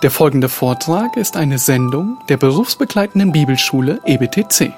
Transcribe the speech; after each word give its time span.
Der 0.00 0.12
folgende 0.12 0.48
Vortrag 0.48 1.16
ist 1.16 1.36
eine 1.36 1.58
Sendung 1.58 2.18
der 2.28 2.36
berufsbegleitenden 2.36 3.32
Bibelschule 3.32 3.98
EBTC. 4.04 4.72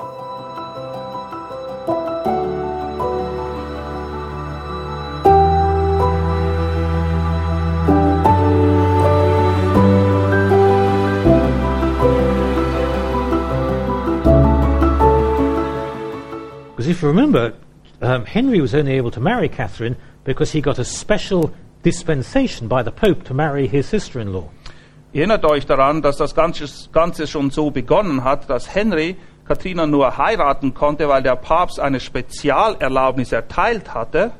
Because 16.71 16.89
if 16.89 17.03
you 17.03 17.09
remember, 17.09 17.53
um, 18.01 18.25
Henry 18.25 18.63
was 18.63 18.73
only 18.73 18.97
able 18.97 19.11
to 19.11 19.21
marry 19.21 19.51
Catherine 19.51 19.97
because 20.25 20.51
he 20.51 20.63
got 20.63 20.79
a 20.79 20.85
special 20.85 21.53
dispensation 21.83 22.69
by 22.69 22.83
the 22.83 22.91
Pope 22.91 23.25
to 23.25 23.35
marry 23.35 23.67
his 23.67 23.87
sister 23.87 24.19
in 24.19 24.33
law. 24.33 24.49
Erinnert 25.13 25.45
euch 25.45 25.67
daran, 25.67 26.03
dass 26.03 26.17
das 26.17 26.35
Ganze, 26.37 26.67
Ganze 26.93 27.27
schon 27.27 27.51
so 27.51 27.71
begonnen 27.71 28.23
hat, 28.23 28.49
dass 28.49 28.73
Henry 28.75 29.17
Katrina 29.45 29.85
nur 29.85 30.17
heiraten 30.17 30.75
konnte, 30.75 31.09
weil 31.09 31.25
der 31.25 31.35
Papst 31.35 31.81
eine 31.81 31.99
Spezialerlaubnis 31.99 33.33
erteilt 33.33 33.93
hatte. 33.93 34.31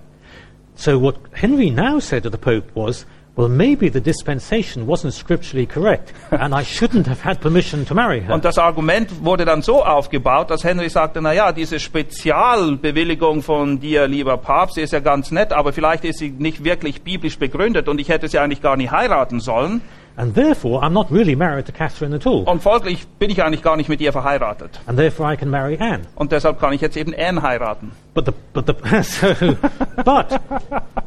So 0.77 1.03
what 1.03 1.17
Henry 1.33 1.71
now 1.71 1.99
said 1.99 2.23
to 2.23 2.31
the 2.31 2.39
Pope 2.39 2.69
was, 2.75 3.05
well, 3.35 3.49
maybe 3.49 3.91
the 3.91 4.01
dispensation 4.01 4.87
wasn't 4.87 5.13
scripturally 5.13 5.67
correct, 5.67 6.13
and 6.31 6.55
I 6.55 6.63
shouldn't 6.63 7.09
have 7.09 7.25
had 7.25 7.41
permission 7.41 7.85
to 7.87 7.95
marry 7.95 8.21
her. 8.21 8.33
Und 8.33 8.45
das 8.45 8.57
Argument 8.57 9.25
wurde 9.25 9.45
dann 9.45 9.63
so 9.63 9.85
aufgebaut, 9.85 10.51
dass 10.51 10.63
Henry 10.63 10.89
sagte, 10.89 11.21
na 11.21 11.33
ja, 11.33 11.51
diese 11.51 11.81
Spezialbewilligung 11.81 13.43
von 13.43 13.81
dir, 13.81 14.07
lieber 14.07 14.37
Papst, 14.37 14.79
ist 14.79 14.93
ja 14.93 15.01
ganz 15.01 15.33
nett, 15.33 15.53
aber 15.53 15.73
vielleicht 15.73 16.05
ist 16.05 16.21
sie 16.21 16.31
nicht 16.31 16.63
wirklich 16.63 17.03
biblisch 17.03 17.37
begründet 17.37 17.89
und 17.89 18.01
ich 18.01 18.09
hätte 18.09 18.29
sie 18.29 18.39
eigentlich 18.39 18.63
gar 18.63 18.77
nicht 18.77 18.93
heiraten 18.93 19.41
sollen. 19.41 19.81
And 20.17 20.35
therefore, 20.35 20.83
I'm 20.83 20.93
not 20.93 21.11
really 21.11 21.35
married 21.35 21.67
to 21.67 21.73
Catherine 21.73 22.15
at 22.15 22.27
all. 22.27 22.45
Und 22.45 22.63
folglich 22.63 23.07
bin 23.19 23.31
ich 23.31 23.43
eigentlich 23.43 23.63
gar 23.63 23.77
nicht 23.77 23.89
mit 23.89 24.01
ihr 24.01 24.13
verheiratet. 24.13 24.81
And 24.87 24.99
therefore, 24.99 25.33
I 25.33 25.37
can 25.37 25.51
marry 25.51 25.77
Anne. 25.79 26.03
Und 26.15 26.33
deshalb 26.33 26.61
kann 26.61 26.73
ich 26.73 26.81
jetzt 26.81 26.97
eben 26.97 27.15
Anne 27.15 27.43
heiraten. 27.43 27.93
But 28.13 28.27
the, 28.27 28.33
but 28.53 28.67
the, 28.67 28.75
so, 29.03 29.57
but 30.05 30.41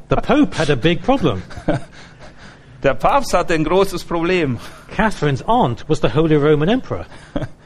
the 0.10 0.16
Pope 0.16 0.58
had 0.58 0.70
a 0.70 0.76
big 0.76 1.04
problem. 1.04 1.44
Der 2.84 2.96
Papst 2.96 3.34
hatte 3.34 3.54
ein 3.54 3.64
großes 3.64 4.04
Problem. 4.04 4.60
Catherine's 4.94 5.42
aunt 5.48 5.86
was 5.88 6.02
the 6.02 6.10
Holy 6.10 6.36
Roman 6.36 6.68
Emperor. 6.68 7.06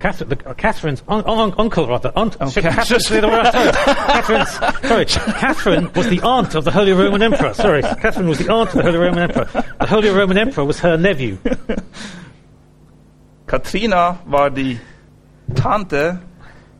Catherine, 0.00 0.30
the, 0.30 0.48
uh, 0.48 0.54
Catherine's 0.54 1.02
un, 1.08 1.22
un, 1.26 1.54
uncle, 1.58 1.86
rather. 1.86 2.10
Aunt, 2.16 2.40
Okay. 2.40 2.62
Catherine's, 2.62 3.08
the 3.08 3.20
right 3.20 3.52
term. 3.52 3.74
Catherine's, 3.74 4.50
sorry, 4.88 5.04
Catherine 5.04 5.92
was 5.92 6.08
the 6.08 6.20
aunt 6.22 6.54
of 6.54 6.64
the 6.64 6.70
Holy 6.70 6.92
Roman 6.92 7.22
Emperor. 7.22 7.52
Sorry, 7.52 7.82
Catherine 7.82 8.28
was 8.28 8.38
the 8.38 8.50
aunt 8.50 8.70
of 8.70 8.76
the 8.76 8.82
Holy 8.82 8.96
Roman 8.96 9.18
Emperor. 9.18 9.44
The 9.78 9.86
Holy 9.86 10.08
Roman 10.08 10.38
Emperor 10.38 10.64
was 10.64 10.80
her 10.80 10.96
nephew. 10.96 11.36
Katrina 13.46 14.18
war 14.26 14.48
die 14.48 14.78
Tante 15.54 16.18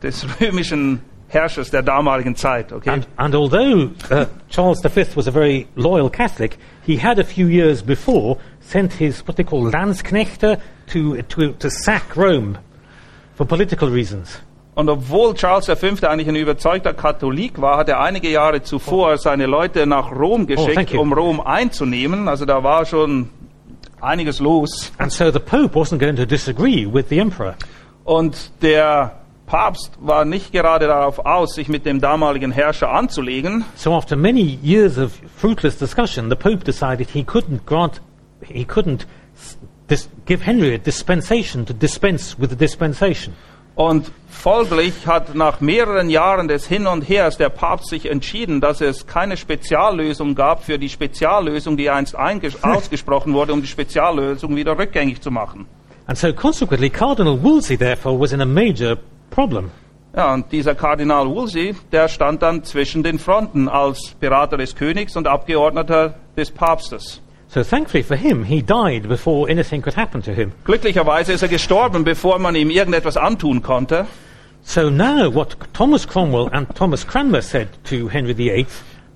des 0.01 0.25
römischen 0.39 1.01
Herrschers 1.27 1.69
der 1.69 1.83
damaligen 1.83 2.35
Zeit. 2.35 2.71
Okay? 2.71 2.89
And, 2.89 3.05
and 3.19 3.35
although 3.35 3.91
uh, 4.09 4.25
Charles 4.49 4.81
V 4.81 5.05
was 5.15 5.27
a 5.27 5.31
very 5.31 5.67
loyal 5.75 6.09
Catholic, 6.09 6.57
he 6.81 6.97
had 6.97 7.19
a 7.19 7.23
few 7.23 7.45
years 7.45 7.83
before 7.83 8.39
sent 8.61 8.93
his 8.93 9.19
what 9.27 9.37
they 9.37 9.43
call 9.43 9.69
Landsknechte 9.69 10.59
to, 10.87 11.21
to, 11.21 11.53
to 11.53 11.69
sack 11.69 12.17
Rome 12.17 12.57
for 13.41 13.47
political 13.47 13.89
reasons. 13.89 14.39
Und 14.75 14.87
obwohl 14.87 15.33
Charles 15.33 15.65
V. 15.65 16.07
eigentlich 16.07 16.29
ein 16.29 16.35
überzeugter 16.35 16.93
Katholik 16.93 17.59
war, 17.59 17.77
hat 17.77 17.89
er 17.89 17.99
einige 17.99 18.29
Jahre 18.29 18.61
zuvor 18.61 19.17
seine 19.17 19.47
Leute 19.47 19.87
nach 19.87 20.11
Rom 20.11 20.43
Oh, 20.43 20.45
geschickt, 20.45 20.91
you. 20.91 21.01
um 21.01 21.11
Rom 21.11 21.41
einzunehmen. 21.41 22.27
Also 22.27 22.45
da 22.45 22.63
war 22.63 22.85
schon 22.85 23.29
einiges 23.99 24.39
los. 24.39 24.91
And 24.99 25.11
so 25.11 25.31
the 25.31 25.39
Pope 25.39 25.73
wasn't 25.77 25.97
going 25.99 26.15
to 26.15 26.25
disagree 26.25 26.85
with 26.85 27.09
the 27.09 27.17
Emperor. 27.17 27.55
Und 28.03 28.51
der 28.61 29.13
Papst 29.47 29.91
war 29.99 30.23
nicht 30.23 30.51
gerade 30.51 30.85
darauf 30.87 31.19
aus, 31.25 31.55
sich 31.55 31.67
mit 31.67 31.85
dem 31.87 31.99
damaligen 31.99 32.51
Herrscher 32.51 32.91
anzulegen. 32.91 33.65
So 33.75 33.93
after 33.93 34.15
many 34.15 34.59
years 34.63 34.97
of 34.99 35.11
fruitless 35.35 35.77
discussion, 35.79 36.29
the 36.29 36.35
Pope 36.35 36.63
decided 36.63 37.09
he 37.09 37.23
couldn't 37.23 37.65
grant, 37.65 38.01
he 38.41 38.63
couldn't 38.65 39.05
dis- 39.91 40.09
give 40.25 40.43
Henry 40.43 40.73
a 40.73 40.77
dispensation 40.77 41.65
to 41.65 41.73
dispense 41.73 42.35
with 42.39 42.49
the 42.49 42.55
dispensation. 42.55 43.33
Und 43.75 44.11
folglich 44.29 45.07
hat 45.07 45.33
nach 45.33 45.61
mehreren 45.61 46.09
Jahren 46.09 46.47
des 46.47 46.67
Hin 46.67 46.87
und 46.87 47.07
Hers 47.07 47.37
der 47.37 47.49
Papst 47.49 47.89
sich 47.89 48.09
entschieden, 48.09 48.59
dass 48.59 48.81
es 48.81 49.07
keine 49.07 49.37
Speziallösung 49.37 50.35
gab 50.35 50.63
für 50.63 50.77
die 50.77 50.89
Speziallösung, 50.89 51.77
die 51.77 51.89
einst 51.89 52.15
ausgesprochen 52.61 53.33
wurde, 53.33 53.53
um 53.53 53.61
die 53.61 53.67
Speziallösung 53.67 54.55
wieder 54.55 54.77
rückgängig 54.77 55.21
zu 55.21 55.31
machen. 55.31 55.67
And 56.07 56.17
so 56.17 56.33
consequently, 56.33 56.89
Cardinal 56.89 57.41
Wolsey 57.41 57.77
therefore 57.77 58.19
was 58.19 58.33
in 58.33 58.41
a 58.41 58.45
major 58.45 58.97
problem. 59.29 59.71
Ja, 60.13 60.33
und 60.33 60.51
dieser 60.51 60.75
Kardinal 60.75 61.27
Wolsey, 61.29 61.73
der 61.93 62.09
stand 62.09 62.41
dann 62.41 62.65
zwischen 62.65 63.01
den 63.01 63.17
Fronten 63.17 63.69
als 63.69 64.15
Berater 64.19 64.57
des 64.57 64.75
Königs 64.75 65.15
und 65.15 65.25
Abgeordneter 65.27 66.15
des 66.35 66.51
Papstes. 66.51 67.21
So 67.53 67.63
thankfully 67.63 68.01
for 68.01 68.15
him, 68.15 68.45
he 68.45 68.61
died 68.61 69.09
before 69.09 69.49
anything 69.49 69.81
could 69.81 69.95
happen 69.95 70.21
to 70.21 70.33
him. 70.33 70.53
Glücklicherweise 70.63 71.33
ist 71.33 71.41
er 71.41 71.49
gestorben, 71.49 72.05
bevor 72.05 72.39
man 72.39 72.55
ihm 72.55 72.69
irgendetwas 72.69 73.17
antun 73.17 73.61
konnte. 73.61 74.07
So 74.63 74.89
now 74.89 75.29
what 75.29 75.57
Thomas 75.73 76.07
Cromwell 76.07 76.47
and 76.53 76.73
Thomas 76.73 77.05
Cranmer 77.05 77.41
said 77.41 77.67
to 77.83 78.07
Henry 78.07 78.33
VIII 78.33 78.67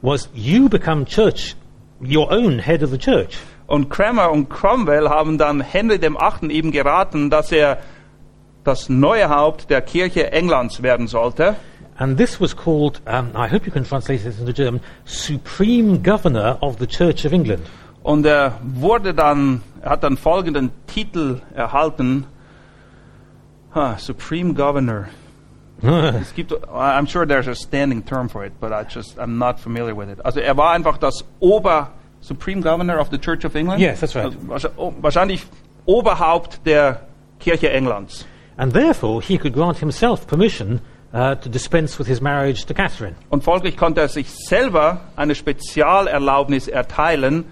was, 0.02 0.28
you 0.34 0.68
become 0.68 1.06
church, 1.06 1.56
your 2.02 2.30
own 2.30 2.60
head 2.60 2.84
of 2.84 2.92
the 2.92 2.98
church. 2.98 3.38
Und 3.68 3.90
Cranmer 3.90 4.30
und 4.30 4.50
Cromwell 4.50 5.08
haben 5.08 5.38
dann 5.38 5.62
Henry 5.62 5.98
dem 5.98 6.18
Achten 6.18 6.50
eben 6.50 6.72
geraten, 6.72 7.30
dass 7.30 7.54
er 7.54 7.78
das 8.66 8.90
neue 8.90 9.30
Haupt 9.30 9.70
der 9.70 9.82
Kirche 9.82 10.34
Englands 10.34 10.84
werden 10.84 11.08
sollte. 11.08 11.56
And 11.98 12.18
this 12.18 12.42
was 12.42 12.54
called, 12.54 13.00
um, 13.08 13.30
I 13.34 13.48
hope 13.48 13.66
you 13.66 13.72
can 13.72 13.86
translate 13.86 14.24
this 14.24 14.38
into 14.42 14.52
German, 14.52 14.82
Supreme 15.06 16.04
Governor 16.04 16.58
of 16.60 16.76
the 16.80 16.88
Church 16.88 17.26
of 17.26 17.32
England. 17.32 17.64
Und 18.06 18.24
er 18.24 18.60
wurde 18.62 19.16
dann, 19.16 19.64
er 19.82 19.90
hat 19.90 20.04
dann 20.04 20.16
folgenden 20.16 20.70
Titel 20.86 21.42
erhalten. 21.56 22.28
Huh, 23.74 23.96
Supreme 23.98 24.54
Governor. 24.54 25.06
Es 26.22 26.32
gibt, 26.36 26.52
I'm 26.52 27.08
sure 27.08 27.26
there's 27.26 27.48
a 27.48 27.56
standing 27.56 28.06
term 28.06 28.30
for 28.30 28.46
it, 28.46 28.54
but 28.60 28.72
I 28.72 28.84
just, 28.88 29.18
I'm 29.18 29.40
not 29.40 29.60
familiar 29.60 29.98
with 29.98 30.10
it. 30.10 30.24
Also 30.24 30.40
er 30.40 30.56
war 30.56 30.74
einfach 30.74 31.00
das 31.00 31.26
Ober, 31.40 31.90
Supreme 32.22 32.62
Governor 32.62 33.00
of 33.00 33.10
the 33.10 33.18
Church 33.18 33.44
of 33.44 33.56
England? 33.56 33.82
Yes, 33.82 34.02
that's 34.02 34.16
right. 34.16 34.32
Also 34.50 34.70
oh, 34.78 34.94
wahrscheinlich 35.02 35.44
Oberhaupt 35.88 36.64
der 36.64 37.08
Kirche 37.40 37.72
Englands. 37.72 38.24
And 38.56 38.72
therefore, 38.72 39.20
he 39.20 39.40
could 39.40 39.56
grant 39.56 39.80
himself 39.80 40.28
permission 40.28 40.80
uh, 41.12 41.34
to 41.34 41.50
dispense 41.50 41.98
with 41.98 42.08
his 42.08 42.22
marriage 42.22 42.68
to 42.68 42.76
Catherine. 42.76 43.16
Und 43.32 43.44
folglich 43.44 43.78
konnte 43.78 44.02
er 44.02 44.10
sich 44.10 44.30
selber 44.30 45.02
eine 45.16 45.34
Spezialerlaubnis 45.34 46.68
erteilen, 46.68 47.46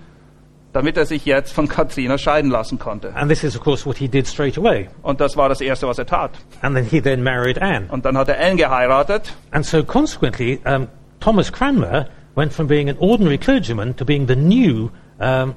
damit 0.74 0.98
er 0.98 1.06
sich 1.06 1.26
jetzt 1.26 1.54
von 1.54 1.68
Katrina 1.68 2.18
scheiden 2.18 2.52
lassen 2.52 2.80
konnte. 2.80 3.16
And 3.16 3.30
this 3.30 3.44
is, 3.44 3.56
of 3.56 3.64
course, 3.64 3.86
what 3.86 3.98
he 3.98 4.08
did 4.08 4.28
straight 4.28 4.58
away. 4.58 4.90
Und 5.04 5.22
das 5.22 5.38
war 5.38 5.48
das 5.48 5.62
Erste, 5.62 5.88
was 5.88 5.98
er 6.00 6.06
tat. 6.06 6.32
And 6.62 6.76
then 6.76 6.86
he 6.86 7.00
then 7.02 7.24
married 7.24 7.62
Anne. 7.62 7.86
Und 7.90 8.06
dann 8.06 8.18
hat 8.18 8.28
er 8.28 8.40
Anne 8.40 8.56
geheiratet. 8.58 9.34
And 9.52 9.66
so, 9.66 9.84
consequently, 9.84 10.60
um, 10.66 10.88
Thomas 11.20 11.52
Cranmer 11.52 12.08
went 12.36 12.52
from 12.52 12.68
being 12.68 12.90
an 12.90 12.98
ordinary 12.98 13.38
clergyman 13.38 13.96
to 13.96 14.04
being 14.04 14.28
the 14.28 14.36
new 14.36 14.90
um, 15.20 15.56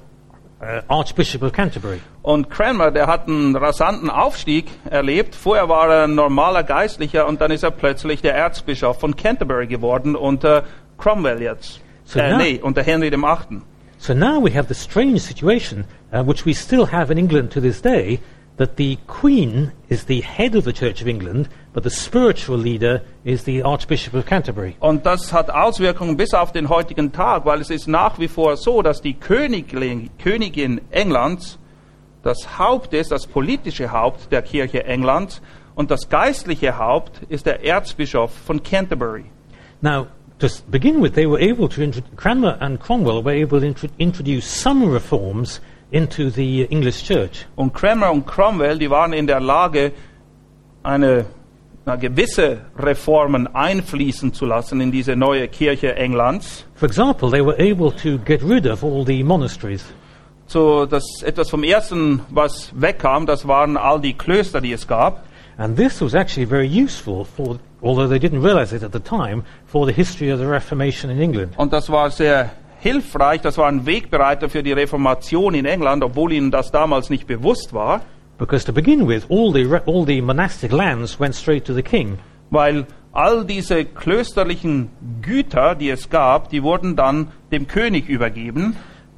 uh, 0.61 0.83
Archbishop 0.89 1.43
of 1.43 1.53
Canterbury. 1.53 2.01
Und 2.23 2.51
Cranmer, 2.51 2.91
der 2.91 3.07
hat 3.07 3.27
einen 3.29 3.57
rasanten 3.57 4.11
Aufstieg 4.11 4.67
erlebt. 4.91 5.35
Vorher 5.35 5.69
war 5.69 5.89
er 5.91 6.05
ein 6.05 6.15
normaler 6.15 6.63
Geistlicher 6.63 7.27
und 7.27 7.41
dann 7.41 7.51
ist 7.51 7.63
er 7.63 7.71
plötzlich 7.71 8.21
der 8.21 8.35
Erzbischof 8.35 9.01
von 9.01 9.17
Canterbury 9.17 9.67
geworden 9.67 10.15
unter 10.15 10.65
Cromwell 10.99 11.41
jetzt. 11.41 11.81
So 12.05 12.19
äh, 12.19 12.31
now- 12.31 12.39
nee, 12.39 12.61
unter 12.63 12.83
Henry 12.83 13.11
dem 13.11 13.25
Achten. 13.25 13.63
So 13.99 14.15
now 14.15 14.39
we 14.39 14.53
have 14.53 14.69
the 14.69 14.75
strange 14.75 15.21
situation, 15.21 15.87
uh, 16.13 16.23
which 16.23 16.45
we 16.45 16.53
still 16.53 16.87
have 16.87 17.11
in 17.11 17.19
England 17.19 17.51
to 17.53 17.61
this 17.61 17.81
day, 17.81 18.21
that 18.57 18.77
the 18.77 18.99
Queen 19.07 19.73
is 19.89 20.05
the 20.05 20.21
head 20.21 20.55
of 20.55 20.65
the 20.65 20.73
Church 20.73 21.03
of 21.03 21.09
England, 21.09 21.49
but 21.73 21.83
the 21.83 21.91
spiritual 21.91 22.57
leader 22.57 23.03
is 23.25 23.45
the 23.45 23.63
Archbishop 23.63 24.15
of 24.15 24.27
Canterbury. 24.27 24.77
Und 24.81 25.05
das 25.05 25.33
hat 25.33 25.51
Auswirkungen 25.51 26.17
bis 26.17 26.33
auf 26.33 26.53
den 26.53 26.69
heutigen 26.69 27.13
Tag, 27.13 27.45
weil 27.45 27.61
es 27.61 27.71
ist 27.71 27.87
nach 27.87 28.19
wie 28.19 28.29
vor 28.29 28.57
so, 28.57 28.83
dass 28.83 29.03
die 29.03 29.15
Königin, 29.15 30.11
Königin 30.19 30.81
Englands 30.91 31.59
das 32.23 32.59
Haupt 32.59 32.93
ist, 32.95 33.13
das 33.13 33.27
politische 33.27 33.93
Haupt 33.93 34.33
der 34.33 34.43
Kirche 34.43 34.85
Englands 34.85 35.41
und 35.75 35.91
das 35.91 36.09
geistliche 36.09 36.79
Haupt 36.79 37.21
ist 37.29 37.47
der 37.47 37.65
Erzbischof 37.65 38.33
von 38.33 38.63
Canterbury. 38.63 39.27
Now, 39.83 40.07
to 40.39 40.49
begin 40.71 41.01
with, 41.01 41.15
they 41.15 41.27
were 41.27 41.41
able 41.41 41.69
to, 41.69 42.03
Cranmer 42.17 42.59
and 42.61 42.79
Cromwell 42.81 43.23
were 43.23 43.33
able 43.33 43.61
to 43.61 43.67
intro- 43.67 43.91
introduce 43.99 44.47
some 44.47 44.91
reforms 44.91 45.61
into 45.91 46.31
the 46.31 46.65
English 46.71 47.05
church. 47.05 47.47
Und 47.57 47.73
Cranmer 47.73 48.11
und 48.11 48.27
Cromwell, 48.27 48.79
die 48.79 48.91
waren 48.91 49.13
in 49.13 49.27
der 49.27 49.41
Lage, 49.41 49.93
eine 50.83 51.27
na, 51.85 51.97
gewisse 51.97 52.63
Reformen 52.77 53.47
einfließen 53.47 54.33
zu 54.33 54.45
lassen 54.45 54.81
in 54.81 54.91
diese 54.91 55.17
neue 55.17 55.49
Kirche 55.49 55.95
Englands. 55.95 56.65
For 56.75 56.89
example, 56.89 57.31
they 57.31 57.45
were 57.45 57.57
able 57.59 57.93
to 57.93 58.19
get 58.19 58.43
rid 58.43 58.67
of 58.67 58.83
all 58.83 59.05
the 59.05 59.23
monasteries. 59.23 59.85
so 60.47 60.87
das 60.87 61.23
etwas 61.23 61.51
vom 61.51 61.65
ersten, 61.65 62.21
was 62.31 62.71
wegkam, 62.75 63.27
das 63.27 63.47
waren 63.47 63.77
all 63.77 64.01
die 64.01 64.15
Klöster, 64.15 64.61
die 64.61 64.73
es 64.73 64.87
gab. 64.87 65.25
And 65.59 65.77
this 65.77 66.01
was 66.01 66.15
actually 66.15 66.47
very 66.47 66.69
useful 66.69 67.25
for, 67.25 67.59
although 67.87 68.09
they 68.09 68.19
didn't 68.19 68.43
realize 68.43 68.75
it 68.75 68.83
at 68.83 68.93
the 68.93 69.01
time, 69.01 69.43
for 69.67 69.87
the 69.87 69.93
history 69.93 70.33
of 70.33 70.39
the 70.39 70.47
Reformation 70.47 71.11
in 71.11 71.21
England. 71.21 71.53
Und 71.57 71.73
das 71.73 71.89
war 71.91 72.11
sehr 72.11 72.51
hilfreich, 72.81 73.41
das 73.41 73.57
war 73.59 73.69
ein 73.69 73.87
Wegbereiter 73.87 74.49
für 74.49 74.63
die 74.63 74.73
Reformation 74.73 75.55
in 75.55 75.65
England, 75.65 76.03
obwohl 76.05 76.33
ihnen 76.33 76.51
das 76.51 76.71
damals 76.71 77.11
nicht 77.11 77.27
bewusst 77.27 77.73
war, 77.73 78.01
Because 78.39 78.67
to 78.67 78.73
begin 78.73 79.09
with, 79.09 79.25
all 79.31 79.51
the, 79.51 79.65
all 79.87 80.05
the 80.05 80.21
monastic 80.21 80.71
lands 80.71 81.19
went 81.19 81.35
straight 81.35 81.65
to 81.65 81.73
the 81.73 81.83
king. 81.83 82.19
weil 82.51 82.87
all 83.13 83.45
diese 83.47 83.87
klösterlichen 83.87 84.91
Güter, 85.23 85.75
die 85.75 85.89
es 85.89 86.11
gab, 86.11 86.51
die 86.51 86.63
wurden 86.63 86.97
dann 86.97 87.29
dem 87.51 87.67
König 87.67 88.09
übergeben. 88.11 88.77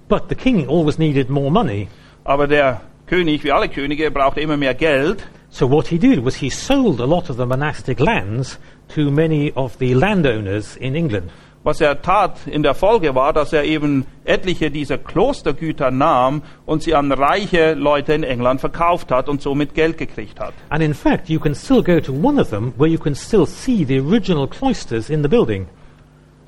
But 0.08 0.24
the 0.28 0.36
king 0.36 0.68
always 0.68 0.98
needed 0.98 1.28
more 1.30 1.50
money. 1.50 1.88
Aber 2.24 2.46
der 2.46 2.80
König, 3.06 3.42
wie 3.42 3.50
alle 3.50 3.68
Könige, 3.68 4.10
brauchte 4.12 4.40
immer 4.40 4.56
mehr 4.56 4.74
Geld. 4.74 5.26
So 5.50 5.66
what 5.66 5.88
he 5.88 5.98
did 5.98 6.24
was 6.24 6.36
he 6.36 6.50
sold 6.50 7.00
a 7.00 7.06
lot 7.06 7.30
of 7.30 7.36
the 7.36 7.46
monastic 7.46 8.00
lands 8.00 8.58
to 8.94 9.10
many 9.10 9.52
of 9.52 9.78
the 9.78 9.94
landowners 9.94 10.76
in 10.76 10.94
England. 10.94 11.30
Was 11.64 11.80
er 11.80 12.00
tat 12.00 12.46
in 12.46 12.62
der 12.62 12.74
Folge 12.74 13.14
war, 13.14 13.32
dass 13.32 13.52
er 13.52 13.64
eben 13.64 14.06
etliche 14.24 14.70
dieser 14.70 14.96
Klostergüter 14.96 15.90
nahm 15.90 16.42
und 16.66 16.82
sie 16.82 16.94
an 16.94 17.10
reiche 17.10 17.74
Leute 17.74 18.14
in 18.14 18.22
England 18.22 18.60
verkauft 18.60 19.10
hat 19.10 19.28
und 19.28 19.42
somit 19.42 19.74
Geld 19.74 19.98
gekriegt 19.98 20.38
hat. 20.38 20.54
And 20.70 20.82
in 20.82 20.94
fact, 20.94 21.28
you 21.28 21.40
can 21.40 21.54
still 21.54 21.82
go 21.82 22.00
to 22.00 22.12
one 22.12 22.40
of 22.40 22.50
them 22.50 22.72
where 22.78 22.88
you 22.88 22.98
can 22.98 23.14
still 23.14 23.44
see 23.44 23.84
the 23.84 23.98
original 23.98 24.46
cloisters 24.46 25.10
in 25.10 25.22
the 25.22 25.28
building. 25.28 25.66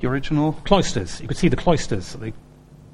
Die 0.01 0.07
Original? 0.07 0.55
Cloisters. 0.63 1.19
You 1.19 1.27
can 1.27 1.35
see 1.35 1.49
the 1.49 1.57
cloisters, 1.57 2.17
the, 2.19 2.33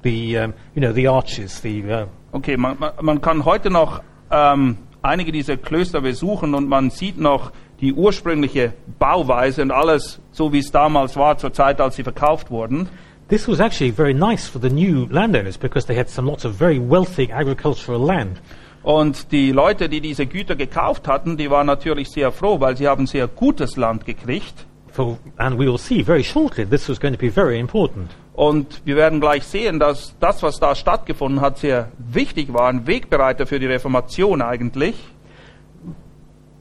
the 0.02 0.38
um, 0.38 0.54
you 0.74 0.80
know, 0.80 0.92
the 0.92 1.06
arches, 1.06 1.60
the. 1.60 1.82
Uh, 1.82 2.06
Okay, 2.30 2.58
man, 2.58 2.76
man, 2.78 2.92
man 3.00 3.20
kann 3.22 3.46
heute 3.46 3.70
noch 3.70 4.02
ähm, 4.30 4.76
einige 5.02 5.32
dieser 5.32 5.56
Klöster 5.56 6.00
besuchen 6.00 6.54
und 6.54 6.68
man 6.68 6.90
sieht 6.90 7.18
noch 7.18 7.52
die 7.80 7.92
ursprüngliche 7.92 8.72
Bauweise 8.98 9.62
und 9.62 9.70
alles 9.70 10.20
so, 10.32 10.52
wie 10.52 10.58
es 10.58 10.70
damals 10.70 11.16
war, 11.16 11.38
zur 11.38 11.52
Zeit, 11.52 11.80
als 11.80 11.96
sie 11.96 12.02
verkauft 12.02 12.50
wurden. 12.50 12.88
this 13.28 13.46
was 13.46 13.60
actually 13.60 13.90
very 13.90 14.14
nice 14.14 14.48
for 14.48 14.58
the 14.58 14.70
new 14.70 15.06
landowners 15.10 15.56
because 15.56 15.86
they 15.86 15.94
had 15.94 16.08
some 16.08 16.26
lots 16.26 16.44
of 16.44 16.54
very 16.54 16.78
wealthy 16.78 17.30
agricultural 17.30 18.00
land. 18.00 18.40
Und 18.82 19.32
die 19.32 19.52
Leute, 19.52 19.88
die 19.88 20.00
diese 20.00 20.26
Güter 20.26 20.56
gekauft 20.56 21.08
hatten, 21.08 21.36
die 21.36 21.50
waren 21.50 21.66
natürlich 21.66 22.08
sehr 22.08 22.32
froh, 22.32 22.58
weil 22.60 22.76
sie 22.76 22.88
haben 22.88 23.06
sehr 23.06 23.28
gutes 23.28 23.76
Land 23.76 24.06
gekriegt. 24.06 24.66
For, 24.98 25.16
and 25.36 25.56
we 25.56 25.68
will 25.68 25.78
see 25.78 26.02
very 26.02 26.24
shortly 26.24 26.64
this 26.64 26.88
was 26.88 26.98
going 26.98 27.12
to 27.14 27.18
be 27.20 27.30
very 27.30 27.60
important. 27.60 28.10
Und 28.34 28.82
wir 28.84 28.96
werden 28.96 29.20
gleich 29.20 29.44
sehen, 29.44 29.78
dass 29.78 30.16
das, 30.18 30.42
was 30.42 30.58
da 30.58 30.74
stattgefunden 30.74 31.40
hat, 31.40 31.58
sehr 31.58 31.92
wichtig 31.98 32.52
war, 32.52 32.68
ein 32.68 32.84
Wegbereiter 32.88 33.46
für 33.46 33.60
die 33.60 33.66
Reformation 33.66 34.42
eigentlich. 34.42 34.96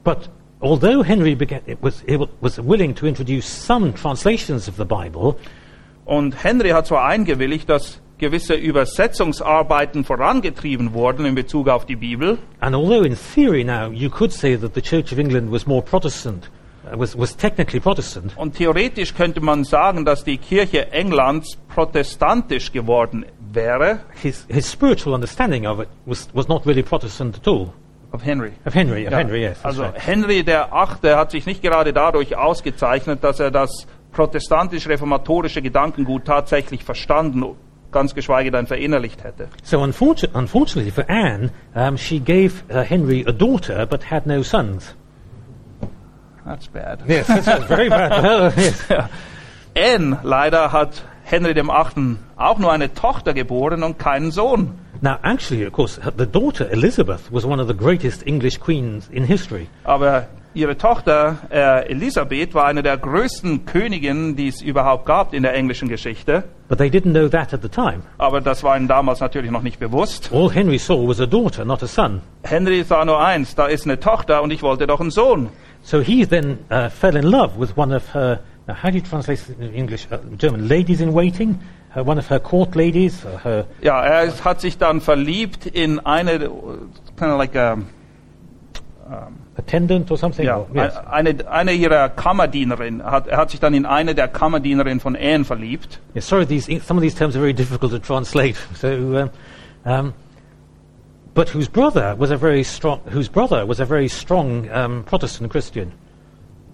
But 0.03 0.29
although 0.59 1.01
Henry 1.03 1.33
began, 1.33 1.61
was, 1.81 2.03
was 2.39 2.59
willing 2.59 2.93
to 2.93 3.07
introduce 3.07 3.47
some 3.47 3.91
translations 3.95 4.69
of 4.69 4.75
the 4.77 4.85
Bible, 4.85 5.35
Und 6.05 6.43
Henry 6.43 6.69
hat 6.69 6.85
zwar 6.85 7.05
eingewilligt, 7.05 7.67
dass 7.67 7.99
gewisse 8.19 8.53
Übersetzungsarbeiten 8.53 10.03
vorangetrieben 10.03 10.93
wurden 10.93 11.25
in 11.25 11.33
Bezug 11.33 11.69
auf 11.69 11.87
die 11.87 11.95
Bibel. 11.95 12.37
and 12.59 12.75
although 12.75 13.03
in 13.03 13.15
theory 13.15 13.63
now 13.63 13.89
you 13.91 14.11
could 14.11 14.31
say 14.31 14.55
that 14.55 14.75
the 14.75 14.81
Church 14.81 15.11
of 15.11 15.17
England 15.17 15.51
was 15.51 15.65
more 15.65 15.81
Protestant, 15.81 16.51
was, 16.93 17.17
was 17.17 17.35
technically 17.35 17.79
Protestant, 17.79 18.31
Und 18.37 18.55
theoretisch 18.55 19.13
könnte 19.13 19.41
man 19.41 19.63
sagen, 19.63 20.05
dass 20.05 20.23
die 20.23 20.37
Kirche 20.37 20.91
Englands 20.91 21.57
protestantisch 21.73 22.71
geworden 22.71 23.25
wäre. 23.51 23.99
his, 24.21 24.45
his 24.49 24.71
spiritual 24.71 25.13
understanding 25.13 25.65
of 25.65 25.79
it 25.81 25.87
was, 26.05 26.27
was 26.33 26.47
not 26.47 26.65
really 26.65 26.83
Protestant 26.83 27.37
at 27.37 27.47
all. 27.47 27.73
Of 28.11 28.23
Henry. 28.25 28.53
Of 28.65 28.73
Henry, 28.73 29.05
of 29.05 29.11
Ja, 29.11 29.17
Henry, 29.17 29.41
yes. 29.41 29.59
also 29.63 29.83
right. 29.83 29.93
Henry 29.97 30.43
der 30.43 30.73
Achte 30.73 31.17
hat 31.17 31.31
sich 31.31 31.45
nicht 31.45 31.61
gerade 31.61 31.91
dadurch 31.91 32.37
ausgezeichnet, 32.37 33.21
dass 33.23 33.39
er 33.41 33.51
das 33.51 33.85
protestantisch-reformatorische 34.13 35.61
Gedankengut 35.61 36.25
tatsächlich 36.25 36.83
verstanden, 36.83 37.43
ganz 37.91 38.15
geschweige 38.15 38.49
denn 38.51 38.65
verinnerlicht 38.67 39.23
hätte. 39.23 39.49
So 39.63 39.79
unfortu- 39.79 40.29
unfortunately 40.33 40.91
for 40.91 41.05
Anne, 41.09 41.51
um, 41.75 41.97
she 41.97 42.19
gave 42.19 42.63
uh, 42.69 42.79
Henry 42.81 43.25
a 43.27 43.31
daughter 43.31 43.85
but 43.85 44.09
had 44.09 44.25
no 44.25 44.41
sons. 44.41 44.95
That's 46.47 46.67
bad. 46.67 47.03
Yes, 47.07 47.27
that's 47.27 47.65
very 47.65 47.89
bad. 47.89 48.53
Anne 49.75 50.17
leider 50.23 50.71
hat 50.71 51.03
Henry 51.25 51.53
dem 51.53 51.69
Achten 51.69 52.19
auch 52.37 52.57
nur 52.57 52.71
eine 52.71 52.93
Tochter 52.93 53.33
geboren 53.33 53.83
und 53.83 53.99
keinen 53.99 54.31
Sohn. 54.31 54.79
Now, 55.01 55.17
actually, 55.23 55.67
of 55.67 55.73
course, 55.73 55.99
the 56.17 56.25
daughter 56.25 56.71
Elizabeth 56.71 57.29
was 57.31 57.43
one 57.43 57.61
of 57.61 57.67
the 57.67 57.75
greatest 57.75 58.25
English 58.25 58.61
queens 58.61 59.09
in 59.09 59.25
history. 59.25 59.67
Aber 59.83 60.27
ihre 60.53 60.77
Tochter 60.77 61.35
äh, 61.51 61.89
Elisabeth 61.91 62.53
war 62.53 62.65
eine 62.65 62.81
der 62.81 62.97
größten 62.97 63.65
Königinnen, 63.65 64.37
die 64.37 64.47
es 64.47 64.61
überhaupt 64.61 65.05
gab 65.05 65.33
in 65.33 65.43
der 65.43 65.53
englischen 65.53 65.89
Geschichte. 65.89 66.45
But 66.69 66.77
they 66.77 66.89
didn't 66.89 67.11
know 67.11 67.27
that 67.27 67.53
at 67.53 67.61
the 67.61 67.69
time. 67.69 68.03
Aber 68.17 68.39
das 68.39 68.63
war 68.63 68.77
ihnen 68.77 68.87
damals 68.87 69.19
natürlich 69.19 69.51
noch 69.51 69.61
nicht 69.61 69.79
bewusst. 69.79 70.31
All 70.33 70.49
Henry 70.49 70.79
saw 70.79 71.07
was 71.07 71.19
a 71.19 71.25
daughter, 71.25 71.65
not 71.65 71.83
a 71.83 71.87
son. 71.87 72.21
Henry 72.43 72.83
sah 72.85 73.03
nur 73.03 73.19
eins, 73.19 73.53
da 73.53 73.67
ist 73.67 73.83
eine 73.85 73.99
Tochter 73.99 74.41
und 74.41 74.51
ich 74.51 74.63
wollte 74.63 74.87
doch 74.87 75.01
einen 75.01 75.11
Sohn. 75.11 75.49
So 75.87 76.01
he 76.01 76.25
then 76.25 76.65
uh, 76.69 76.89
fell 76.89 77.15
in 77.15 77.31
love 77.31 77.55
with 77.55 77.77
one 77.77 77.93
of 77.93 78.05
her, 78.09 78.41
now 78.67 78.73
how 78.73 78.89
do 78.89 78.97
you 78.97 79.01
translate 79.01 79.39
it 79.49 79.57
in 79.57 79.73
English? 79.73 80.05
Uh, 80.11 80.17
German, 80.35 80.67
ladies 80.67 80.99
in 80.99 81.13
waiting? 81.13 81.57
Uh, 81.95 82.03
one 82.03 82.17
of 82.17 82.27
her 82.27 82.39
court 82.39 82.75
ladies, 82.75 83.23
uh, 83.23 83.37
her, 83.37 83.65
Ja, 83.81 84.01
er 84.03 84.29
hat 84.43 84.59
sich 84.59 84.77
dann 84.77 84.99
verliebt 84.99 85.65
in 85.65 85.99
eine, 86.05 86.39
kind 86.39 87.31
of 87.31 87.37
like 87.37 87.55
a, 87.55 87.77
attendant 89.55 90.11
or 90.11 90.17
something? 90.17 90.45
ja, 90.45 90.57
Or- 90.57 90.67
yes. 90.73 90.93
eine, 91.09 91.49
eine 91.49 91.71
ihrer 91.71 92.09
Kammerdienerin. 92.09 93.01
Hat, 93.01 93.27
er 93.27 93.37
hat 93.37 93.51
sich 93.51 93.61
dann 93.61 93.73
in 93.73 93.85
eine 93.85 94.13
der 94.13 94.27
Kammerdienerinnen 94.27 94.99
von 94.99 95.15
Anne 95.15 95.45
verliebt. 95.45 96.01
Yeah, 96.13 96.21
sorry, 96.21 96.45
these, 96.45 96.65
some 96.85 96.99
of 96.99 97.01
these 97.01 97.15
terms 97.15 97.37
are 97.37 97.39
very 97.39 97.53
difficult 97.53 97.93
to 97.93 97.99
translate. 97.99 98.57
So, 98.75 98.89
um, 98.89 99.29
um, 99.85 100.13
but 101.37 101.49
whose 101.49 101.67
brother 101.67 102.15
was 102.15 102.31
a 102.31 102.35
very 102.35 102.63
strong, 102.63 102.99
whose 103.11 103.29
brother 103.29 103.63
was 103.63 103.79
a 103.79 103.85
very 103.85 104.07
strong 104.07 104.67
um, 104.71 105.03
Protestant 105.03 105.51
Christian. 105.51 105.91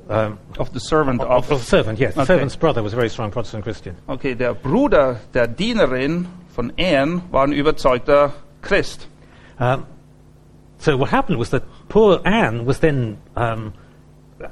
Um, 0.07 0.39
Of 0.57 0.71
the 0.71 0.79
servant 0.79 1.19
of, 1.19 1.29
of. 1.29 1.51
of 1.51 1.63
servant, 1.63 1.99
yes. 1.99 2.13
The 2.15 2.21
Okay. 2.21 2.27
servant's 2.35 2.55
brother 2.55 2.81
was 2.81 2.93
a 2.93 2.95
very 2.95 3.09
strong 3.09 3.29
Protestant 3.29 3.65
Christian. 3.65 3.97
Okay, 4.07 4.35
der 4.35 4.53
Bruder 4.53 5.19
der 5.33 5.47
Dienerin 5.47 6.27
von 6.55 6.71
Anne 6.77 7.21
war 7.29 7.43
ein 7.43 7.51
überzeugter 7.51 8.31
Christ. 8.61 9.05
Um, 9.59 9.85
so 10.79 10.95
what 10.95 11.09
happened 11.09 11.39
was 11.39 11.49
that 11.49 11.63
poor 11.89 12.21
Anne 12.23 12.63
was 12.65 12.79
then 12.79 13.17
um, 13.35 13.73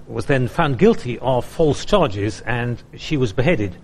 was 0.09 0.25
then 0.25 0.49
found 0.49 0.77
guilty 0.77 1.19
of 1.19 1.45
false 1.45 1.85
charges, 1.85 2.41
and 2.45 2.83
she 2.97 3.15
was 3.15 3.31
beheaded. 3.31 3.77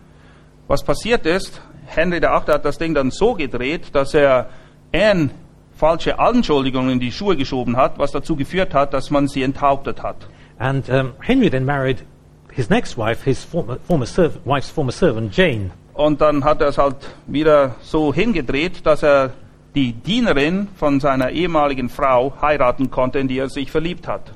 Was 0.67 0.83
passiert 0.83 1.25
ist, 1.25 1.61
Henry 1.85 2.19
VIII. 2.19 2.47
hat 2.51 2.65
das 2.65 2.77
Ding 2.77 2.93
dann 2.93 3.11
so 3.11 3.33
gedreht, 3.33 3.95
dass 3.95 4.13
er 4.13 4.49
Anne 4.91 5.29
falsche 5.77 6.19
Anschuldigungen 6.19 6.91
in 6.91 6.99
die 6.99 7.11
Schuhe 7.11 7.37
geschoben 7.37 7.77
hat, 7.77 7.97
was 7.99 8.11
dazu 8.11 8.35
geführt 8.35 8.73
hat, 8.73 8.93
dass 8.93 9.11
man 9.11 9.27
sie 9.27 9.43
enthauptet 9.43 10.03
hat. 10.03 10.27
And 10.59 10.89
um, 10.89 11.13
Henry 11.19 11.49
then 11.49 11.65
married 11.65 12.03
his 12.51 12.69
next 12.69 12.97
wife, 12.97 13.23
his 13.23 13.43
former, 13.43 13.77
former 13.87 14.05
serv- 14.05 14.39
wife's 14.43 14.69
former 14.69 14.91
servant 14.91 15.35
Jane. 15.35 15.69
Und 15.93 16.21
dann 16.21 16.43
hat 16.43 16.61
er 16.61 16.67
es 16.67 16.77
halt 16.77 16.95
wieder 17.27 17.75
so 17.81 18.13
hingedreht, 18.13 18.85
dass 18.85 19.03
er 19.03 19.31
die 19.75 19.93
Dienerin 19.93 20.67
von 20.75 20.99
seiner 20.99 21.29
ehemaligen 21.29 21.89
Frau 21.89 22.33
heiraten 22.41 22.89
konnte, 22.89 23.19
in 23.19 23.27
die 23.27 23.37
er 23.37 23.49
sich 23.49 23.71
verliebt 23.71 24.07
hat. 24.07 24.31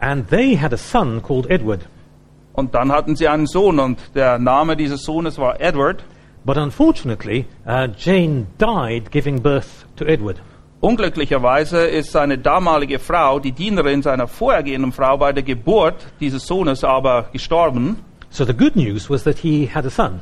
And 0.00 0.28
they 0.28 0.56
had 0.56 0.72
a 0.72 0.76
son 0.76 1.22
called 1.22 1.48
Edward. 1.48 1.80
Und 2.52 2.74
dann 2.74 2.92
hatten 2.92 3.16
sie 3.16 3.28
einen 3.28 3.46
Sohn 3.46 3.78
und 3.78 3.98
der 4.14 4.38
Name 4.38 4.76
dieses 4.76 5.02
Sohnes 5.02 5.38
war 5.38 5.60
Edward. 5.60 6.04
But 6.44 6.58
unfortunately, 6.58 7.46
uh, 7.66 7.86
Jane 7.96 8.46
died 8.58 9.10
giving 9.10 9.40
birth 9.40 9.86
to 9.96 10.04
Edward. 10.04 10.40
Unglücklicherweise 10.82 11.86
ist 11.86 12.10
seine 12.10 12.38
damalige 12.38 12.98
Frau, 12.98 13.38
die 13.38 13.52
Dienerin 13.52 14.02
seiner 14.02 14.26
vorhergehenden 14.26 14.90
Frau, 14.90 15.16
bei 15.16 15.32
der 15.32 15.44
Geburt 15.44 15.94
dieses 16.18 16.44
Sohnes 16.44 16.82
aber 16.82 17.28
gestorben. 17.32 18.00
So 18.30 18.44
the 18.44 18.52
good 18.52 18.74
news 18.74 19.08
was 19.08 19.22
that 19.22 19.38
he 19.38 19.70
had 19.72 19.86
a 19.86 19.90
son. 19.90 20.20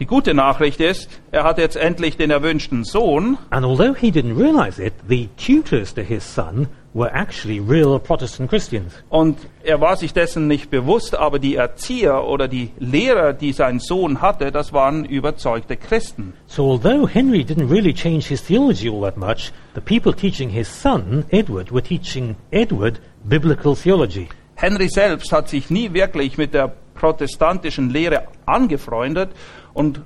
Die 0.00 0.06
gute 0.06 0.32
Nachricht 0.32 0.80
ist, 0.80 1.10
er 1.32 1.42
hat 1.42 1.58
jetzt 1.58 1.76
endlich 1.76 2.16
den 2.16 2.30
erwünschten 2.30 2.84
Sohn. 2.84 3.36
And 3.50 3.66
although 3.66 3.96
he 3.98 4.12
didn't 4.12 4.38
realize 4.38 4.80
it, 4.80 4.92
the 5.08 5.28
tutors 5.36 5.92
to 5.94 6.02
his 6.02 6.22
son 6.22 6.68
were 6.94 7.10
actually 7.12 7.58
real 7.58 7.98
Protestant 7.98 8.48
Christians. 8.48 8.92
Und 9.08 9.38
er 9.64 9.80
war 9.80 9.96
sich 9.96 10.12
dessen 10.12 10.46
nicht 10.46 10.70
bewusst, 10.70 11.16
aber 11.16 11.40
die 11.40 11.56
Erzieher 11.56 12.24
oder 12.24 12.46
die 12.46 12.70
Lehrer, 12.78 13.32
die 13.32 13.52
sein 13.52 13.80
Sohn 13.80 14.20
hatte, 14.20 14.52
das 14.52 14.72
waren 14.72 15.04
überzeugte 15.04 15.76
Christen. 15.76 16.32
So 16.46 16.70
although 16.70 17.08
Henry 17.08 17.40
didn't 17.40 17.68
really 17.68 17.92
change 17.92 18.28
his 18.28 18.44
theology 18.44 18.88
all 18.88 19.00
that 19.00 19.16
much, 19.16 19.52
the 19.74 19.80
people 19.80 20.12
teaching 20.12 20.50
his 20.50 20.68
son, 20.68 21.24
Edward, 21.30 21.72
were 21.72 21.82
teaching 21.82 22.36
Edward 22.52 23.00
biblical 23.24 23.74
theology. 23.74 24.28
Henry 24.54 24.88
selbst 24.88 25.32
hat 25.32 25.48
sich 25.48 25.70
nie 25.70 25.92
wirklich 25.92 26.38
mit 26.38 26.54
der 26.54 26.72
protestantischen 26.94 27.90
Lehre 27.90 28.24
angefreundet 28.44 29.30
und 29.78 30.02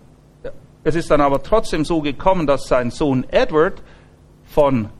es 0.84 0.94
ist 0.94 1.10
dann 1.10 1.22
aber 1.22 1.42
trotzdem 1.42 1.86
so 1.86 2.02
gekommen, 2.02 2.46
dass 2.46 2.68
sein 2.68 2.90
Sohn 2.90 3.24
Edward 3.30 3.82
von 4.44 4.90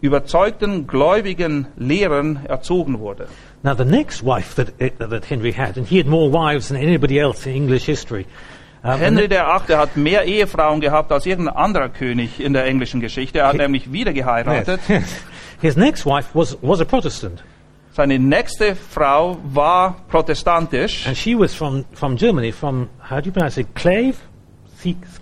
überzeugten, 0.00 0.86
gläubigen 0.86 1.66
Lehrern 1.76 2.40
erzogen 2.46 3.00
wurde. 3.00 3.26
Now, 3.64 3.74
the 3.74 3.84
next 3.84 4.24
wife 4.24 4.54
that, 4.54 4.74
uh, 4.80 5.08
that 5.08 5.28
Henry 5.30 5.52
had, 5.52 5.76
and 5.76 5.88
he 5.88 5.98
had 5.98 6.06
more 6.06 6.30
wives 6.30 6.68
than 6.68 6.76
anybody 6.76 7.18
else 7.18 7.48
in 7.48 7.56
English 7.56 7.86
history. 7.86 8.26
Um, 8.84 8.90
and 8.90 9.00
Henry 9.00 9.26
der 9.26 9.48
Achte 9.48 9.78
hat 9.78 9.96
mehr 9.96 10.24
Ehefrauen 10.24 10.80
gehabt 10.80 11.10
als 11.10 11.26
irgendein 11.26 11.56
anderer 11.56 11.88
König 11.88 12.38
in 12.38 12.52
der 12.52 12.66
englischen 12.66 13.00
Geschichte. 13.00 13.38
Er 13.38 13.48
hat 13.48 13.56
nämlich 13.56 13.90
wieder 13.90 14.12
geheiratet. 14.12 14.80
Yes. 14.86 15.24
His 15.60 15.76
next 15.76 16.06
wife 16.06 16.28
was, 16.34 16.56
was 16.60 16.80
a 16.80 16.84
Protestant, 16.84 17.42
Seine 17.96 18.18
nächste 18.18 18.74
Frau 18.74 19.36
war 19.44 19.94
protestantisch. 20.08 21.06
and 21.06 21.16
she 21.16 21.38
was 21.38 21.54
from, 21.54 21.84
from 21.92 22.16
Germany, 22.16 22.50
from, 22.50 22.88
how 23.08 23.20
do 23.20 23.26
you 23.26 23.32
pronounce 23.32 23.56
it, 23.56 23.72
Kleve? 23.76 24.16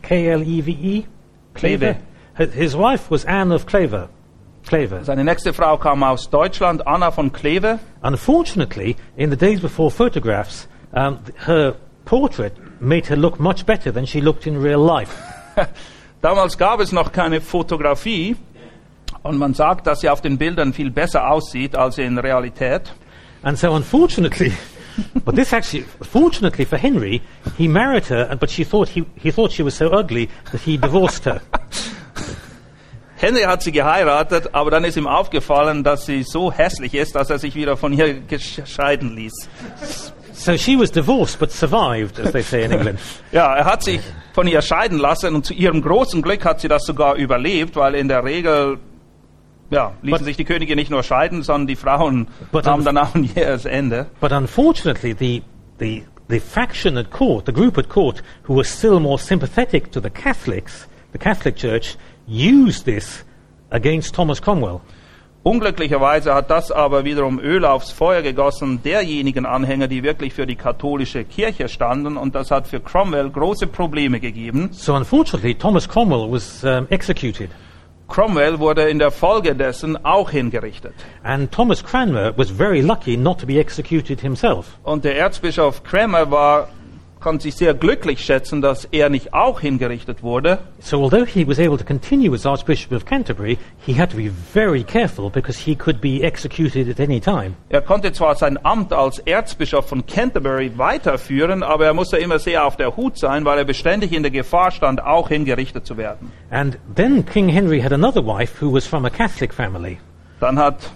K-L-E-V-E? 0.02 1.06
Kleve. 1.54 1.96
His- 2.34 2.74
wife 2.74 3.10
was 3.10 3.26
Anne 3.26 3.52
of 3.52 3.66
Kleve. 3.66 4.08
Kleve. 4.66 5.04
Seine 5.04 5.22
nächste 5.22 5.52
Frau 5.52 5.76
kam 5.76 6.02
aus 6.02 6.30
Deutschland, 6.30 6.86
Anna 6.86 7.10
von 7.10 7.30
Kleve. 7.30 7.78
Unfortunately, 8.02 8.96
in 9.16 9.28
the 9.30 9.36
days 9.36 9.60
before 9.60 9.90
photographs, 9.90 10.66
um, 10.94 11.18
her 11.46 11.74
portrait 12.06 12.54
made 12.80 13.06
her 13.06 13.16
look 13.16 13.38
much 13.38 13.66
better 13.66 13.92
than 13.92 14.06
she 14.06 14.22
looked 14.22 14.46
in 14.46 14.56
real 14.56 14.80
life. 14.80 15.10
Damals 16.22 16.56
gab 16.56 16.80
es 16.80 16.90
noch 16.90 17.12
keine 17.12 17.42
Fotografie 17.42 18.36
und 19.22 19.38
man 19.38 19.54
sagt, 19.54 19.86
dass 19.86 20.00
sie 20.00 20.08
auf 20.08 20.20
den 20.20 20.38
Bildern 20.38 20.72
viel 20.72 20.90
besser 20.90 21.30
aussieht 21.30 21.76
als 21.76 21.98
in 21.98 22.18
Realität. 22.18 22.92
And 23.42 23.58
so, 23.58 23.72
unfortunately, 23.72 24.52
but 25.24 25.34
this 25.34 25.52
actually, 25.52 25.84
fortunately 26.00 26.64
for 26.64 26.78
Henry, 26.78 27.22
he 27.56 27.68
married 27.68 28.08
her, 28.08 28.36
but 28.38 28.50
she 28.50 28.64
thought 28.64 28.88
he, 28.88 29.04
he 29.16 29.30
thought 29.32 29.52
she 29.52 29.64
was 29.64 29.76
so 29.76 29.90
ugly 29.90 30.28
that 30.50 30.60
he 30.60 30.76
divorced 30.76 31.24
her. 31.24 31.40
Henry 33.16 33.42
hat 33.42 33.62
sie 33.62 33.70
geheiratet, 33.70 34.52
aber 34.52 34.72
dann 34.72 34.82
ist 34.82 34.96
ihm 34.96 35.06
aufgefallen, 35.06 35.84
dass 35.84 36.06
sie 36.06 36.24
so 36.24 36.50
hässlich 36.50 36.94
ist, 36.94 37.14
dass 37.14 37.30
er 37.30 37.38
sich 37.38 37.54
wieder 37.54 37.76
von 37.76 37.92
ihr 37.92 38.20
scheiden 38.64 39.14
ließ. 39.14 39.48
So 40.32 40.56
she 40.56 40.76
was 40.76 40.90
divorced, 40.90 41.38
but 41.38 41.52
survived, 41.52 42.18
as 42.18 42.32
they 42.32 42.42
say 42.42 42.64
in 42.64 42.72
England. 42.72 42.98
Ja, 43.32 43.54
er 43.54 43.64
hat 43.64 43.84
sich 43.84 44.00
von 44.32 44.48
ihr 44.48 44.60
scheiden 44.60 44.98
lassen 44.98 45.36
und 45.36 45.46
zu 45.46 45.54
ihrem 45.54 45.82
großen 45.82 46.20
Glück 46.20 46.44
hat 46.44 46.60
sie 46.60 46.66
das 46.66 46.82
sogar 46.84 47.14
überlebt, 47.14 47.76
weil 47.76 47.94
in 47.94 48.08
der 48.08 48.24
Regel 48.24 48.78
ja, 49.72 49.92
ließen 50.02 50.18
But- 50.18 50.24
sich 50.24 50.36
die 50.36 50.44
Könige 50.44 50.76
nicht 50.76 50.90
nur 50.90 51.02
scheiden, 51.02 51.42
sondern 51.42 51.66
die 51.66 51.76
Frauen 51.76 52.28
haben 52.52 52.84
dann 52.84 52.98
auch 52.98 53.14
ein 53.14 53.24
jähes 53.24 53.64
Ende. 53.64 54.06
But 54.20 54.32
unfortunately, 54.32 55.14
the, 55.18 55.42
the, 55.78 56.04
the 56.28 56.38
faction 56.38 56.96
at 56.96 57.10
court, 57.10 57.46
the 57.46 57.52
group 57.52 57.78
at 57.78 57.88
court, 57.88 58.22
who 58.46 58.54
were 58.54 58.64
still 58.64 59.00
more 59.00 59.18
sympathetic 59.18 59.90
to 59.92 60.00
the 60.00 60.10
Catholics, 60.10 60.86
the 61.12 61.18
Catholic 61.18 61.56
Church, 61.56 61.96
used 62.28 62.84
this 62.84 63.24
against 63.70 64.14
Thomas 64.14 64.40
Cromwell. 64.40 64.80
Unglücklicherweise 65.44 66.34
hat 66.34 66.50
das 66.50 66.70
aber 66.70 67.04
wiederum 67.04 67.40
Öl 67.40 67.64
aufs 67.64 67.90
Feuer 67.90 68.22
gegossen 68.22 68.80
derjenigen 68.84 69.44
Anhänger, 69.44 69.88
die 69.88 70.04
wirklich 70.04 70.34
für 70.34 70.46
die 70.46 70.54
katholische 70.54 71.24
Kirche 71.24 71.68
standen 71.68 72.16
und 72.16 72.36
das 72.36 72.52
hat 72.52 72.68
für 72.68 72.78
Cromwell 72.78 73.28
große 73.28 73.66
Probleme 73.66 74.20
gegeben. 74.20 74.68
So 74.70 74.94
unfortunately, 74.94 75.56
Thomas 75.56 75.88
Cromwell 75.88 76.30
was 76.30 76.62
um, 76.62 76.86
executed. 76.90 77.50
Cromwell 78.12 78.58
wurde 78.58 78.90
in 78.90 78.98
der 78.98 79.10
Folge 79.10 79.54
dessen 79.54 80.04
auch 80.04 80.28
hingerichtet. 80.28 80.92
And 81.22 81.50
Thomas 81.50 81.82
Cranmer 81.82 82.36
was 82.36 82.50
very 82.50 82.82
lucky 82.82 83.16
not 83.16 83.40
to 83.40 83.46
be 83.46 83.58
executed 83.58 84.20
himself. 84.20 84.66
Und 84.82 85.04
der 85.04 85.16
Erzbischof 85.16 85.82
Cranmer 85.82 86.30
war, 86.30 86.68
kann 87.22 87.40
sich 87.40 87.54
sehr 87.54 87.74
glücklich 87.74 88.24
schätzen, 88.24 88.60
dass 88.60 88.84
er 88.86 89.08
nicht 89.08 89.32
auch 89.32 89.60
hingerichtet 89.60 90.22
wurde. 90.22 90.58
So 90.80 91.02
although 91.02 91.24
he 91.24 91.46
was 91.46 91.58
able 91.58 91.78
to 91.78 91.84
continue 91.84 92.34
as 92.34 92.44
Archbishop 92.44 92.92
of 92.92 93.04
Canterbury, 93.04 93.58
he 93.86 93.98
had 93.98 94.10
to 94.10 94.16
be 94.16 94.30
very 94.30 94.82
careful 94.82 95.30
because 95.30 95.58
he 95.58 95.74
could 95.74 96.00
be 96.00 96.22
executed 96.22 96.88
at 96.88 97.00
any 97.00 97.20
time. 97.20 97.54
Er 97.68 97.80
konnte 97.80 98.12
zwar 98.12 98.34
sein 98.34 98.58
Amt 98.64 98.92
als 98.92 99.20
Erzbischof 99.20 99.88
von 99.88 100.04
Canterbury 100.06 100.72
weiterführen, 100.76 101.62
aber 101.62 101.86
er 101.86 101.94
musste 101.94 102.18
immer 102.18 102.38
sehr 102.38 102.66
auf 102.66 102.76
der 102.76 102.96
Hut 102.96 103.18
sein, 103.18 103.44
weil 103.44 103.58
er 103.58 103.64
beständig 103.64 104.12
in 104.12 104.22
der 104.22 104.32
Gefahr 104.32 104.70
stand, 104.70 105.02
auch 105.02 105.28
hingerichtet 105.28 105.86
zu 105.86 105.96
werden. 105.96 106.32
And 106.50 106.78
then 106.94 107.24
King 107.24 107.48
Henry 107.48 107.80
had 107.80 107.92
another 107.92 108.24
wife 108.24 108.60
who 108.60 108.72
was 108.72 108.86
from 108.86 109.04
a 109.04 109.10
Catholic 109.10 109.54
family. 109.54 109.98
Dann 110.40 110.58
hat 110.58 110.90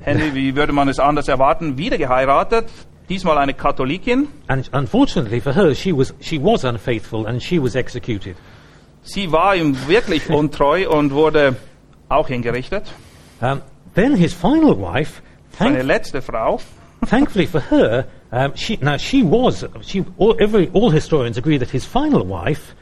Henry, 0.00 0.34
wie 0.34 0.56
würde 0.56 0.72
man 0.72 0.88
es 0.88 0.98
anders 0.98 1.28
erwarten, 1.28 1.78
wieder 1.78 1.96
geheiratet, 1.96 2.66
diesmal 3.08 3.38
eine 3.38 3.54
Katholikin. 3.54 4.28
And 4.48 4.68
unfortunately 4.72 5.40
for 5.40 5.54
her, 5.54 5.74
she 5.74 5.92
was, 5.92 6.14
she 6.20 6.38
was 6.38 6.64
unfaithful 6.64 7.26
and 7.26 7.42
she 7.42 7.58
was 7.58 7.74
executed. 7.74 8.36
Sie 9.02 9.30
war 9.32 9.54
ihm 9.56 9.76
wirklich 9.86 10.28
untreu 10.30 10.88
und 10.88 11.12
wurde 11.12 11.56
auch 12.08 12.28
hingerichtet. 12.28 12.84
Um, 13.40 13.62
then 13.94 14.16
his 14.16 14.32
final 14.32 14.76
wife, 14.76 15.22
Seine 15.58 15.82
letzte 15.82 16.22
Frau. 16.22 16.60
thankfully 17.06 17.46
for 17.46 17.60
her, 17.60 18.06
um, 18.30 18.54
she, 18.54 18.76
now 18.80 18.96
she 18.96 19.22
was, 19.22 19.64
she, 19.82 20.04
all, 20.18 20.36
every, 20.40 20.70
all 20.70 20.90
historians 20.90 21.36
agree 21.36 21.58
that 21.58 21.70
his 21.70 21.84
final 21.84 22.24
wife, 22.24 22.74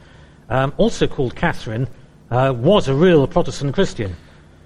um, 0.49 0.73
also 0.77 1.07
called 1.07 1.35
Catherine, 1.35 1.87
uh, 2.29 2.53
was 2.55 2.87
a 2.87 2.93
real 2.93 3.27
Protestant 3.27 3.73
Christian. 3.73 4.15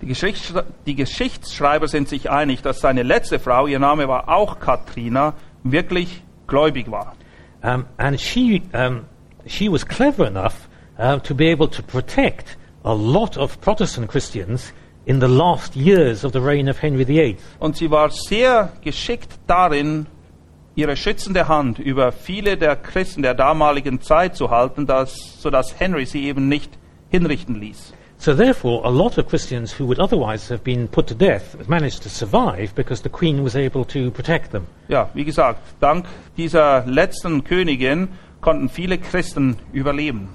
Die, 0.05 0.09
Geschichts 0.09 0.53
die 0.85 0.93
Geschichtsschreiber 0.93 1.87
sind 1.87 2.07
sich 2.07 2.29
einig, 2.29 2.61
dass 2.61 2.79
seine 2.79 3.01
letzte 3.01 3.39
Frau, 3.39 3.65
ihr 3.65 3.79
Name 3.79 4.07
war 4.07 4.29
auch 4.29 4.59
Katrina, 4.59 5.33
wirklich 5.63 6.21
gläubig 6.45 6.91
war. 6.91 7.15
Um, 7.63 7.87
and 7.97 8.21
she, 8.21 8.61
um, 8.71 9.05
she 9.47 9.67
was 9.67 9.83
clever 9.83 10.27
enough 10.27 10.69
uh, 10.99 11.17
to 11.17 11.33
be 11.33 11.51
able 11.51 11.67
to 11.67 11.81
protect 11.81 12.55
a 12.83 12.93
lot 12.93 13.35
of 13.35 13.59
Protestant 13.61 14.07
Christians 14.07 14.73
in 15.07 15.19
the 15.19 15.27
last 15.27 15.75
years 15.75 16.23
of 16.23 16.33
the 16.33 16.39
reign 16.39 16.69
of 16.69 16.79
Henry 16.79 17.07
VIII. 17.07 17.37
Und 17.57 17.75
sie 17.75 17.89
war 17.89 18.11
sehr 18.11 18.73
geschickt 18.83 19.39
darin, 19.47 20.05
ihre 20.75 20.95
schützende 20.95 21.47
Hand 21.47 21.79
über 21.79 22.11
viele 22.11 22.57
der 22.57 22.75
Christen 22.75 23.23
der 23.23 23.33
damaligen 23.33 24.01
Zeit 24.01 24.35
zu 24.35 24.51
halten, 24.51 24.85
dass, 24.85 25.41
sodass 25.41 25.79
Henry 25.79 26.05
sie 26.05 26.25
eben 26.25 26.47
nicht 26.47 26.77
hinrichten 27.09 27.59
ließ. 27.59 27.93
So 28.25 28.33
therefore, 28.33 28.81
a 28.83 28.89
lot 28.89 29.19
of 29.19 29.27
Christians 29.27 29.71
who 29.71 29.85
would 29.85 29.99
otherwise 29.99 30.49
have 30.49 30.63
been 30.63 30.87
put 30.87 31.05
to 31.09 31.13
death 31.13 31.69
managed 31.69 32.01
to 32.01 32.09
survive 32.09 32.73
because 32.73 33.01
the 33.01 33.09
Queen 33.09 33.43
was 33.43 33.55
able 33.55 33.85
to 33.85 34.09
protect 34.09 34.51
them. 34.51 34.65
Ja, 34.87 35.11
wie 35.13 35.23
gesagt, 35.23 35.59
dank 35.79 36.07
dieser 36.35 36.83
letzten 36.87 37.43
Königin 37.43 38.07
konnten 38.41 38.67
viele 38.69 38.97
Christen 38.97 39.57
überleben. 39.73 40.29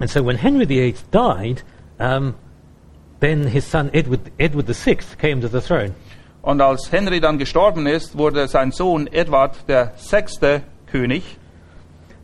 And 0.00 0.08
so 0.08 0.22
when 0.22 0.38
Henry 0.38 0.64
VIII 0.64 0.94
died, 1.10 1.64
um, 1.98 2.34
then 3.20 3.46
his 3.46 3.66
son 3.66 3.90
Edward, 3.92 4.20
Edward 4.38 4.66
VI 4.66 4.96
came 5.18 5.42
to 5.42 5.48
the 5.48 5.60
throne. 5.60 5.94
Und 6.40 6.62
als 6.62 6.90
Henry 6.90 7.20
dann 7.20 7.36
gestorben 7.36 7.86
ist, 7.86 8.16
wurde 8.16 8.48
sein 8.48 8.72
Sohn 8.72 9.06
Edward 9.06 9.68
der 9.68 9.92
sechste 9.96 10.62
König. 10.90 11.36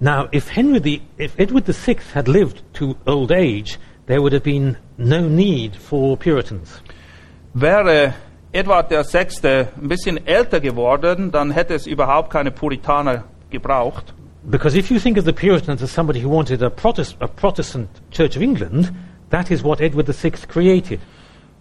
Now, 0.01 0.29
if 0.33 0.57
Henry 0.57 0.81
the, 0.81 1.03
if 1.19 1.39
Edward 1.39 1.67
VI 1.69 1.99
had 2.15 2.27
lived 2.27 2.63
to 2.73 2.97
old 3.05 3.31
age, 3.31 3.79
there 4.07 4.23
would 4.23 4.33
have 4.33 4.45
been 4.45 4.79
no 4.97 5.21
need 5.21 5.77
for 5.77 6.17
Puritans. 6.17 6.83
Wäre 7.53 8.15
Edward 8.53 8.93
Sechste 9.07 9.69
ein 9.81 9.89
bisschen 9.89 10.27
älter 10.27 10.61
geworden, 10.61 11.31
dann 11.33 11.51
hätte 11.51 11.75
es 11.75 11.87
überhaupt 11.87 12.31
keine 12.31 12.51
Puritaner 12.51 13.25
gebraucht. 13.51 14.15
Because 14.45 14.77
if 14.77 14.91
you 14.91 14.99
think 14.99 15.17
of 15.17 15.25
the 15.25 15.33
Puritans 15.33 15.83
as 15.83 15.91
somebody 15.91 16.23
who 16.23 16.29
wanted 16.29 16.63
a, 16.63 16.69
Protest, 16.69 17.17
a 17.21 17.27
Protestant 17.27 17.89
Church 18.11 18.37
of 18.37 18.43
England, 18.43 18.93
that 19.31 19.51
is 19.51 19.65
what 19.65 19.81
Edward 19.81 20.09
VI 20.09 20.33
created. 20.47 21.01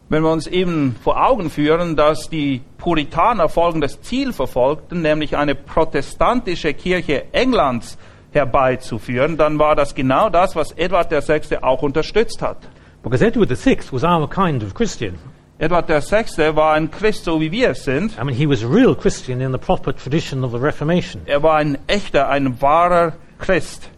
Wenn 0.10 0.22
wir 0.22 0.32
uns 0.32 0.48
eben 0.48 0.96
vor 1.02 1.26
Augen 1.26 1.50
führen, 1.50 1.96
dass 1.96 2.30
die 2.30 2.62
Puritaner 2.78 3.48
folgendes 3.48 4.02
Ziel 4.02 4.34
verfolgten, 4.34 5.02
nämlich 5.02 5.38
eine 5.38 5.56
protestantische 5.56 6.74
Kirche 6.74 7.34
Englands 7.34 7.98
herbeizuführen, 8.32 9.38
dann 9.38 9.58
war 9.60 9.76
das 9.76 9.96
genau 9.96 10.30
das, 10.30 10.56
was 10.56 10.74
Edward 10.74 11.10
VI. 11.12 11.58
auch 11.62 11.82
unterstützt 11.82 12.42
hat. 12.42 12.58
Because 13.04 13.22
Edward 13.22 13.50
VI 13.50 13.80
was 13.92 14.04
our 14.06 14.28
kind 14.28 14.64
of 14.64 14.74
Christian. 14.74 15.20
Edward 15.60 15.88
VI. 15.88 16.50
war 16.56 16.74
ein 16.74 16.90
Christ, 16.90 17.26
so 17.26 17.40
wie 17.40 17.52
wir 17.52 17.72
es 17.72 17.84
sind. 17.84 18.18
I 18.18 18.24
mean, 18.24 18.36
he 18.36 18.48
was 18.48 18.64
a 18.64 18.68
real 18.68 18.96
Christian 18.96 19.42
in 19.42 19.52
the 19.52 19.60
proper 19.60 19.92
tradition 19.92 20.44
of 20.44 20.52
the 20.52 20.60
Reformation. 20.60 21.22
Er 21.28 21.44
war 21.44 21.58
ein 21.58 21.78
echter, 21.88 22.30
ein 22.30 22.62
wahrer 22.62 23.14
Christ. 23.40 23.90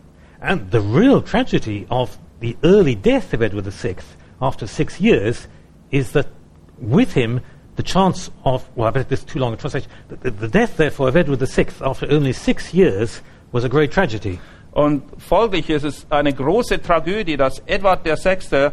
And 0.42 0.72
the 0.72 0.82
real 0.82 1.22
tragedy 1.22 1.86
of 1.90 2.18
the 2.40 2.58
early 2.64 2.96
death 2.96 3.34
of 3.34 3.42
Edward 3.42 3.66
VI 3.66 3.96
after 4.42 4.68
six 4.68 5.00
years 5.00 5.48
is 5.92 6.12
that 6.12 6.28
with 6.80 7.14
him, 7.14 7.42
the 7.76 7.84
chance 7.84 8.32
of, 8.44 8.68
well, 8.76 8.88
I 8.88 8.92
bet 8.92 9.10
this 9.10 9.20
is 9.20 9.26
too 9.26 9.40
long 9.40 9.54
a 9.54 9.58
translation, 9.58 9.90
the, 10.10 10.32
the, 10.32 10.48
death, 10.48 10.78
therefore, 10.78 11.10
of 11.10 11.16
Edward 11.16 11.40
VI 11.40 11.68
after 11.82 12.12
only 12.12 12.34
six 12.34 12.74
years 12.74 13.22
was 13.52 13.64
a 13.64 13.70
great 13.70 13.92
tragedy. 13.92 14.40
Und 14.74 15.04
folglich 15.22 15.70
ist 15.70 15.84
es 15.84 16.06
eine 16.10 16.34
große 16.34 16.82
Tragödie, 16.82 17.38
dass 17.38 17.62
Edward 17.66 18.04
VI. 18.04 18.72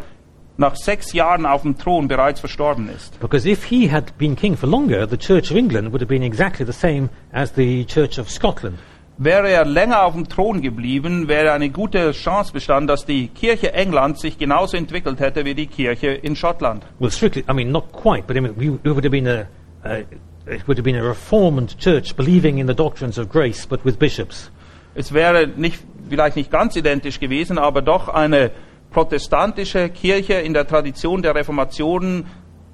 Nach 0.57 0.77
sechs 0.77 1.13
Jahren 1.13 1.47
auf 1.47 1.63
dem 1.63 1.79
Thron 1.79 2.09
bereits 2.09 2.41
verstorben 2.41 2.89
ist. 2.89 3.19
Because 3.21 3.49
if 3.49 3.65
he 3.65 3.91
had 3.91 4.17
been 4.19 4.37
king 4.37 4.57
for 4.57 4.69
longer, 4.69 5.09
the 5.09 5.17
Church 5.17 5.51
of 5.51 5.57
England 5.57 5.93
would 5.93 6.01
have 6.01 6.09
been 6.09 6.23
exactly 6.23 6.67
the 6.67 6.73
same 6.73 7.09
as 7.33 7.53
the 7.55 7.85
Church 7.87 8.19
of 8.19 8.31
Scotland. 8.31 8.79
Wäre 9.19 9.51
er 9.51 9.65
länger 9.65 10.05
auf 10.05 10.15
dem 10.15 10.29
Thron 10.29 10.63
geblieben, 10.63 11.29
wäre 11.29 11.53
eine 11.53 11.71
gute 11.71 12.13
Chance 12.13 12.53
bestanden, 12.53 12.89
dass 12.89 13.05
die 13.05 13.29
Kirche 13.29 13.73
Englands 13.73 14.23
sich 14.23 14.39
genauso 14.39 14.77
entwickelt 14.77 15.21
hätte 15.21 15.45
wie 15.45 15.55
die 15.55 15.67
Kirche 15.67 16.09
in 16.09 16.35
Schottland. 16.35 16.83
Well, 16.99 17.11
strictly, 17.11 17.45
I 17.49 17.53
mean, 17.53 17.71
not 17.71 17.93
quite, 17.93 18.27
but 18.27 18.37
I 18.37 18.41
mean, 18.41 18.55
we, 18.57 18.67
it 18.67 18.85
would 18.85 19.05
have 19.05 19.11
been 19.11 19.27
a, 19.27 19.47
uh, 19.85 20.03
it 20.47 20.67
would 20.67 20.79
have 20.79 20.83
been 20.83 20.97
a 20.97 21.03
reformed 21.03 21.79
church 21.79 22.17
believing 22.17 22.59
in 22.59 22.67
the 22.67 22.75
doctrines 22.75 23.19
of 23.19 23.29
grace, 23.29 23.67
but 23.67 23.85
with 23.85 23.99
bishops. 23.99 24.51
Es 24.95 25.13
wäre 25.13 25.47
nicht, 25.47 25.79
vielleicht 26.09 26.37
nicht 26.37 26.51
ganz 26.51 26.75
identisch 26.77 27.21
gewesen, 27.21 27.59
aber 27.59 27.83
doch 27.83 28.09
eine 28.09 28.51
protestantische 28.93 29.89
Kirche 29.89 30.35
in 30.35 30.53
der 30.55 30.67
Tradition 30.67 31.23
der 31.23 31.35
Reformation, 31.35 32.27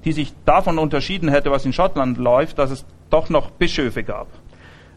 die 0.05 0.11
sich 0.11 0.33
davon 0.45 0.77
unterschieden 0.77 1.29
hätte, 1.29 1.51
was 1.51 1.65
in 1.65 1.73
Schottland 1.73 2.17
läuft, 2.17 2.59
dass 2.59 2.71
es 2.71 2.85
doch 3.09 3.29
noch 3.29 3.49
Bischöfe 3.51 4.03
gab. 4.03 4.27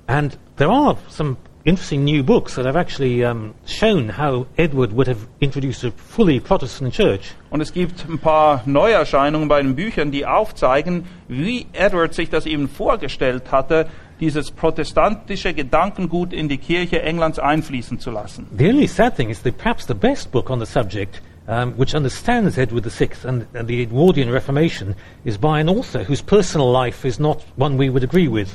And 0.07 0.37
there 0.57 0.71
are 0.71 0.97
some 1.09 1.37
interesting 1.65 2.05
new 2.05 2.25
books 2.25 2.57
that 2.57 2.67
have 2.67 2.77
actually 2.77 3.25
um, 3.25 3.55
shown 3.65 4.09
how 4.09 4.47
Edward 4.57 4.93
would 4.93 5.07
have 5.07 5.29
introduced 5.41 5.85
a 5.85 5.93
fully 5.93 6.41
Protestant 6.41 6.93
church. 6.93 7.35
Und 7.51 7.61
es 7.61 7.73
gibt 7.73 8.05
ein 8.09 8.19
paar 8.19 8.63
Neuerscheinungen 8.67 9.49
bei 9.49 9.63
den 9.63 9.77
Büchern, 9.77 10.11
die 10.11 10.27
aufzeigen, 10.27 11.07
wie 11.29 11.67
Edward 11.73 12.15
sich 12.15 12.31
das 12.31 12.47
eben 12.47 12.69
vorgestellt 12.69 13.53
hatte, 13.53 13.87
dieses 14.23 14.53
protestantische 14.53 15.53
Gedankengut 15.53 16.33
in 16.33 16.49
die 16.49 16.59
Kirche 16.59 17.03
Englands 17.03 17.41
einfließen 17.41 17.99
zu 17.99 18.13
lassen. 18.13 18.47
The 18.57 18.69
only 18.69 18.87
sad 18.87 19.17
thing 19.17 19.31
is 19.31 19.43
that 19.43 19.59
perhaps 19.59 19.85
the 19.85 19.95
best 19.95 20.31
book 20.31 20.49
on 20.49 20.61
the 20.61 20.67
subject, 20.67 21.21
um, 21.49 21.75
which 21.77 21.93
understands 21.93 22.57
Edward 22.57 22.87
VI 22.87 23.11
and, 23.27 23.47
and 23.53 23.69
the 23.69 23.83
Edwardian 23.83 24.31
Reformation, 24.31 24.95
is 25.25 25.37
by 25.37 25.59
an 25.61 25.69
author 25.69 26.05
whose 26.05 26.23
personal 26.23 26.71
life 26.71 27.05
is 27.05 27.19
not 27.19 27.43
one 27.57 27.77
we 27.77 27.91
would 27.91 28.05
agree 28.05 28.29
with. 28.29 28.49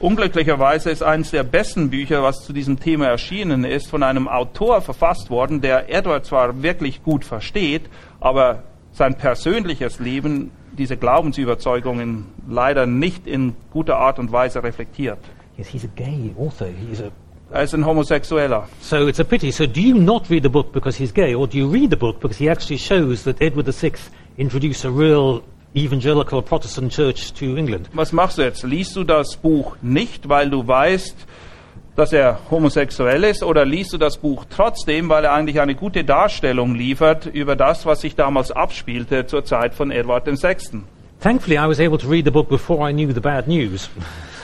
Unglücklicherweise 0.00 0.90
ist 0.90 1.04
eines 1.04 1.30
der 1.30 1.44
besten 1.44 1.88
Bücher, 1.88 2.24
was 2.24 2.44
zu 2.44 2.52
diesem 2.52 2.80
Thema 2.80 3.06
erschienen 3.06 3.64
ist, 3.64 3.86
von 3.88 4.02
einem 4.02 4.26
Autor 4.26 4.82
verfasst 4.82 5.30
worden, 5.30 5.60
der 5.60 5.88
Edward 5.88 6.26
zwar 6.26 6.64
wirklich 6.64 7.04
gut 7.04 7.24
versteht, 7.24 7.82
aber 8.18 8.64
sein 8.90 9.14
persönliches 9.14 10.00
Leben, 10.00 10.50
diese 10.78 10.96
Glaubensüberzeugungen 10.96 12.26
leider 12.48 12.86
nicht 12.86 13.26
in 13.26 13.54
guter 13.70 13.98
Art 13.98 14.18
und 14.18 14.32
Weise 14.32 14.62
reflektiert. 14.62 15.18
Yes, 15.56 15.68
he's 15.68 15.84
a 15.84 15.88
gay 15.94 16.34
author. 16.38 16.68
He's 16.68 17.00
a 17.00 17.10
Er 17.52 17.62
ist 17.62 17.74
ein 17.74 17.86
Homosexueller. 17.86 18.68
So 18.80 19.06
it's 19.06 19.20
a 19.20 19.24
pity. 19.24 19.52
So 19.52 19.66
do 19.66 19.80
you 19.80 19.96
not 19.96 20.28
read 20.28 20.42
the 20.42 20.48
book 20.48 20.72
because 20.72 20.98
he's 20.98 21.14
gay, 21.14 21.34
or 21.34 21.46
do 21.46 21.56
you 21.56 21.70
read 21.70 21.90
the 21.90 21.96
book 21.96 22.18
because 22.18 22.36
he 22.38 22.50
actually 22.50 22.78
shows 22.78 23.22
that 23.22 23.40
Edward 23.40 23.72
VI 23.72 23.92
introduced 24.36 24.84
a 24.84 24.90
real 24.90 25.42
evangelical 25.76 26.42
Protestant 26.42 26.92
church 26.92 27.32
to 27.34 27.56
England? 27.56 27.88
Was 27.92 28.12
machst 28.12 28.38
du 28.38 28.42
jetzt? 28.42 28.64
Liest 28.64 28.96
du 28.96 29.04
das 29.04 29.36
Buch 29.36 29.76
nicht, 29.80 30.28
weil 30.28 30.50
du 30.50 30.66
weißt, 30.66 31.14
dass 31.96 32.12
er 32.12 32.38
homosexuell 32.50 33.24
ist, 33.24 33.42
oder 33.42 33.64
liest 33.64 33.92
du 33.92 33.98
das 33.98 34.18
Buch 34.18 34.44
trotzdem, 34.48 35.08
weil 35.08 35.24
er 35.24 35.32
eigentlich 35.32 35.60
eine 35.60 35.74
gute 35.74 36.04
Darstellung 36.04 36.74
liefert 36.74 37.26
über 37.26 37.56
das, 37.56 37.86
was 37.86 38.02
sich 38.02 38.14
damals 38.14 38.52
abspielte 38.52 39.26
zur 39.26 39.44
Zeit 39.44 39.74
von 39.74 39.90
Edward 39.90 40.26
VI.? 40.26 40.82
Thankfully, 41.20 41.56
I 41.56 41.66
was 41.66 41.80
able 41.80 41.98
to 41.98 42.06
read 42.06 42.26
the 42.26 42.30
book 42.30 42.48
before 42.48 42.88
I 42.88 42.92
knew 42.92 43.12
the 43.12 43.20
bad 43.20 43.48
news. 43.48 43.88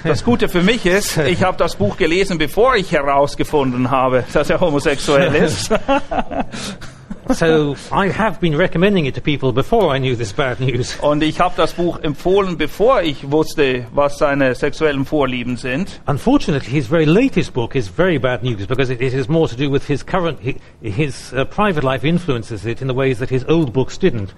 Das 0.05 0.25
Gute 0.25 0.49
für 0.49 0.63
mich 0.63 0.85
ist, 0.85 1.17
ich 1.19 1.45
habe 1.45 1.57
das 1.59 1.77
Buch 1.77 1.97
gelesen, 1.97 2.39
bevor 2.39 2.75
ich 2.75 2.91
herausgefunden 2.91 3.91
habe, 3.91 4.25
dass 4.33 4.51
er 4.51 4.59
homosexuell 4.59 5.35
ist. 5.35 5.71
so 7.35 7.77
I 7.93 8.11
have 8.11 8.41
been 8.41 8.57
recommending 8.57 9.07
it 9.07 9.15
to 9.15 9.21
people 9.21 9.53
before 9.53 9.95
I 9.95 9.99
knew 9.99 10.17
this 10.17 10.33
bad 10.33 10.61
news. 10.61 10.97
Und 11.01 11.23
ich 11.23 11.41
habe 11.41 11.55
das 11.57 11.75
Buch 11.75 11.99
empfohlen, 12.01 12.57
bevor 12.57 13.03
ich 13.03 13.31
wusste, 13.31 13.87
was 13.95 14.19
seine 14.19 14.55
sexuellen 14.55 15.05
Vorlieben 15.05 15.57
sind. 15.57 16.01
Unfortunately, 16.07 16.71
his 16.71 16.87
very 16.87 17.05
latest 17.05 17.53
book 17.53 17.75
is 17.75 17.89
very 17.89 18.19
bad 18.19 18.43
news 18.43 18.67
because 18.67 18.93
it, 18.93 19.01
it 19.01 19.13
is 19.13 19.29
more 19.29 19.49
to 19.49 19.57
do 19.57 19.71
with 19.71 19.87
his 19.87 20.05
current, 20.05 20.39
hi- 20.45 20.57
his 20.83 21.33
uh, 21.33 21.45
private 21.45 21.83
life 21.85 22.07
influences 22.07 22.65
it 22.65 22.81
in 22.81 22.89
the 22.89 22.95
ways 22.95 23.19
that 23.19 23.31
his 23.31 23.45
old 23.49 23.73
books 23.73 23.99
didn't. 23.99 24.31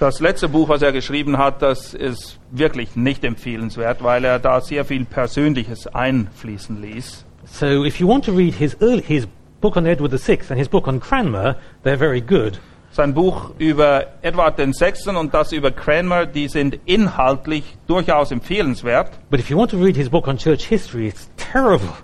Das 0.00 0.18
letzte 0.20 0.48
Buch, 0.48 0.68
was 0.68 0.82
er 0.82 0.90
geschrieben 0.92 1.38
hat, 1.38 1.62
das 1.62 1.94
ist 1.94 2.38
wirklich 2.50 2.96
nicht 2.96 3.22
empfehlenswert, 3.22 4.02
weil 4.02 4.24
er 4.24 4.40
da 4.40 4.60
sehr 4.60 4.84
viel 4.84 5.04
Persönliches 5.04 5.86
einfließen 5.86 6.82
ließ. 6.82 7.24
So 7.46 7.84
if 7.84 8.00
you 8.00 8.08
want 8.08 8.24
to 8.24 8.32
read 8.32 8.54
his, 8.54 8.76
early, 8.80 9.02
his 9.02 9.28
book 9.64 9.78
on 9.78 9.86
Edward 9.86 10.12
VI 10.12 10.40
and 10.50 10.58
his 10.58 10.68
book 10.68 10.86
on 10.86 11.00
Cranmer, 11.00 11.56
they're 11.84 11.96
very 11.96 12.20
good. 12.20 12.58
Sein 12.90 13.14
Buch 13.14 13.54
über 13.58 14.04
Edward 14.20 14.58
VI. 14.58 15.16
und 15.16 15.32
das 15.32 15.52
über 15.52 15.70
Cranmer, 15.70 16.26
die 16.26 16.48
sind 16.48 16.78
inhaltlich 16.84 17.64
durchaus 17.86 18.30
empfehlenswert. 18.30 19.10
But 19.30 19.40
if 19.40 19.48
you 19.48 19.56
want 19.56 19.70
to 19.70 19.78
read 19.78 19.96
his 19.96 20.10
book 20.10 20.28
on 20.28 20.36
church 20.36 20.66
history, 20.66 21.08
it's 21.08 21.30
terrible. 21.38 21.94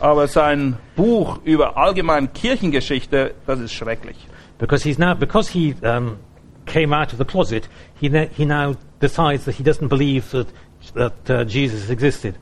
Aber 0.00 0.26
sein 0.26 0.78
Buch 0.96 1.38
über 1.44 1.76
allgemein 1.76 2.32
Kirchengeschichte, 2.32 3.34
das 3.46 3.60
ist 3.60 3.74
schrecklich. 3.74 4.16
Because 4.58 4.82
he's 4.82 4.98
now, 4.98 5.14
because 5.14 5.52
he 5.52 5.74
um, 5.82 6.16
came 6.64 6.96
out 6.96 7.12
of 7.12 7.18
the 7.18 7.26
closet, 7.26 7.68
he, 8.00 8.08
ne- 8.08 8.30
he 8.34 8.46
now 8.46 8.74
decides 9.00 9.44
that 9.44 9.56
he 9.56 9.62
doesn't 9.62 9.88
believe 9.88 10.30
that, 10.30 10.46
that 10.94 11.30
uh, 11.30 11.44
Jesus 11.44 11.90
existed. 11.90 12.36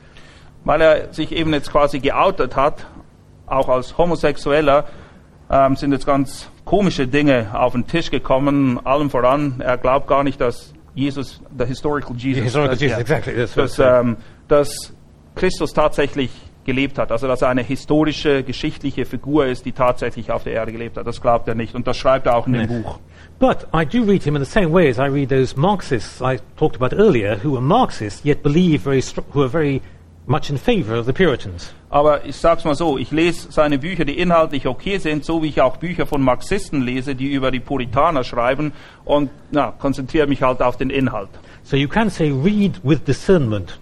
Weil 0.65 0.81
er 0.81 1.13
sich 1.13 1.33
eben 1.33 1.53
jetzt 1.55 1.73
quasi 1.73 1.99
geoutet 1.99 2.55
hat, 2.55 2.87
auch 3.51 3.69
als 3.69 3.97
Homosexueller, 3.99 4.87
ähm, 5.51 5.77
sind 5.77 5.93
jetzt 5.93 6.07
ganz 6.07 6.49
komische 6.65 7.07
Dinge 7.07 7.49
auf 7.53 7.73
den 7.73 7.87
Tisch 7.87 8.11
gekommen. 8.11 8.79
Allem 8.85 9.11
voran, 9.11 9.57
er 9.61 9.77
glaubt 9.77 10.07
gar 10.07 10.23
nicht, 10.23 10.41
dass 10.41 10.73
Jesus, 10.95 11.41
der 11.51 11.67
historical 11.67 12.17
Jesus, 12.17 12.39
The 12.39 12.45
historical 12.45 12.77
äh, 12.77 12.81
Jesus, 12.81 12.97
ja, 12.97 13.01
exactly. 13.01 13.35
That's 13.35 13.55
dass, 13.55 13.79
ähm, 13.79 14.17
dass 14.49 14.95
Christus 15.35 15.73
tatsächlich 15.73 16.31
gelebt 16.65 16.99
hat, 16.99 17.11
also 17.11 17.27
dass 17.27 17.43
er 17.43 17.49
eine 17.49 17.63
historische, 17.63 18.43
geschichtliche 18.43 19.05
Figur 19.05 19.47
ist, 19.47 19.65
die 19.65 19.73
tatsächlich 19.73 20.31
auf 20.31 20.45
der 20.45 20.53
Erde 20.53 20.73
gelebt 20.73 20.97
hat. 20.97 21.07
Das 21.07 21.21
glaubt 21.21 21.49
er 21.49 21.55
nicht 21.55 21.75
und 21.75 21.87
das 21.87 21.97
schreibt 21.97 22.27
er 22.27 22.37
auch 22.37 22.47
in 22.47 22.53
dem. 22.53 22.83
Buch. 22.83 22.99
But 23.39 23.67
I 23.75 23.87
do 23.87 24.05
read 24.05 24.23
him 24.23 24.37
in 24.37 24.45
the 24.45 24.51
same 24.51 24.71
way 24.71 24.91
as 24.91 24.99
I 24.99 25.09
read 25.09 25.31
those 25.31 25.59
Marxists 25.59 26.21
I 26.21 26.39
talked 26.59 26.77
about 26.81 26.95
earlier, 26.95 27.39
who 27.43 27.57
are 27.57 27.63
Marxists 27.63 28.23
yet 28.25 28.43
believe 28.43 28.83
very, 28.83 29.03
who 29.33 29.43
are 29.43 29.49
very 29.49 29.81
much 30.31 30.49
in 30.49 30.57
favour 30.57 30.97
of 30.97 31.07
the 31.07 31.13
Puritans. 31.13 31.75
Aber 31.91 32.25
ich 32.25 32.37
sag's 32.37 32.65
mal 32.65 32.77
so, 32.77 32.97
ich 32.97 33.11
lese 33.11 33.51
seine 33.51 33.79
Bücher, 33.79 34.05
die 34.05 34.17
inhaltlich 34.17 34.69
okay 34.69 34.99
sind, 34.99 35.25
so 35.25 35.43
wie 35.43 35.49
ich 35.49 35.61
auch 35.61 35.77
Bücher 35.79 36.07
von 36.07 36.23
Marxisten 36.23 36.83
lese, 36.83 37.17
die 37.17 37.33
über 37.33 37.51
die 37.51 37.59
Puritaner 37.59 38.23
schreiben 38.23 38.73
und 39.05 39.29
na, 39.51 39.73
konzentriere 39.73 40.29
mich 40.29 40.43
halt 40.43 40.63
auf 40.63 40.77
den 40.77 40.89
Inhalt. 40.89 41.31
So 41.65 41.77
you 41.77 41.89
can 41.89 42.11
say 42.11 42.31
read 42.31 42.81
with 42.85 43.01
discernment. 43.05 43.77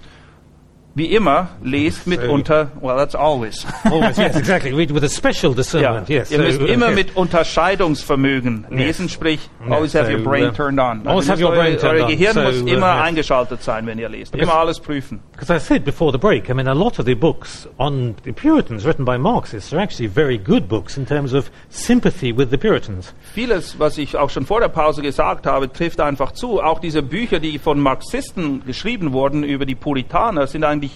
Wie 0.98 1.06
immer, 1.14 1.48
lest 1.62 2.08
mitunter, 2.08 2.72
well, 2.80 2.96
that's 2.96 3.14
always. 3.14 3.64
Always, 3.84 4.18
yes, 4.18 4.34
exactly. 4.42 4.72
Read 4.72 4.90
with 4.90 5.04
a 5.04 5.08
special 5.08 5.54
discernment. 5.54 6.08
Yes. 6.08 6.32
ihr 6.32 6.38
müsst 6.38 6.58
So, 6.58 6.66
immer 6.66 6.88
yes. 6.88 6.96
mit 6.96 7.16
Unterscheidungsvermögen 7.16 8.66
lesen, 8.70 9.08
sprich, 9.08 9.38
always 9.70 9.94
have 9.94 10.10
your 10.10 10.18
so, 10.18 10.24
brain 10.28 10.46
uh, 10.46 10.50
turned 10.52 10.80
on. 10.80 11.06
always 11.06 11.30
Also 11.30 11.32
have 11.32 11.40
your 11.40 11.52
brain 11.54 11.74
euer, 11.74 11.78
turned 11.78 12.00
euer 12.00 12.04
on. 12.06 12.10
Gehirn 12.10 12.34
So, 12.34 12.40
muss 12.42 12.62
uh, 12.62 12.66
immer 12.66 12.94
yes. 12.96 13.02
eingeschaltet 13.06 13.62
sein, 13.62 13.86
wenn 13.86 13.98
ihr 13.98 14.08
lest. 14.08 14.32
Because- 14.32 14.42
Immer 14.42 14.54
alles 14.58 14.80
prüfen. 14.80 15.20
Because 15.32 15.50
I 15.54 15.58
said 15.60 15.84
before 15.84 16.10
the 16.10 16.18
break, 16.18 16.50
I 16.50 16.54
mean, 16.54 16.66
a 16.66 16.74
lot 16.74 16.98
of 16.98 17.06
the 17.06 17.14
books 17.14 17.68
on 17.78 18.16
the 18.24 18.32
Puritans 18.32 18.84
written 18.84 19.04
by 19.04 19.16
Marxists 19.18 19.72
are 19.72 19.80
actually 19.80 20.08
very 20.12 20.36
good 20.36 20.68
books 20.68 20.96
in 20.96 21.06
terms 21.06 21.32
of 21.32 21.50
sympathy 21.68 22.32
with 22.36 22.50
the 22.50 22.58
Puritans. 22.58 23.14
Vieles, 23.34 23.78
was 23.78 23.98
ich 23.98 24.16
auch 24.16 24.30
schon 24.30 24.46
vor 24.46 24.60
der 24.60 24.68
Pause 24.68 25.02
gesagt 25.02 25.46
habe, 25.46 25.72
trifft 25.72 26.00
einfach 26.00 26.32
zu. 26.32 26.60
Auch 26.60 26.80
diese 26.80 27.02
Bücher, 27.02 27.38
die 27.38 27.58
von 27.60 27.78
Marxisten 27.78 28.64
geschrieben 28.66 29.12
wurden 29.12 29.44
über 29.44 29.64
die 29.64 29.76
Puritaner, 29.76 30.46
sind 30.48 30.64
eigentlich 30.64 30.87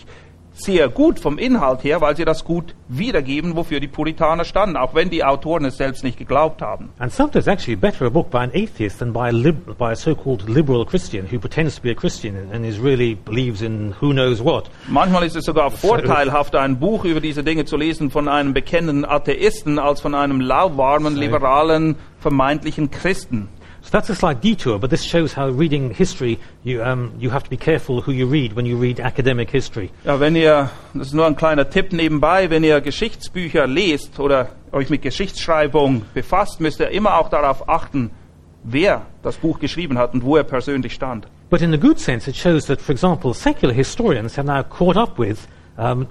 sehr 0.55 0.89
gut 0.91 1.19
vom 1.19 1.39
Inhalt 1.39 1.83
her, 1.83 2.01
weil 2.03 2.15
sie 2.15 2.25
das 2.27 2.45
gut 2.45 2.75
wiedergeben, 2.87 3.57
wofür 3.57 3.81
die 3.81 3.89
Puritaner 3.89 4.45
standen, 4.45 4.77
auch 4.77 4.95
wenn 4.95 5.09
die 5.09 5.25
Autoren 5.25 5.65
es 5.65 5.79
selbst 5.79 6.05
nicht 6.05 6.19
geglaubt 6.19 6.61
haben. 6.61 6.91
And 6.99 7.11
sometimes 7.11 7.47
actually 7.47 7.75
better 7.75 8.05
a 8.05 8.11
book 8.11 8.31
by 8.31 8.39
an 8.39 8.51
atheist 8.55 8.99
than 8.99 9.13
by 9.15 9.29
a, 9.29 9.31
lib- 9.31 9.79
by 9.79 9.93
a 9.93 9.97
so-called 9.97 10.49
liberal 10.49 10.85
Christian 10.85 11.27
who 11.31 11.39
pretends 11.39 11.77
to 11.77 11.83
be 11.83 11.91
a 11.91 11.95
Christian 11.95 12.37
and, 12.37 12.53
and 12.53 12.67
is 12.67 12.79
really 12.79 13.15
believes 13.15 13.63
in 13.63 13.95
who 14.01 14.13
knows 14.13 14.45
what. 14.45 14.71
Manchmal 14.89 15.25
ist 15.25 15.37
es 15.37 15.47
sogar 15.47 15.71
vorteilhafter, 15.71 16.61
ein 16.61 16.79
Buch 16.79 17.05
über 17.07 17.21
diese 17.21 17.43
Dinge 17.43 17.65
zu 17.65 17.79
lesen 17.79 18.11
von 18.11 18.29
einem 18.29 18.53
bekennenden 18.53 19.07
Atheisten 19.07 19.79
als 19.79 20.03
von 20.03 20.15
einem 20.15 20.41
lauwarmen, 20.41 21.17
liberalen, 21.17 21.97
vermeintlichen 22.21 22.91
Christen. 22.91 23.49
So 23.83 23.91
that's 23.91 24.09
a 24.11 24.15
slight 24.15 24.41
detour, 24.41 24.79
but 24.79 24.91
this 24.91 25.03
shows 25.03 25.33
how 25.33 25.49
reading 25.49 25.93
history, 25.93 26.39
you, 26.63 26.83
um, 26.85 27.13
you 27.19 27.31
have 27.31 27.43
to 27.43 27.51
be 27.51 27.57
careful 27.57 28.01
who 28.01 28.13
you 28.13 28.27
read 28.27 28.53
when 28.53 28.65
you 28.65 28.77
read 28.77 29.01
academic 29.01 29.51
history. 29.51 29.91
Ja, 30.05 30.21
wenn 30.21 30.37
ihr, 30.37 30.71
das 30.95 31.09
ist 31.09 31.15
nur 31.15 31.27
ein 31.27 31.35
kleiner 31.35 31.69
Tipp 31.69 31.93
nebenbei, 31.93 32.49
wenn 32.49 32.63
ihr 32.63 32.81
Geschichtsbücher 32.81 33.67
lest 33.67 34.21
oder 34.21 34.51
euch 34.71 34.89
mit 34.89 35.03
Geschichtsschreibung 35.03 36.03
befasst, 36.15 36.61
müsst 36.61 36.79
ihr 36.79 36.91
immer 36.91 37.19
auch 37.19 37.29
darauf 37.29 37.69
achten, 37.69 38.13
wer 38.63 39.03
das 39.23 39.37
Buch 39.39 39.59
geschrieben 39.59 39.99
hat 39.99 40.15
und 40.15 40.25
wo 40.25 40.37
er 40.37 40.45
persönlich 40.45 40.95
stand. 40.95 41.27
But 41.51 41.61
in 41.61 41.75
a 41.75 41.77
good 41.77 41.99
sense, 41.99 42.31
it 42.31 42.37
shows 42.37 42.67
that, 42.67 42.81
for 42.81 42.93
example, 42.93 43.35
secular 43.35 43.75
historians 43.75 44.37
have 44.37 44.47
now 44.47 44.63
caught 44.63 44.97
up 44.97 45.19
with 45.19 45.49
um, 45.77 46.07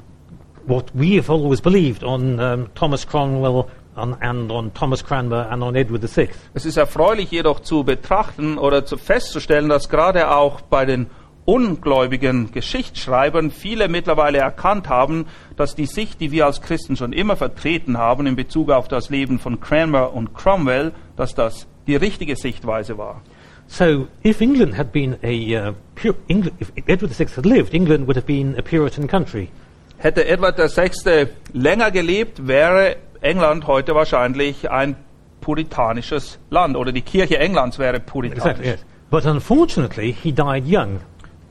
what 0.68 0.92
we 0.94 1.16
have 1.16 1.32
always 1.32 1.62
believed 1.62 2.04
on 2.04 2.40
um, 2.40 2.68
Thomas 2.76 3.08
Cromwell 3.08 3.68
and 3.96 4.52
on 4.52 4.74
Thomas 4.74 5.04
Cranmer 5.04 5.50
and 5.50 5.64
on 5.64 5.76
Edward 5.76 6.04
VI. 6.04 6.30
Es 6.54 6.66
ist 6.66 6.78
erfreulich 6.78 7.32
jedoch 7.32 7.60
zu 7.60 7.84
betrachten 7.84 8.58
oder 8.58 8.86
zu 8.86 8.98
festzustellen, 8.98 9.70
dass 9.70 9.90
gerade 9.90 10.32
auch 10.32 10.62
bei 10.62 10.86
den 10.86 11.08
ungläubigen 11.46 12.52
Geschichtsschreibern 12.52 13.52
viele 13.52 13.88
mittlerweile 13.88 14.38
erkannt 14.38 14.90
haben, 14.90 15.26
dass 15.58 15.76
die 15.76 15.86
Sicht, 15.86 16.22
die 16.22 16.32
wir 16.32 16.46
als 16.46 16.62
Christen 16.62 16.96
schon 16.96 17.14
immer 17.14 17.36
vertreten 17.36 17.98
haben 17.98 18.28
in 18.28 18.36
Bezug 18.36 18.70
auf 18.70 18.88
das 18.88 19.10
Leben 19.10 19.40
von 19.40 19.60
Cranmer 19.60 20.14
und 20.14 20.34
Cromwell, 20.34 20.94
dass 21.16 21.34
das 21.34 21.68
die 21.88 21.96
richtige 21.96 22.36
Sichtweise 22.36 22.98
war. 22.98 23.22
So, 23.68 24.08
if 24.26 24.42
England 24.42 24.78
had 24.78 24.92
been 24.92 25.16
a 25.24 25.70
uh, 25.70 25.74
pure, 25.96 26.16
England, 26.28 26.62
if 26.62 26.72
Edward 26.88 27.18
VI 27.18 27.28
had 27.36 27.46
lived, 27.46 27.74
England 27.74 28.06
would 28.06 28.18
have 28.18 28.26
been 28.26 28.58
a 28.58 28.62
Puritan 28.62 29.08
country. 29.08 29.50
Hätte 29.98 30.26
Edward 30.28 30.58
VI. 30.58 31.28
länger 31.54 31.92
gelebt, 31.92 32.48
wäre 32.48 32.98
England 33.22 33.68
heute 33.68 33.96
wahrscheinlich 33.96 34.70
ein 34.70 34.96
puritanisches 35.42 36.40
Land 36.50 36.76
oder 36.76 36.92
die 36.92 37.02
Kirche 37.02 37.38
Englands 37.40 37.80
wäre 37.80 38.00
puritanisch. 38.00 38.44
Exactly, 38.44 38.68
yes. 38.68 38.86
But 39.10 39.26
unfortunately, 39.26 40.12
he 40.14 40.32
died 40.32 40.66
young. 40.66 41.02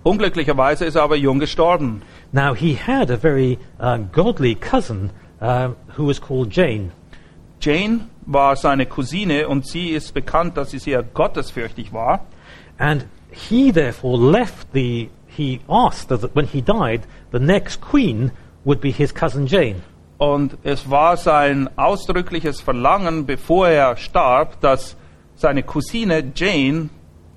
Unglücklicherweise 0.03 0.87
ist 0.87 0.95
er 0.95 1.03
aber 1.03 1.17
jung 1.17 1.41
gestorben. 1.41 2.03
Now, 2.33 2.55
he 2.55 2.75
had 2.75 3.11
a 3.11 3.17
very 3.17 3.59
uh, 3.79 3.99
godly 4.13 4.55
cousin 4.55 5.11
uh, 5.41 5.71
who 5.97 6.07
was 6.07 6.21
called 6.21 6.51
Jane. 6.51 6.93
Jane 7.61 8.09
war 8.25 8.57
seine 8.57 8.87
Cousine 8.87 9.47
und 9.47 9.67
sie 9.67 9.91
ist 9.91 10.15
bekannt, 10.15 10.57
dass 10.57 10.71
sie 10.71 10.79
sehr 10.79 11.03
gottesfürchtig 11.03 11.93
war. 11.93 12.27
And 12.79 13.07
he 13.31 13.73
therefore 13.73 14.19
left 14.19 14.69
the, 14.73 15.11
he 15.27 15.61
asked 15.69 16.09
that 16.09 16.35
when 16.35 16.47
he 16.47 16.63
died, 16.63 17.03
the 17.33 17.39
next 17.39 17.83
queen 17.83 18.31
would 18.65 18.81
be 18.81 18.91
his 18.91 19.13
cousin 19.13 19.47
Jane. 19.47 19.83
Und 20.21 20.59
es 20.65 20.91
war 20.91 21.17
sein 21.17 21.71
ausdrückliches 21.79 22.61
Verlangen, 22.61 23.25
bevor 23.25 23.69
er 23.69 23.97
starb, 23.97 24.61
dass 24.61 24.95
seine 25.35 25.63
Cousine 25.63 26.31
Jane 26.37 26.91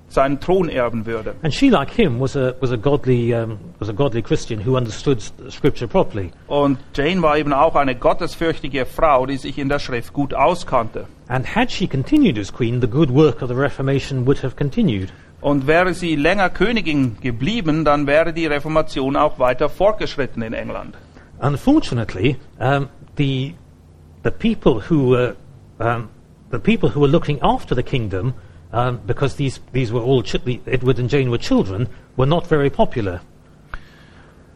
seinen 0.08 0.38
Thron 0.38 0.68
erben 0.68 1.06
würde. 1.06 1.34
And 1.42 1.54
she, 1.54 1.70
like 1.70 1.90
him, 1.90 2.20
was 2.20 2.36
a, 2.36 2.52
was 2.60 2.72
a, 2.72 2.76
godly, 2.76 3.34
um, 3.34 3.58
was 3.78 3.88
a 3.88 3.94
godly 3.94 4.20
Christian 4.20 4.66
who 4.66 4.76
understood 4.76 5.22
Scripture 5.50 5.88
properly. 5.88 6.30
Und 6.46 6.78
Jane 6.94 7.22
war 7.22 7.38
eben 7.38 7.54
auch 7.54 7.74
eine 7.74 7.94
gottesfürchtige 7.94 8.84
Frau, 8.84 9.24
die 9.24 9.38
sich 9.38 9.56
in 9.56 9.70
der 9.70 9.78
Schrift 9.78 10.12
gut 10.12 10.34
auskannte. 10.34 11.06
And 11.28 11.56
had 11.56 11.72
she 11.72 11.88
continued 11.88 12.38
as 12.38 12.52
queen, 12.52 12.82
the 12.82 12.86
good 12.86 13.08
work 13.08 13.40
of 13.40 13.48
the 13.48 13.56
Reformation 13.56 14.26
would 14.26 14.42
have 14.42 14.56
continued. 14.56 15.10
Und 15.40 15.66
wäre 15.66 15.94
sie 15.94 16.16
länger 16.16 16.50
Königin 16.50 17.16
geblieben, 17.22 17.86
dann 17.86 18.06
wäre 18.06 18.34
die 18.34 18.44
Reformation 18.44 19.16
auch 19.16 19.38
weiter 19.38 19.70
fortgeschritten 19.70 20.42
in 20.42 20.52
England. 20.52 20.96
Unfortunately, 21.44 22.38
um, 22.58 22.88
the, 23.16 23.54
the 24.22 24.30
people 24.30 24.80
who 24.80 25.08
were, 25.08 25.36
um, 25.78 26.08
the 26.48 26.58
people 26.58 26.88
who 26.88 27.00
were 27.00 27.08
looking 27.08 27.38
after 27.42 27.74
the 27.74 27.82
kingdom, 27.82 28.32
um, 28.72 28.98
because 29.06 29.36
these, 29.36 29.60
these 29.72 29.92
were 29.92 30.00
all, 30.00 30.22
chi- 30.22 30.60
Edward 30.66 30.98
and 30.98 31.10
Jane 31.10 31.30
were 31.30 31.36
children, 31.36 31.86
were 32.16 32.24
not 32.24 32.46
very 32.46 32.70
popular. 32.70 33.20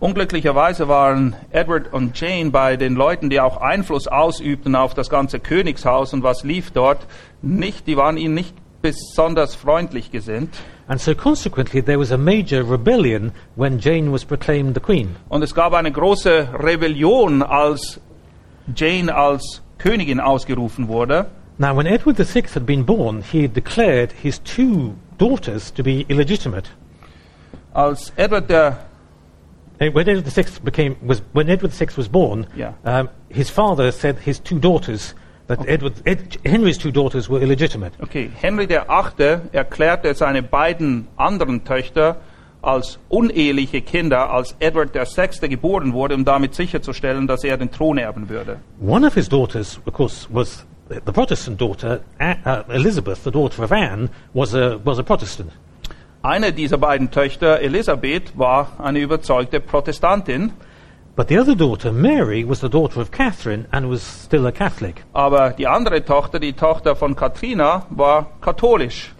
Unglücklicherweise 0.00 0.88
waren 0.88 1.36
Edward 1.50 1.92
und 1.92 2.18
Jane 2.18 2.50
bei 2.50 2.78
den 2.78 2.94
Leuten, 2.94 3.28
die 3.28 3.40
auch 3.40 3.58
Einfluss 3.58 4.06
ausübten 4.06 4.74
auf 4.74 4.94
das 4.94 5.10
ganze 5.10 5.40
Königshaus 5.40 6.14
und 6.14 6.22
was 6.22 6.42
lief 6.42 6.70
dort, 6.70 7.06
nicht, 7.42 7.86
die 7.86 7.98
waren 7.98 8.16
ihnen 8.16 8.32
nicht 8.32 8.54
besonders 8.80 9.54
freundlich 9.54 10.10
gesinnt. 10.10 10.54
And 10.88 10.98
so 11.00 11.14
consequently, 11.14 11.80
there 11.82 11.98
was 11.98 12.10
a 12.10 12.16
major 12.18 12.62
rebellion 12.64 13.32
when 13.56 13.78
Jane 13.78 14.10
was 14.10 14.24
proclaimed 14.24 14.74
the 14.74 14.80
queen. 14.80 15.16
Und 15.28 15.42
es 15.42 15.54
gab 15.54 15.74
eine 15.74 15.92
große 15.92 16.48
Rebellion, 16.58 17.42
als 17.42 18.00
Jane 18.74 19.14
als 19.14 19.62
Königin 19.78 20.18
ausgerufen 20.20 20.88
wurde. 20.88 21.26
Now, 21.58 21.74
when 21.76 21.86
Edward 21.86 22.16
VI 22.18 22.44
had 22.54 22.64
been 22.64 22.84
born, 22.84 23.22
he 23.22 23.42
had 23.42 23.52
declared 23.52 24.12
his 24.12 24.38
two 24.40 24.94
daughters 25.18 25.70
to 25.74 25.82
be 25.82 26.06
illegitimate. 26.08 26.70
Als 27.74 28.12
Edward 28.16 28.48
der 28.48 28.78
Uh, 29.80 29.92
When 29.92 30.08
Edward 30.08 30.26
VI 30.26 30.44
became 30.64 30.96
was 31.06 31.22
when 31.32 31.48
Edward 31.48 31.72
VI 31.72 31.86
was 31.96 32.08
born, 32.08 32.46
Yeah. 32.56 32.72
um, 32.84 33.10
his 33.28 33.48
father 33.48 33.92
said 33.92 34.18
his 34.24 34.40
two 34.40 34.58
daughters 34.58 35.14
that 35.48 35.66
Edward 35.66 35.94
Ed, 36.04 36.38
Henry's 36.44 36.78
two 36.78 36.92
daughters 36.92 37.28
were 37.28 37.40
illegitimate. 37.40 37.92
Okay, 38.00 38.30
Henry 38.40 38.66
der 38.66 38.90
Achte 38.90 39.42
erklärte 39.52 40.14
seine 40.14 40.42
beiden 40.42 41.08
anderen 41.16 41.64
Töchter 41.64 42.16
als 42.60 42.98
uneheliche 43.08 43.80
Kinder, 43.80 44.30
als 44.30 44.54
Edward 44.58 44.94
der 44.94 45.06
Sechste 45.06 45.48
geboren 45.48 45.92
wurde, 45.92 46.14
um 46.14 46.24
damit 46.24 46.54
sicherzustellen, 46.54 47.26
dass 47.26 47.44
er 47.44 47.56
den 47.56 47.70
Thron 47.70 47.98
erben 47.98 48.28
würde. 48.28 48.58
One 48.80 49.06
of 49.06 49.14
his 49.14 49.28
daughters, 49.28 49.80
of 49.86 49.94
course, 49.94 50.26
was 50.30 50.66
the 50.88 51.12
Protestant 51.12 51.60
daughter, 51.60 52.00
uh, 52.20 52.72
Elizabeth, 52.72 53.22
the 53.24 53.30
daughter 53.30 53.62
of 53.62 53.72
Anne, 53.72 54.10
was 54.34 54.54
a 54.54 54.78
was 54.84 54.98
a 54.98 55.02
Protestant. 55.02 55.52
Eine 56.22 56.52
dieser 56.52 56.78
beiden 56.78 57.10
Töchter, 57.10 57.60
Elisabeth, 57.60 58.36
war 58.36 58.72
eine 58.78 58.98
überzeugte 58.98 59.60
Protestantin, 59.60 60.52
But 61.18 61.26
the 61.26 61.36
other 61.36 61.56
daughter, 61.56 61.90
Mary, 61.90 62.44
was 62.44 62.60
the 62.60 62.68
daughter 62.68 63.00
of 63.00 63.10
Catherine 63.10 63.66
and 63.72 63.88
was 63.88 64.04
still 64.04 64.46
a 64.46 64.52
Catholic. 64.52 65.02
aber 65.12 65.50
die 65.50 65.66
andere 65.66 66.04
Tochter, 66.04 66.38
die 66.38 66.52
Tochter 66.52 66.94
von 66.94 67.16
Katrina, 67.16 67.86
war 67.90 68.30
katholisch. 68.40 69.10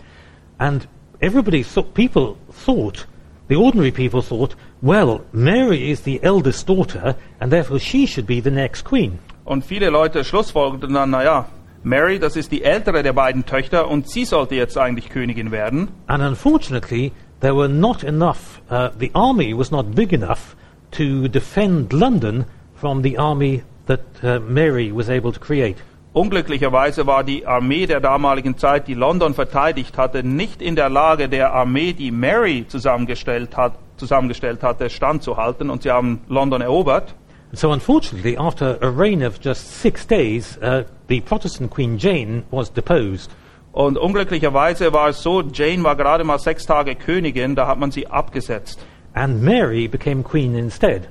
And 0.58 0.86
everybody 1.20 1.64
thought, 1.64 1.94
people 1.94 2.36
thought, 2.52 3.04
the 3.48 3.56
ordinary 3.56 3.90
people 3.90 4.22
thought, 4.22 4.54
well, 4.80 5.22
Mary 5.32 5.90
is 5.90 6.02
the 6.02 6.22
eldest 6.22 6.68
daughter, 6.68 7.16
and 7.40 7.50
therefore 7.50 7.80
she 7.80 8.06
should 8.06 8.28
be 8.28 8.40
the 8.40 8.52
next 8.52 8.84
queen. 8.84 9.18
Und 9.44 9.64
viele 9.64 9.90
Leute 9.90 10.22
schlussfolgerten 10.22 10.94
dann, 10.94 11.10
naja, 11.10 11.46
Mary, 11.82 12.20
das 12.20 12.36
ist 12.36 12.52
die 12.52 12.62
ältere 12.62 13.02
der 13.02 13.12
beiden 13.12 13.44
Töchter 13.44 13.88
und 13.88 14.08
sie 14.08 14.24
sollte 14.24 14.54
jetzt 14.54 14.78
eigentlich 14.78 15.08
Königin 15.08 15.50
werden. 15.50 15.88
And 16.06 16.22
unfortunately, 16.22 17.10
there 17.40 17.56
were 17.56 17.68
not 17.68 18.04
enough, 18.04 18.62
uh, 18.70 18.90
the 18.96 19.10
army 19.14 19.52
was 19.52 19.72
not 19.72 19.96
big 19.96 20.12
enough 20.12 20.54
to 20.92 21.28
defend 21.28 21.92
London 21.92 22.44
from 22.74 23.02
the 23.02 23.18
army 23.18 23.62
that 23.86 24.00
uh, 24.22 24.38
Mary 24.40 24.92
was 24.92 25.08
able 25.08 25.32
to 25.32 25.40
create. 25.40 25.76
Unglücklicherweise 26.14 27.06
war 27.06 27.22
die 27.22 27.46
Armee 27.46 27.86
der 27.86 28.00
damaligen 28.00 28.56
Zeit, 28.56 28.88
die 28.88 28.94
London 28.94 29.34
verteidigt 29.34 29.98
hatte, 29.98 30.22
nicht 30.22 30.62
in 30.62 30.74
der 30.74 30.88
Lage, 30.88 31.28
der 31.28 31.52
Armee, 31.52 31.92
die 31.92 32.10
Mary 32.10 32.66
zusammengestellt, 32.66 33.56
hat, 33.56 33.74
zusammengestellt 33.98 34.62
hatte, 34.62 34.90
standzuhalten 34.90 35.70
und 35.70 35.82
sie 35.82 35.90
haben 35.90 36.20
London 36.28 36.60
erobert. 36.60 37.14
So 37.52 37.70
unfortunately, 37.70 38.36
after 38.36 38.78
a 38.82 38.88
reign 38.88 39.22
of 39.22 39.38
just 39.40 39.80
six 39.80 40.06
days, 40.06 40.58
uh, 40.62 40.84
the 41.08 41.20
Protestant 41.20 41.70
Queen 41.70 41.98
Jane 41.98 42.42
was 42.50 42.70
deposed. 42.72 43.30
Und 43.72 43.96
unglücklicherweise 43.96 44.92
war 44.92 45.10
es 45.10 45.22
so, 45.22 45.42
Jane 45.42 45.84
war 45.84 45.94
gerade 45.94 46.24
mal 46.24 46.38
sechs 46.38 46.66
Tage 46.66 46.94
Königin, 46.94 47.54
da 47.54 47.66
hat 47.66 47.78
man 47.78 47.90
sie 47.90 48.06
abgesetzt. 48.06 48.80
And 49.18 49.42
Mary 49.42 49.88
became 49.88 50.22
queen 50.22 50.54
instead. 50.54 51.08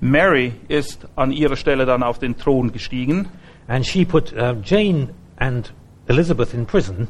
Mary 0.00 0.54
ist 0.68 1.06
an 1.14 1.30
ihrer 1.30 1.56
Stelle 1.56 1.84
dann 1.84 2.02
auf 2.02 2.18
den 2.18 2.38
Thron 2.38 2.72
gestiegen. 2.72 3.28
And 3.68 3.84
she 3.84 4.06
put 4.06 4.32
uh, 4.32 4.54
Jane 4.64 5.10
and 5.36 5.70
Elizabeth 6.08 6.54
in 6.54 6.64
prison. 6.64 7.08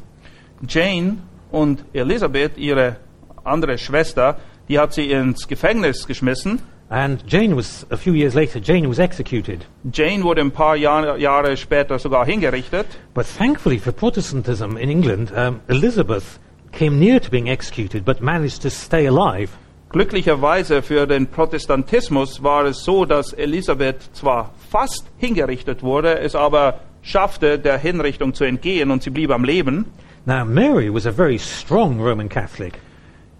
Jane 0.67 1.21
und 1.51 1.85
Elisabeth, 1.93 2.57
ihre 2.57 2.97
andere 3.45 3.77
Schwester, 3.77 4.39
die 4.67 4.77
hat 4.77 4.93
sie 4.93 5.11
ins 5.11 5.47
Gefängnis 5.47 6.05
geschmissen. 6.05 6.59
And 6.89 7.23
Jane 7.25 7.55
was, 7.55 7.85
a 7.89 7.95
few 7.95 8.13
years 8.13 8.35
later, 8.35 8.59
Jane 8.59 8.89
was 8.89 8.99
executed. 8.99 9.65
Jane 9.89 10.21
wurde 10.21 10.41
ein 10.41 10.51
paar 10.51 10.75
Jahr, 10.75 11.17
Jahre 11.17 11.55
später 11.55 11.97
sogar 11.97 12.25
hingerichtet. 12.25 12.87
But 13.13 13.25
thankfully 13.25 13.79
for 13.79 13.93
Protestantism 13.93 14.75
in 14.75 14.89
England, 14.89 15.31
um, 15.31 15.61
Elizabeth 15.69 16.39
came 16.73 16.99
near 16.99 17.21
to 17.21 17.29
being 17.31 17.47
executed 17.47 18.03
but 18.03 18.19
managed 18.19 18.63
to 18.63 18.69
stay 18.69 19.05
alive. 19.05 19.51
Glücklicherweise 19.91 20.81
für 20.81 21.05
den 21.05 21.27
Protestantismus 21.27 22.41
war 22.41 22.63
es 22.63 22.85
so, 22.85 23.03
dass 23.03 23.33
Elisabeth 23.33 23.97
zwar 24.13 24.53
fast 24.69 25.05
hingerichtet 25.17 25.83
wurde, 25.83 26.19
es 26.19 26.33
aber 26.33 26.79
schaffte, 27.01 27.59
der 27.59 27.77
Hinrichtung 27.77 28.33
zu 28.33 28.45
entgehen 28.45 28.89
und 28.89 29.03
sie 29.03 29.09
blieb 29.09 29.31
am 29.31 29.43
Leben. 29.43 29.87
Now, 30.25 30.45
Mary 30.45 30.93
was 30.93 31.05
a 31.05 31.11
very 31.11 31.37
strong 31.37 31.99
Roman 31.99 32.29
Catholic. 32.29 32.79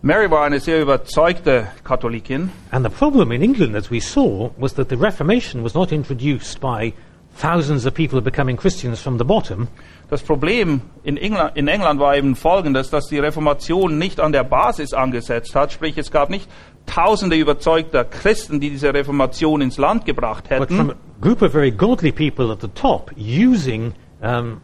Mary 0.01 0.29
war 0.29 0.43
eine 0.43 0.59
sehr 0.59 0.81
überzeugte 0.81 1.67
Katholikin. 1.85 2.49
And 2.71 2.85
the 2.85 2.91
problem 2.91 3.31
in 3.31 3.41
England, 3.41 3.75
as 3.77 3.89
we 3.89 4.01
saw, 4.01 4.49
was 4.57 4.73
that 4.73 4.89
the 4.89 4.97
Reformation 4.97 5.63
was 5.63 5.73
not 5.73 5.93
introduced 5.93 6.59
by 6.59 6.91
thousands 7.37 7.85
of 7.85 7.93
people 7.93 8.19
becoming 8.19 8.57
Christians 8.57 8.99
from 8.99 9.17
the 9.17 9.23
bottom, 9.23 9.69
Das 10.11 10.23
Problem 10.23 10.81
in 11.03 11.15
England, 11.15 11.55
in 11.55 11.69
England 11.69 12.01
war 12.01 12.17
eben 12.17 12.35
folgendes, 12.35 12.89
dass 12.89 13.07
die 13.07 13.17
Reformation 13.17 13.97
nicht 13.97 14.19
an 14.19 14.33
der 14.33 14.43
Basis 14.43 14.93
angesetzt 14.93 15.55
hat, 15.55 15.71
sprich 15.71 15.97
es 15.97 16.11
gab 16.11 16.29
nicht 16.29 16.49
tausende 16.85 17.37
überzeugter 17.37 18.03
Christen, 18.03 18.59
die 18.59 18.71
diese 18.71 18.93
Reformation 18.93 19.61
ins 19.61 19.77
Land 19.77 20.05
gebracht 20.05 20.49
but 20.49 20.67
from 20.67 20.89
hätten, 20.89 20.91
a 20.91 20.95
group 21.21 21.41
of 21.41 21.53
very 21.53 21.71
godly 21.71 22.11
people 22.11 22.51
at 22.51 22.59
the 22.59 22.67
top 22.67 23.09
using 23.15 23.93
um, 24.21 24.59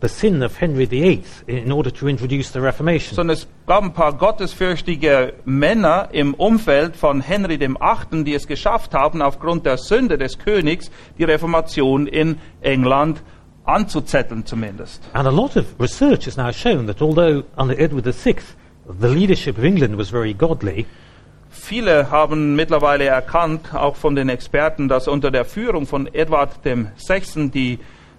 the 0.00 0.08
sin 0.08 0.42
of 0.42 0.58
Henry 0.58 0.90
VIII 0.90 1.24
in 1.46 1.72
order 1.72 1.92
to 1.92 2.08
introduce 2.08 2.50
the 2.54 2.60
Reformation. 2.60 3.14
sondern 3.14 3.36
es 3.36 3.46
gab 3.66 3.82
ein 3.82 3.92
paar 3.92 4.14
gottesfürchtige 4.14 5.34
Männer 5.44 6.08
im 6.12 6.32
Umfeld 6.32 6.96
von 6.96 7.20
Henry 7.20 7.58
dem 7.58 7.76
Achten, 7.82 8.24
die 8.24 8.32
es 8.32 8.46
geschafft 8.46 8.94
haben, 8.94 9.20
aufgrund 9.20 9.66
der 9.66 9.76
Sünde 9.76 10.16
des 10.16 10.38
Königs 10.38 10.90
die 11.18 11.24
Reformation 11.24 12.06
in 12.06 12.38
England 12.62 13.22
anzuzetteln 13.66 14.46
zumindest. 14.46 15.02
And 15.12 15.26
a 15.26 15.30
lot 15.30 15.56
of 15.56 15.64
research 15.78 16.26
has 16.26 16.36
now 16.36 16.52
shown 16.52 16.86
that 16.86 17.02
although 17.02 17.44
under 17.56 17.78
Edward 17.78 18.06
VI 18.06 18.36
the 19.00 19.08
leadership 19.08 19.58
of 19.58 19.64
England 19.64 19.98
was 19.98 20.10
very 20.10 20.32
godly, 20.32 20.86
viele 21.50 22.10
haben 22.10 22.54
mittlerweile 22.54 23.04
erkannt, 23.04 23.74
auch 23.74 23.96
von 23.96 24.14
den 24.14 24.28
Experten, 24.28 24.88
dass 24.88 25.08
unter 25.08 25.30
der 25.30 25.44
Führung 25.44 25.86
von 25.86 26.06
Edward 26.12 26.50
VI. 26.64 27.50
die 27.50 27.78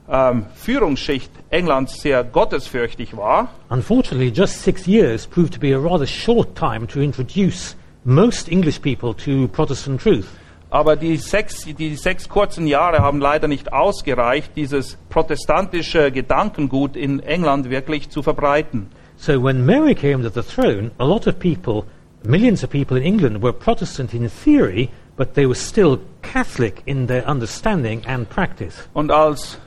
ähm, 0.10 0.46
Führungsschicht 0.56 1.32
Englands 1.50 2.02
sehr 2.02 2.24
gottesfürchtig 2.24 3.16
war. 3.16 3.50
Unfortunately, 3.70 4.32
just 4.34 4.64
six 4.64 4.88
years 4.88 5.28
proved 5.28 5.54
to 5.54 5.60
be 5.60 5.74
a 5.74 5.80
rather 5.80 6.08
short 6.08 6.56
time 6.56 6.88
to 6.88 7.00
introduce 7.00 7.76
most 8.04 8.50
English 8.50 8.82
people 8.82 9.14
to 9.14 9.48
Protestant 9.50 10.02
truth. 10.02 10.28
Aber 10.70 10.96
die 10.96 11.18
sechs, 11.18 11.64
die 11.64 11.96
sechs 11.96 12.28
kurzen 12.28 12.68
Jahre 12.68 13.00
haben 13.00 13.22
leider 13.22 13.48
nicht 13.48 13.72
ausgereicht, 13.72 14.52
dieses 14.56 14.98
protestantische 15.10 16.12
Gedankengut 16.12 16.96
in 16.96 17.22
England 17.22 17.70
wirklich 17.70 18.10
zu 18.10 18.22
verbreiten. 18.22 18.90
So 19.16 19.42
when 19.42 19.66
Mary 19.66 19.96
came 19.96 20.22
to 20.24 20.30
the 20.30 20.44
throne, 20.44 20.92
a 20.98 21.06
lot 21.06 21.26
of 21.26 21.40
people, 21.40 21.86
millions 22.24 22.64
of 22.64 22.70
people 22.70 22.98
in 22.98 23.04
England 23.04 23.42
were 23.42 23.54
Protestant 23.54 24.14
in 24.14 24.30
theory, 24.30 24.90
but 25.16 25.34
they 25.34 25.46
were 25.46 25.56
still 25.56 26.00
Catholic 26.22 26.84
in 26.86 27.08
their 27.08 27.28
understanding 27.28 28.06
and 28.06 28.30
practice. 28.30 28.88
Und 28.94 29.12
als 29.12 29.60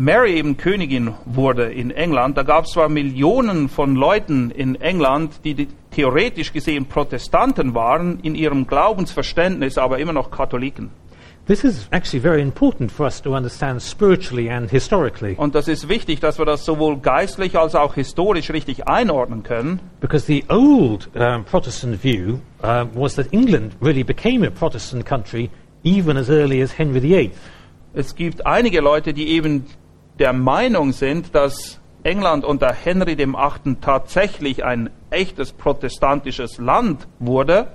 Mary 0.00 0.36
eben 0.36 0.56
Königin 0.56 1.14
wurde 1.24 1.72
in 1.72 1.90
England, 1.90 2.36
da 2.36 2.44
gab 2.44 2.66
es 2.66 2.70
zwar 2.70 2.88
Millionen 2.88 3.68
von 3.68 3.96
Leuten 3.96 4.52
in 4.52 4.76
England, 4.76 5.40
die, 5.42 5.54
die 5.54 5.66
theoretisch 5.90 6.52
gesehen 6.52 6.86
Protestanten 6.86 7.74
waren, 7.74 8.20
in 8.20 8.36
ihrem 8.36 8.68
Glaubensverständnis 8.68 9.76
aber 9.76 9.98
immer 9.98 10.12
noch 10.12 10.30
Katholiken. 10.30 10.90
This 11.48 11.64
is 11.64 11.88
actually 11.90 12.20
very 12.20 12.40
important 12.40 12.92
for 12.92 13.06
us 13.06 13.20
to 13.20 13.34
understand 13.34 13.82
spiritually 13.82 14.48
and 14.48 14.70
historically. 14.70 15.34
Und 15.36 15.56
das 15.56 15.66
ist 15.66 15.88
wichtig, 15.88 16.20
dass 16.20 16.38
wir 16.38 16.46
das 16.46 16.64
sowohl 16.64 16.98
geistlich 16.98 17.58
als 17.58 17.74
auch 17.74 17.96
historisch 17.96 18.52
richtig 18.52 18.86
einordnen 18.86 19.42
können. 19.42 19.80
Because 20.00 20.24
the 20.26 20.44
old 20.48 21.10
um, 21.16 21.44
Protestant 21.44 22.04
view 22.04 22.38
uh, 22.62 22.84
was 22.94 23.16
that 23.16 23.32
England 23.32 23.72
really 23.82 24.04
became 24.04 24.46
a 24.46 24.50
Protestant 24.50 25.04
country 25.04 25.50
even 25.82 26.16
as 26.16 26.30
early 26.30 26.62
as 26.62 26.78
Henry 26.78 27.02
VIII. 27.02 27.32
Es 27.94 28.14
gibt 28.14 28.46
einige 28.46 28.80
Leute, 28.80 29.12
die 29.12 29.30
eben 29.30 29.64
der 30.18 30.32
Meinung 30.32 30.92
sind, 30.92 31.34
dass 31.34 31.80
England 32.02 32.44
unter 32.44 32.72
Henry 32.72 33.16
VIII. 33.16 33.76
tatsächlich 33.80 34.64
ein 34.64 34.90
echtes 35.10 35.52
protestantisches 35.52 36.58
Land 36.58 37.06
wurde. 37.18 37.68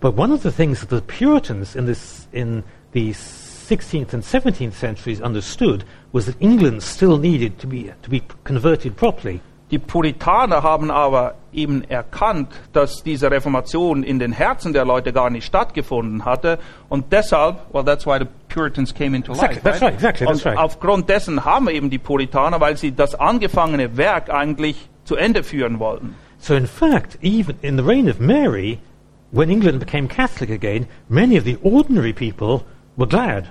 But 0.00 0.16
one 0.16 0.32
of 0.32 0.42
the 0.42 0.50
things 0.50 0.80
that 0.80 0.90
the 0.90 1.00
Puritans 1.00 1.76
in, 1.76 1.86
this, 1.86 2.28
in 2.32 2.64
the 2.92 3.12
16th 3.12 4.14
and 4.14 4.24
17th 4.24 4.72
centuries 4.72 5.20
understood 5.20 5.84
was 6.12 6.26
that 6.26 6.36
England 6.40 6.82
still 6.82 7.18
needed 7.18 7.58
to 7.58 7.66
be, 7.66 7.92
to 8.02 8.10
be 8.10 8.22
converted 8.44 8.96
properly. 8.96 9.40
Die 9.70 9.78
Puritaner 9.78 10.62
haben 10.62 10.90
aber 10.90 11.34
eben 11.52 11.84
erkannt, 11.84 12.48
dass 12.72 13.02
diese 13.04 13.30
Reformation 13.30 14.02
in 14.02 14.18
den 14.18 14.32
Herzen 14.32 14.72
der 14.72 14.84
Leute 14.84 15.12
gar 15.12 15.30
nicht 15.30 15.44
stattgefunden 15.46 16.24
hatte 16.24 16.58
und 16.88 17.12
deshalb, 17.12 17.58
well, 17.72 17.84
that's 17.84 18.04
why 18.06 18.18
the 18.18 18.26
Puritans 18.52 18.92
came 18.92 19.16
into 19.16 19.32
Exactly, 19.32 19.56
life. 19.56 19.62
that's 19.64 19.82
right, 19.82 19.94
exactly, 19.94 20.26
that's 20.26 20.44
right. 20.44 20.58
aufgrund 20.58 21.08
dessen 21.08 21.44
haben 21.44 21.68
eben 21.68 21.88
die 21.90 21.98
Puritaner, 21.98 22.60
weil 22.60 22.76
sie 22.76 22.92
das 22.92 23.14
angefangene 23.14 23.96
Werk 23.96 24.28
eigentlich 24.30 24.88
zu 25.04 25.16
Ende 25.16 25.42
führen 25.44 25.78
wollten. 25.78 26.14
So, 26.38 26.54
in 26.54 26.66
fact, 26.66 27.18
even 27.22 27.56
in 27.62 27.76
the 27.76 27.84
reign 27.84 28.08
of 28.08 28.18
Mary, 28.18 28.78
when 29.30 29.50
England 29.50 29.78
became 29.78 30.08
Catholic 30.08 30.50
again, 30.50 30.86
many 31.08 31.36
of 31.38 31.44
the 31.44 31.58
ordinary 31.62 32.12
people 32.12 32.62
were 32.96 33.08
glad. 33.08 33.44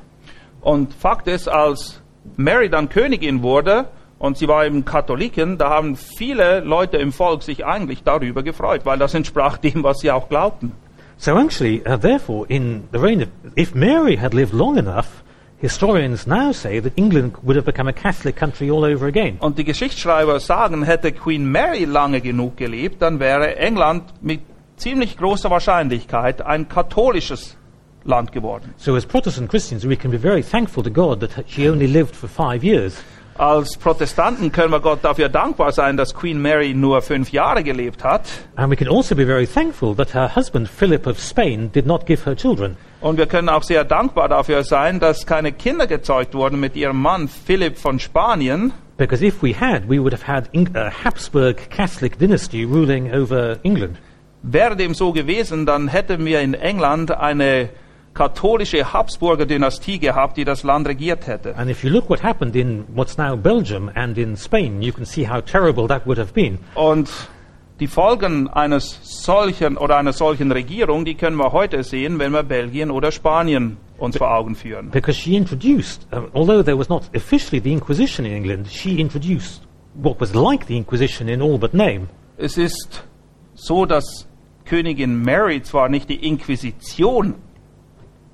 Und 0.61 0.93
Fakt 0.93 1.27
ist, 1.27 1.47
als 1.47 2.01
Mary 2.35 2.69
dann 2.69 2.89
Königin 2.89 3.41
wurde 3.43 3.87
und 4.19 4.37
sie 4.37 4.47
war 4.47 4.65
eben 4.65 4.85
Katholikin, 4.85 5.57
da 5.57 5.69
haben 5.69 5.95
viele 5.95 6.59
Leute 6.59 6.97
im 6.97 7.11
Volk 7.11 7.41
sich 7.41 7.65
eigentlich 7.65 8.03
darüber 8.03 8.43
gefreut, 8.43 8.81
weil 8.83 8.99
das 8.99 9.13
entsprach 9.15 9.57
dem, 9.65 9.83
was 9.83 9.99
sie 9.99 10.11
auch 10.11 10.29
glaubten. 10.29 10.73
So, 11.17 11.37
actually, 11.37 11.81
uh, 11.85 11.97
therefore, 11.97 12.45
in 12.47 12.87
the 12.93 12.97
reign 12.97 13.21
of, 13.21 13.27
if 13.57 13.75
Mary 13.75 14.15
had 14.15 14.33
lived 14.33 14.53
long 14.53 14.77
enough, 14.77 15.23
historians 15.57 16.25
now 16.25 16.53
say 16.53 16.79
that 16.79 16.93
England 16.95 17.33
would 17.43 17.57
have 17.57 17.65
become 17.65 17.89
a 17.89 17.93
Catholic 17.93 18.37
country 18.37 18.69
all 18.69 18.85
over 18.85 19.07
again. 19.07 19.37
Und 19.39 19.57
die 19.57 19.65
Geschichtsschreiber 19.65 20.39
sagen, 20.39 20.83
hätte 20.83 21.11
Queen 21.11 21.51
Mary 21.51 21.83
lange 21.83 22.21
genug 22.21 22.55
gelebt, 22.55 23.01
dann 23.01 23.19
wäre 23.19 23.57
England 23.57 24.13
mit 24.21 24.41
ziemlich 24.77 25.17
großer 25.17 25.49
Wahrscheinlichkeit 25.49 26.41
ein 26.41 26.69
katholisches 26.69 27.57
Land 28.05 28.31
geworden. 28.31 28.73
So, 28.77 28.95
as 28.95 29.05
Protestant 29.05 29.49
Christians, 29.49 29.85
we 29.85 29.97
can 29.97 30.11
be 30.11 30.17
very 30.17 30.41
thankful 30.41 30.83
to 30.83 30.89
God 30.89 31.19
that 31.19 31.31
she 31.49 31.69
only 31.69 31.87
lived 31.87 32.15
for 32.15 32.29
five 32.29 32.63
years. 32.63 33.03
Als 33.39 33.77
Protestanten 33.77 34.51
können 34.51 34.73
wir 34.73 34.81
Gott 34.81 34.99
dafür 35.01 35.29
dankbar 35.29 35.71
sein, 35.71 35.95
dass 35.95 36.13
Queen 36.13 36.41
Mary 36.41 36.73
nur 36.73 37.01
fünf 37.01 37.31
Jahre 37.31 37.63
gelebt 37.63 38.03
hat. 38.03 38.23
And 38.57 38.69
we 38.69 38.75
can 38.75 38.89
also 38.89 39.15
be 39.15 39.25
very 39.25 39.47
thankful 39.47 39.95
that 39.95 40.13
her 40.13 40.35
husband, 40.35 40.67
Philip 40.67 41.07
of 41.07 41.17
Spain, 41.21 41.71
did 41.71 41.85
not 41.85 42.05
give 42.05 42.25
her 42.25 42.35
children. 42.35 42.75
Und 42.99 43.17
wir 43.17 43.27
können 43.27 43.47
auch 43.47 43.63
sehr 43.63 43.85
dankbar 43.85 44.27
dafür 44.27 44.65
sein, 44.65 44.99
dass 44.99 45.25
keine 45.25 45.53
Kinder 45.53 45.87
gezeugt 45.87 46.33
wurden 46.33 46.59
mit 46.59 46.75
ihrem 46.75 47.01
Mann 47.01 47.29
Philipp 47.29 47.77
von 47.77 47.99
Spanien. 47.99 48.73
Because 48.97 49.25
if 49.25 49.41
we 49.41 49.55
had, 49.57 49.87
we 49.87 50.03
would 50.03 50.11
have 50.11 50.27
had 50.27 50.49
a 50.75 50.91
Habsburg 51.05 51.69
Catholic 51.69 52.19
dynasty 52.19 52.65
ruling 52.65 53.09
over 53.13 53.57
England. 53.63 53.99
Wäre 54.41 54.75
dem 54.75 54.93
so 54.93 55.13
gewesen, 55.13 55.65
dann 55.65 55.87
hätten 55.87 56.25
wir 56.25 56.41
in 56.41 56.55
England 56.55 57.11
eine 57.11 57.69
katholische 58.13 58.93
Habsburger 58.93 59.45
Dynastie 59.45 59.99
gehabt, 59.99 60.37
die 60.37 60.45
das 60.45 60.63
Land 60.63 60.87
regiert 60.87 61.27
hätte. 61.27 61.55
And 61.55 61.69
if 61.69 61.83
you 61.83 61.89
look 61.89 62.09
what 62.09 62.23
happened 62.23 62.55
in 62.55 62.85
what's 62.93 63.17
now 63.17 63.35
Belgium 63.35 63.89
and 63.93 64.17
in 64.17 64.35
Spain, 64.35 64.81
you 64.81 64.91
can 64.91 65.05
see 65.05 65.27
how 65.27 65.41
terrible 65.41 65.87
that 65.87 66.05
would 66.05 66.17
have 66.17 66.33
been. 66.33 66.59
Und 66.75 67.09
die 67.79 67.87
Folgen 67.87 68.49
eines 68.49 68.99
solchen 69.03 69.77
oder 69.77 69.97
einer 69.97 70.13
solchen 70.13 70.51
Regierung, 70.51 71.05
die 71.05 71.15
können 71.15 71.37
wir 71.37 71.53
heute 71.53 71.83
sehen, 71.83 72.19
wenn 72.19 72.33
wir 72.33 72.43
Belgien 72.43 72.91
oder 72.91 73.11
Spanien 73.11 73.77
uns 73.97 74.17
vor 74.17 74.33
Augen 74.33 74.55
führen. 74.55 74.89
Because 74.91 75.17
she 75.17 75.35
introduced, 75.35 76.05
um, 76.11 76.29
although 76.33 76.63
there 76.63 76.77
was 76.77 76.89
not 76.89 77.03
officially 77.15 77.61
the 77.61 77.71
Inquisition 77.71 78.25
in 78.25 78.33
England, 78.33 78.67
she 78.69 78.99
introduced 78.99 79.61
what 79.93 80.19
was 80.19 80.33
like 80.33 80.67
the 80.67 80.77
Inquisition 80.77 81.29
in 81.29 81.41
all 81.41 81.57
but 81.57 81.73
name. 81.73 82.07
Es 82.37 82.57
ist 82.57 83.03
so, 83.55 83.85
dass 83.85 84.27
Königin 84.65 85.21
Mary 85.23 85.61
zwar 85.61 85.89
nicht 85.89 86.09
die 86.09 86.27
Inquisition 86.27 87.35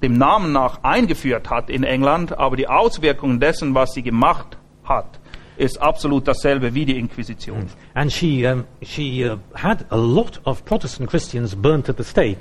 dem 0.02 0.18
Namen 0.18 0.52
nach 0.52 0.84
eingeführt 0.84 1.50
hat 1.50 1.70
in 1.70 1.84
England, 1.84 2.38
aber 2.38 2.56
die 2.56 2.68
Auswirkungen 2.68 3.40
dessen, 3.40 3.74
was 3.76 3.94
sie 3.94 4.04
gemacht 4.04 4.58
hat, 4.84 5.20
ist 5.58 5.82
absolut 5.82 6.28
dasselbe 6.28 6.74
wie 6.74 6.86
die 6.86 6.98
Inquisition. 6.98 7.70
And 7.94 8.12
she, 8.12 8.46
um, 8.46 8.66
she 8.82 9.26
uh, 9.26 9.38
had 9.54 9.86
a 9.90 9.96
lot 9.96 10.42
of 10.46 10.66
Protestant 10.66 11.10
Christians 11.10 11.56
burnt 11.56 11.90
at 11.90 11.98
the 11.98 12.04
stake. 12.04 12.40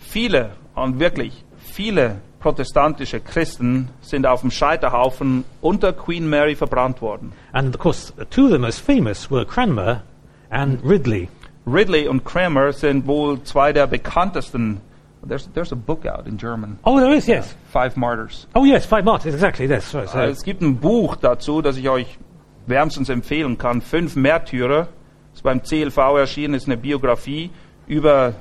Viele 0.00 0.52
und 0.74 0.98
wirklich 0.98 1.44
viele 1.58 2.20
protestantische 2.40 3.20
Christen 3.20 3.88
sind 4.00 4.26
auf 4.26 4.40
dem 4.40 4.50
Scheiterhaufen 4.50 5.44
unter 5.60 5.92
Queen 5.92 6.28
Mary 6.28 6.54
verbrannt 6.54 7.02
worden. 7.02 7.32
And 7.52 7.74
of 7.74 7.80
course, 7.80 8.12
two 8.30 8.46
of 8.46 8.52
the 8.52 8.58
most 8.58 8.80
famous 8.80 9.30
were 9.30 9.44
Cranmer 9.44 10.02
and 10.50 10.80
Ridley. 10.84 11.28
Ridley 11.66 12.06
und 12.06 12.24
Kramer 12.24 12.72
sind 12.72 13.06
wohl 13.06 13.42
zwei 13.42 13.72
der 13.72 13.88
bekanntesten. 13.88 14.80
There's, 15.28 15.48
there's 15.54 15.72
a 15.72 15.76
book 15.76 16.06
out 16.06 16.26
in 16.26 16.38
German. 16.38 16.78
Oh, 16.84 17.00
there 17.00 17.12
is, 17.12 17.26
yes. 17.26 17.54
Five 17.72 17.96
Martyrs. 17.96 18.46
Oh, 18.54 18.64
yes, 18.64 18.86
five 18.86 19.04
martyrs, 19.04 19.34
exactly, 19.34 19.66
yes. 19.66 19.84
Sorry, 19.90 20.06
so, 20.06 20.18
Es 20.18 20.42
gibt 20.42 20.62
ein 20.62 20.76
Buch 20.76 21.16
dazu, 21.16 21.62
das 21.62 21.76
ich 21.76 21.88
euch 21.88 22.18
wärmstens 22.66 23.08
empfehlen 23.08 23.58
kann. 23.58 23.80
Fünf 23.80 24.16
Märtyrer. 24.16 24.88
Ist 25.34 25.42
beim 25.42 25.62
CLV 25.62 25.98
erschienen, 26.16 26.54
ist 26.54 26.66
eine 26.66 26.78
Biografie 26.78 27.50
über 27.86 28.32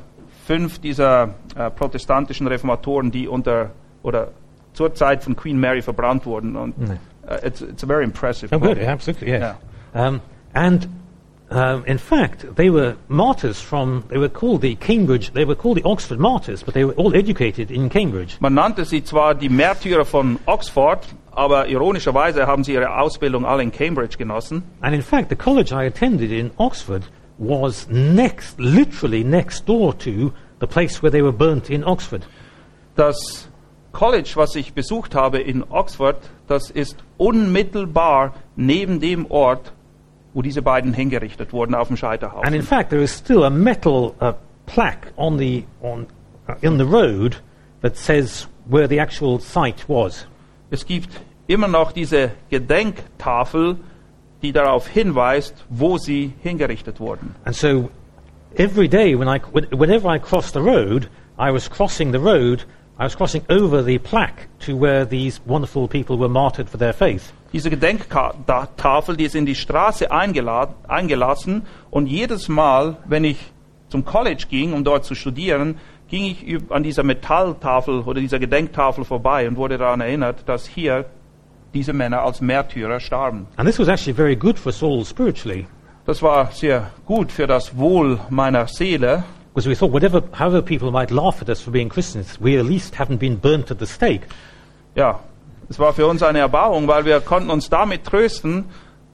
fünf 0.45 0.79
dieser 0.79 1.35
äh, 1.55 1.69
protestantischen 1.69 2.47
Reformatoren, 2.47 3.11
die 3.11 3.27
unter 3.27 3.71
oder 4.01 4.29
zur 4.73 4.93
Zeit 4.93 5.23
von 5.23 5.35
Queen 5.35 5.59
Mary 5.59 5.81
verbrannt 5.81 6.25
wurden. 6.25 6.55
Und 6.55 6.75
äh, 7.27 7.47
it's, 7.47 7.61
it's 7.61 7.83
a 7.83 7.87
very 7.87 8.03
impressive 8.03 8.55
oh, 8.55 8.59
book. 8.59 8.77
good, 8.77 8.87
absolutely, 8.87 9.29
yes. 9.29 9.55
Um, 9.93 10.21
and 10.53 10.87
um, 11.49 11.85
in 11.85 11.97
fact, 11.97 12.55
they 12.55 12.69
were 12.69 12.95
martyrs 13.07 13.61
from, 13.61 14.03
they 14.09 14.17
were 14.17 14.29
called 14.29 14.61
the 14.61 14.75
Cambridge, 14.75 15.31
they 15.31 15.45
were 15.45 15.55
called 15.55 15.77
the 15.77 15.83
Oxford 15.83 16.19
martyrs, 16.19 16.63
but 16.63 16.73
they 16.73 16.83
were 16.83 16.93
all 16.93 17.15
educated 17.15 17.69
in 17.69 17.89
Cambridge. 17.89 18.37
Man 18.39 18.55
nannte 18.55 18.85
sie 18.85 19.03
zwar 19.03 19.35
die 19.35 19.49
Märtyrer 19.49 20.05
von 20.05 20.39
Oxford, 20.47 21.05
aber 21.31 21.67
ironischerweise 21.67 22.47
haben 22.47 22.63
sie 22.63 22.73
ihre 22.73 22.97
Ausbildung 22.97 23.45
alle 23.45 23.61
in 23.61 23.71
Cambridge 23.71 24.17
genossen. 24.17 24.63
And 24.81 24.95
in 24.95 25.03
fact, 25.03 25.29
the 25.29 25.35
college 25.35 25.71
I 25.71 25.85
attended 25.85 26.31
in 26.31 26.51
Oxford 26.57 27.03
was 27.37 27.87
next, 27.89 28.59
literally 28.59 29.23
next 29.23 29.67
door 29.67 29.93
to 29.99 30.33
the 30.59 30.67
place 30.67 31.03
where 31.03 31.11
they 31.11 31.21
were 31.21 31.33
burnt 31.33 31.69
in 31.69 31.83
Oxford. 31.83 32.25
Das 32.95 33.49
College, 33.91 34.33
was 34.35 34.55
ich 34.55 34.73
besucht 34.73 35.15
habe 35.15 35.39
in 35.39 35.63
Oxford, 35.69 36.17
das 36.47 36.69
ist 36.69 36.97
unmittelbar 37.17 38.33
neben 38.55 38.99
dem 38.99 39.29
Ort, 39.29 39.73
wo 40.35 40.41
diese 40.43 40.61
beiden 40.61 40.93
hingerichtet 40.93 41.51
wurden 41.53 41.73
auf 41.73 41.87
dem 41.87 41.93
And 41.93 41.97
in 42.03 42.07
Scheiterhaufen. 42.09 42.61
fact, 42.61 42.89
there 42.91 43.01
is 43.01 43.11
still 43.17 43.43
a 43.43 43.49
metal 43.49 44.13
uh, 44.21 44.33
plaque 44.67 45.07
on 45.17 45.39
the, 45.39 45.63
on, 45.81 46.05
uh, 46.47 46.53
in 46.61 46.77
the 46.77 46.85
road 46.85 47.37
that 47.81 47.95
says 47.97 48.47
where 48.69 48.87
the 48.87 48.99
actual 48.99 49.39
site 49.39 49.87
was. 49.87 50.27
Es 50.69 50.85
gibt 50.85 51.09
immer 51.47 51.67
noch 51.67 51.91
diese 51.93 52.31
Gedenktafel, 52.49 53.77
die 54.41 54.51
darauf 54.51 54.87
hinweist, 54.87 55.55
wo 55.69 55.97
sie 55.97 56.33
hingerichtet 56.43 56.99
wurden. 56.99 57.33
And 57.45 57.55
so 57.55 57.89
every 58.57 58.87
day 58.87 59.17
when 59.17 59.27
I, 59.27 59.39
when- 59.53 59.67
whenever 59.71 60.13
I 60.13 60.19
crossed 60.19 60.53
the 60.53 60.59
road, 60.61 61.07
I 61.37 61.51
was 61.51 61.69
crossing 61.69 62.11
the 62.11 62.19
road, 62.19 62.65
I 62.97 63.03
was 63.03 63.15
crossing 63.17 63.43
over 63.49 63.83
the 63.83 63.99
plaque 63.99 64.47
to 64.65 64.79
where 64.79 65.05
these 65.05 65.41
wonderful 65.45 65.87
people 65.87 66.17
were 66.17 66.29
martyred 66.29 66.69
for 66.69 66.77
their 66.77 66.93
faith. 66.93 67.33
Diese 67.51 67.69
Gedenktafel, 67.69 69.17
die 69.17 69.25
ist 69.25 69.35
in 69.35 69.45
die 69.45 69.55
Straße 69.55 70.11
eingela- 70.11 70.75
eingelassen 70.87 71.63
und 71.91 72.07
jedes 72.07 72.47
Mal, 72.47 72.97
wenn 73.05 73.25
ich 73.25 73.37
zum 73.89 74.05
College 74.05 74.45
ging, 74.49 74.73
um 74.73 74.83
dort 74.83 75.03
zu 75.03 75.13
studieren, 75.13 75.77
ging 76.07 76.23
ich 76.23 76.57
an 76.69 76.83
dieser 76.83 77.03
Metalltafel 77.03 78.01
oder 78.01 78.21
dieser 78.21 78.39
Gedenktafel 78.39 79.03
vorbei 79.03 79.47
und 79.47 79.57
wurde 79.57 79.77
daran 79.77 80.01
erinnert, 80.01 80.47
dass 80.47 80.65
hier 80.65 81.05
diese 81.73 81.91
Männer 81.91 82.21
als 82.21 82.39
Märtyrer 82.39 82.99
starben. 83.01 83.47
And 83.57 83.67
this 83.67 83.77
was 83.77 83.89
actually 83.89 84.15
very 84.15 84.35
good 84.35 84.57
for 84.57 84.71
Saul 84.71 85.03
spiritually, 85.03 85.67
Das 86.05 86.21
war 86.21 86.51
sehr 86.51 86.91
gut 87.05 87.31
für 87.31 87.47
das 87.47 87.77
Wohl 87.77 88.19
meiner 88.29 88.67
Seele, 88.67 89.23
because 89.55 89.69
we 89.69 89.73
thought 89.73 89.91
whatever, 89.91 90.21
however 90.33 90.61
people 90.61 90.91
might 90.91 91.11
laugh 91.11 91.41
at 91.41 91.49
us 91.49 91.61
for 91.61 91.71
being 91.71 91.87
Christians, 91.87 92.39
we 92.41 92.57
at 92.57 92.65
least 92.65 92.93
haven't 92.95 93.19
been 93.19 93.37
burnt 93.37 93.71
at 93.71 93.79
the 93.79 93.87
stake. 93.87 94.23
Ja, 94.95 95.21
es 95.69 95.79
war 95.79 95.93
für 95.93 96.07
uns 96.07 96.21
eine 96.21 96.39
Erbauung, 96.39 96.87
weil 96.89 97.05
wir 97.05 97.21
konnten 97.21 97.49
uns 97.49 97.69
damit 97.69 98.03
trösten. 98.03 98.65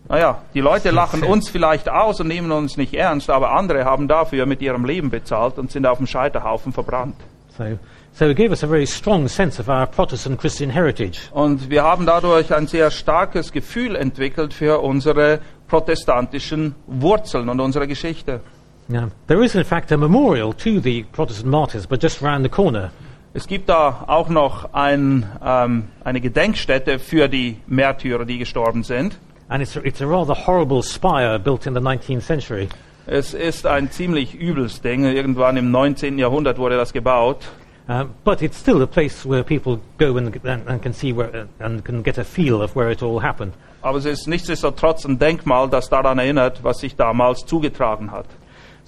Naja, 0.10 0.42
die 0.56 0.60
Leute 0.60 0.90
lachen 0.90 1.24
uns 1.24 1.48
vielleicht 1.48 1.90
aus 1.90 2.20
und 2.20 2.28
nehmen 2.28 2.52
uns 2.52 2.76
nicht 2.76 2.96
ernst, 2.96 3.30
aber 3.30 3.52
andere 3.52 3.86
haben 3.86 4.08
dafür 4.08 4.48
mit 4.48 4.62
ihrem 4.62 4.84
Leben 4.84 5.12
bezahlt 5.12 5.60
und 5.60 5.72
sind 5.72 5.86
auf 5.86 6.00
dem 6.00 6.08
Scheiterhaufen 6.08 6.74
verbrannt. 6.74 7.16
So, 7.56 7.78
so 8.12 8.26
it 8.26 8.36
gave 8.36 8.50
us 8.50 8.64
a 8.64 8.68
very 8.68 8.88
strong 8.88 9.28
sense 9.28 9.62
of 9.62 9.70
our 9.70 9.86
Protestant 9.86 10.40
Christian 10.40 10.72
heritage. 10.72 11.30
Und 11.32 11.70
wir 11.70 11.84
haben 11.84 12.08
dadurch 12.08 12.54
ein 12.54 12.66
sehr 12.66 12.90
starkes 12.90 13.52
Gefühl 13.52 13.96
entwickelt 13.96 14.56
für 14.56 14.82
unsere 14.82 15.40
protestantischen 15.68 16.74
Wurzeln 16.88 17.48
und 17.48 17.60
unsere 17.60 17.88
Geschichte. 17.88 18.42
Now, 18.92 19.10
there 19.28 19.42
is 19.42 19.56
in 19.56 19.64
fact 19.64 19.92
a 19.94 19.98
memorial 19.98 20.52
to 20.54 20.82
the 20.82 21.04
Protestant 21.14 21.50
martyrs, 21.50 21.86
but 21.86 22.02
just 22.02 22.22
round 22.22 22.44
the 22.44 22.50
corner. 22.50 22.92
Es 23.34 23.48
gibt 23.48 23.70
da 23.70 24.04
auch 24.08 24.28
noch 24.28 24.74
ein, 24.74 25.26
ähm, 25.42 25.88
eine 26.04 26.20
Gedenkstätte 26.20 27.00
für 27.00 27.30
die 27.30 27.60
Märtyrer, 27.68 28.26
die 28.26 28.38
gestorben 28.38 28.84
sind. 28.84 29.18
And 29.48 29.64
it's 29.64 29.78
a, 29.78 29.82
it's 29.86 30.02
a 30.02 30.06
rather 30.06 30.36
horrible 30.36 30.84
spire 30.84 31.40
built 31.40 31.66
in 31.66 31.74
the 31.74 31.80
19th 31.80 32.22
century. 32.22 32.68
Es 33.08 33.34
ist 33.34 33.66
ein 33.66 33.90
ziemlich 33.92 34.36
übles 34.36 34.82
Ding. 34.82 35.06
Irgendwann 35.06 35.56
im 35.56 35.72
19. 35.72 36.20
Jahrhundert 36.20 36.58
wurde 36.58 36.76
das 36.76 36.92
gebaut. 36.92 37.48
Um, 37.88 38.10
but 38.26 38.42
it's 38.42 38.60
still 38.60 38.82
a 38.82 38.86
place 38.86 39.26
where 39.26 39.44
people 39.44 39.80
go 39.98 40.18
and, 40.18 40.36
and, 40.46 40.68
and 40.68 40.82
can 40.82 40.94
see 40.94 41.16
where, 41.16 41.30
uh, 41.34 41.46
and 41.66 41.84
can 41.84 42.04
get 42.04 42.18
a 42.18 42.24
feel 42.24 42.62
of 42.62 42.76
where 42.76 42.92
it 42.92 43.02
all 43.02 43.22
happened. 43.22 43.54
Aber 43.82 43.98
es 43.98 44.06
ist 44.06 44.28
nichtsdestotrotz 44.28 45.06
ein 45.06 45.18
Denkmal, 45.18 45.70
das 45.70 45.90
daran 45.90 46.20
erinnert, 46.20 46.64
was 46.64 46.80
sich 46.80 46.96
damals 46.96 47.46
zugetragen 47.46 48.12
hat. 48.12 48.28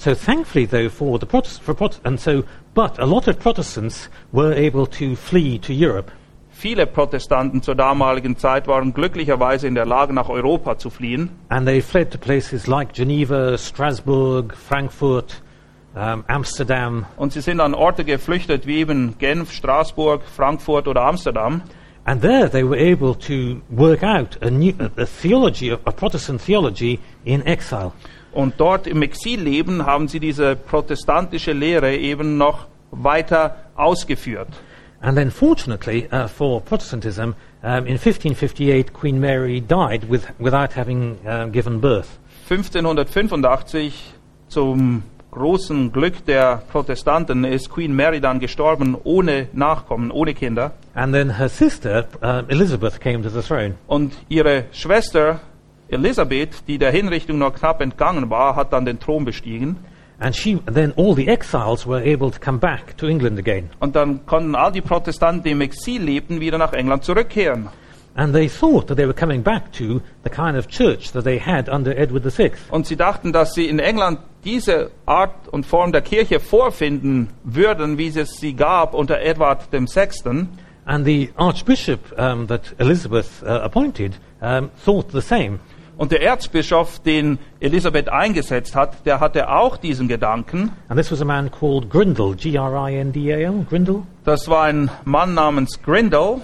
So 0.04 0.14
thankfully, 0.14 0.66
though, 0.66 0.90
for 0.90 1.18
the 1.18 1.26
Protest, 1.26 1.62
for 1.62 1.74
Prot- 1.74 2.02
and 2.04 2.20
so, 2.20 2.44
but 2.74 3.00
a 3.00 3.06
lot 3.06 3.30
of 3.30 3.40
Protestants 3.40 4.10
were 4.34 4.52
able 4.52 4.86
to 4.88 5.16
flee 5.16 5.58
to 5.60 5.72
Europe. 5.74 6.12
Viele 6.52 6.86
Protestanten 6.86 7.62
zur 7.62 7.76
damaligen 7.76 8.36
Zeit 8.36 8.68
waren 8.68 8.94
glücklicherweise 8.94 9.66
in 9.66 9.76
der 9.76 9.86
Lage, 9.86 10.12
nach 10.12 10.28
Europa 10.28 10.78
zu 10.78 10.90
fliehen. 10.90 11.30
And 11.48 11.66
they 11.66 11.80
fled 11.80 12.12
to 12.12 12.18
places 12.18 12.68
like 12.68 12.92
Geneva, 12.94 13.58
Strasbourg, 13.58 14.54
Frankfurt, 14.58 15.42
um, 15.96 16.26
Amsterdam, 16.28 17.06
Und 17.16 17.32
sie 17.32 17.40
sind 17.40 17.62
an 17.62 17.74
Orte 17.74 18.04
geflüchtet, 18.04 18.68
wie 18.68 18.80
eben 18.80 19.18
Genf, 19.20 19.54
Straßburg, 19.54 20.24
Frankfurt 20.26 20.90
oder 20.90 21.04
Amsterdam. 21.06 21.62
and 22.06 22.22
there 22.22 22.50
they 22.50 22.66
were 22.66 22.78
able 22.78 23.16
to 23.16 23.62
work 23.70 24.04
out 24.04 24.38
a, 24.42 24.50
new, 24.50 24.74
a 24.98 25.06
theology, 25.06 25.72
a 25.72 25.92
Protestant 25.92 26.42
theology 26.46 27.00
in 27.24 27.42
exile. 27.48 27.94
Und 28.34 28.56
dort 28.58 28.88
im 28.88 29.02
Exilleben 29.02 29.86
haben 29.86 30.08
sie 30.08 30.20
diese 30.20 30.56
protestantische 30.56 31.54
Lehre 31.54 31.96
eben 31.96 32.38
noch 32.38 32.68
weiter 32.92 33.56
ausgeführt. 33.76 34.50
And 35.02 35.18
then, 35.18 35.32
fortunately 35.32 36.08
uh, 36.14 36.28
for 36.28 36.62
Protestantism, 36.62 37.36
um, 37.62 37.86
in 37.86 37.98
1558, 37.98 38.94
Queen 38.94 39.20
Mary 39.20 39.60
died 39.60 40.10
with, 40.10 40.28
without 40.40 40.78
having 40.78 41.18
uh, 41.26 41.48
given 41.48 41.82
birth. 41.82 42.20
1585 42.48 44.14
zum 44.48 45.04
großen 45.32 45.92
Glück 45.92 46.26
der 46.26 46.62
Protestanten 46.72 47.44
ist 47.44 47.70
Queen 47.70 47.94
Mary 47.94 48.22
dann 48.22 48.40
gestorben 48.40 48.96
ohne 49.04 49.50
Nachkommen, 49.52 50.10
ohne 50.10 50.34
Kinder. 50.34 50.72
And 50.94 51.14
then 51.14 51.38
her 51.38 51.50
sister, 51.50 52.06
um, 52.22 52.50
Elizabeth, 52.50 53.02
came 53.02 53.24
to 53.24 53.30
the 53.30 53.42
throne. 53.42 53.76
Und 53.88 54.14
ihre 54.30 54.66
Schwester 54.72 55.42
Elisabeth, 55.94 56.68
die 56.68 56.78
der 56.78 56.92
Hinrichtung 56.92 57.38
noch 57.38 57.54
knapp 57.54 57.82
entgangen 57.82 58.30
war, 58.30 58.56
hat 58.56 58.74
dann 58.74 58.86
den 58.86 59.00
Thron 59.00 59.26
bestiegen. 59.26 59.78
And 60.20 60.36
she, 60.36 60.60
then 60.72 60.94
all 60.96 61.16
the 61.16 61.28
exiles 61.28 61.86
were 61.86 62.02
able 62.02 62.32
to 62.32 62.40
come 62.40 62.60
back 62.60 62.96
to 62.98 63.08
England 63.08 63.40
again. 63.40 63.70
Und 63.80 63.96
dann 63.96 64.26
konnten 64.26 64.56
all 64.56 64.72
die 64.72 64.82
Protestanten, 64.82 65.44
die 65.44 65.52
im 65.52 65.62
Exil 65.62 66.02
lebten, 66.02 66.40
wieder 66.40 66.58
nach 66.58 66.74
England 66.74 67.04
zurückkehren. 67.04 67.70
And 68.16 68.34
they 68.34 68.48
thought 68.48 68.88
that 68.88 68.98
they 68.98 69.08
were 69.08 69.14
coming 69.14 69.42
back 69.42 69.72
to 69.74 70.02
the 70.24 70.30
kind 70.30 70.56
of 70.56 70.68
church 70.68 71.12
that 71.14 71.24
they 71.24 71.40
had 71.40 71.68
under 71.68 71.98
Edward 71.98 72.24
VI. 72.26 72.52
Und 72.70 72.86
sie 72.86 72.96
dachten, 72.96 73.34
dass 73.34 73.54
sie 73.54 73.66
in 73.66 73.80
England 73.80 74.20
diese 74.46 74.92
Art 75.06 75.48
und 75.50 75.66
Form 75.66 75.92
der 75.92 76.02
Kirche 76.02 76.40
vorfinden 76.40 77.30
würden, 77.44 77.98
wie 77.98 78.08
es 78.08 78.38
sie 78.38 78.54
gab 78.54 78.94
unter 78.94 79.20
Edward 79.20 79.68
VI. 79.72 80.48
And 80.86 81.06
the 81.06 81.32
archbishop 81.38 82.00
um, 82.18 82.46
that 82.48 82.76
Elizabeth 82.78 83.42
uh, 83.42 83.62
appointed 83.64 84.14
um, 84.42 84.70
thought 84.86 85.12
the 85.12 85.22
same. 85.22 85.60
Und 85.96 86.12
der 86.12 86.22
Erzbischof, 86.22 87.00
den 87.00 87.38
Elisabeth 87.60 88.10
eingesetzt 88.10 88.76
hat, 88.76 89.06
der 89.06 89.20
hatte 89.20 89.50
auch 89.50 89.78
diesen 89.78 90.08
Gedanken. 90.08 90.72
And 90.90 90.98
this 90.98 91.12
was 91.12 91.22
a 91.22 91.26
man 91.26 91.52
called 91.52 91.90
Grindal, 91.90 92.36
G-R-I-N-D-A-L, 92.36 93.66
Grindal. 93.70 94.04
Das 94.24 94.48
war 94.48 94.64
ein 94.64 94.90
Mann 95.06 95.34
namens 95.34 95.82
Grindal. 95.84 96.42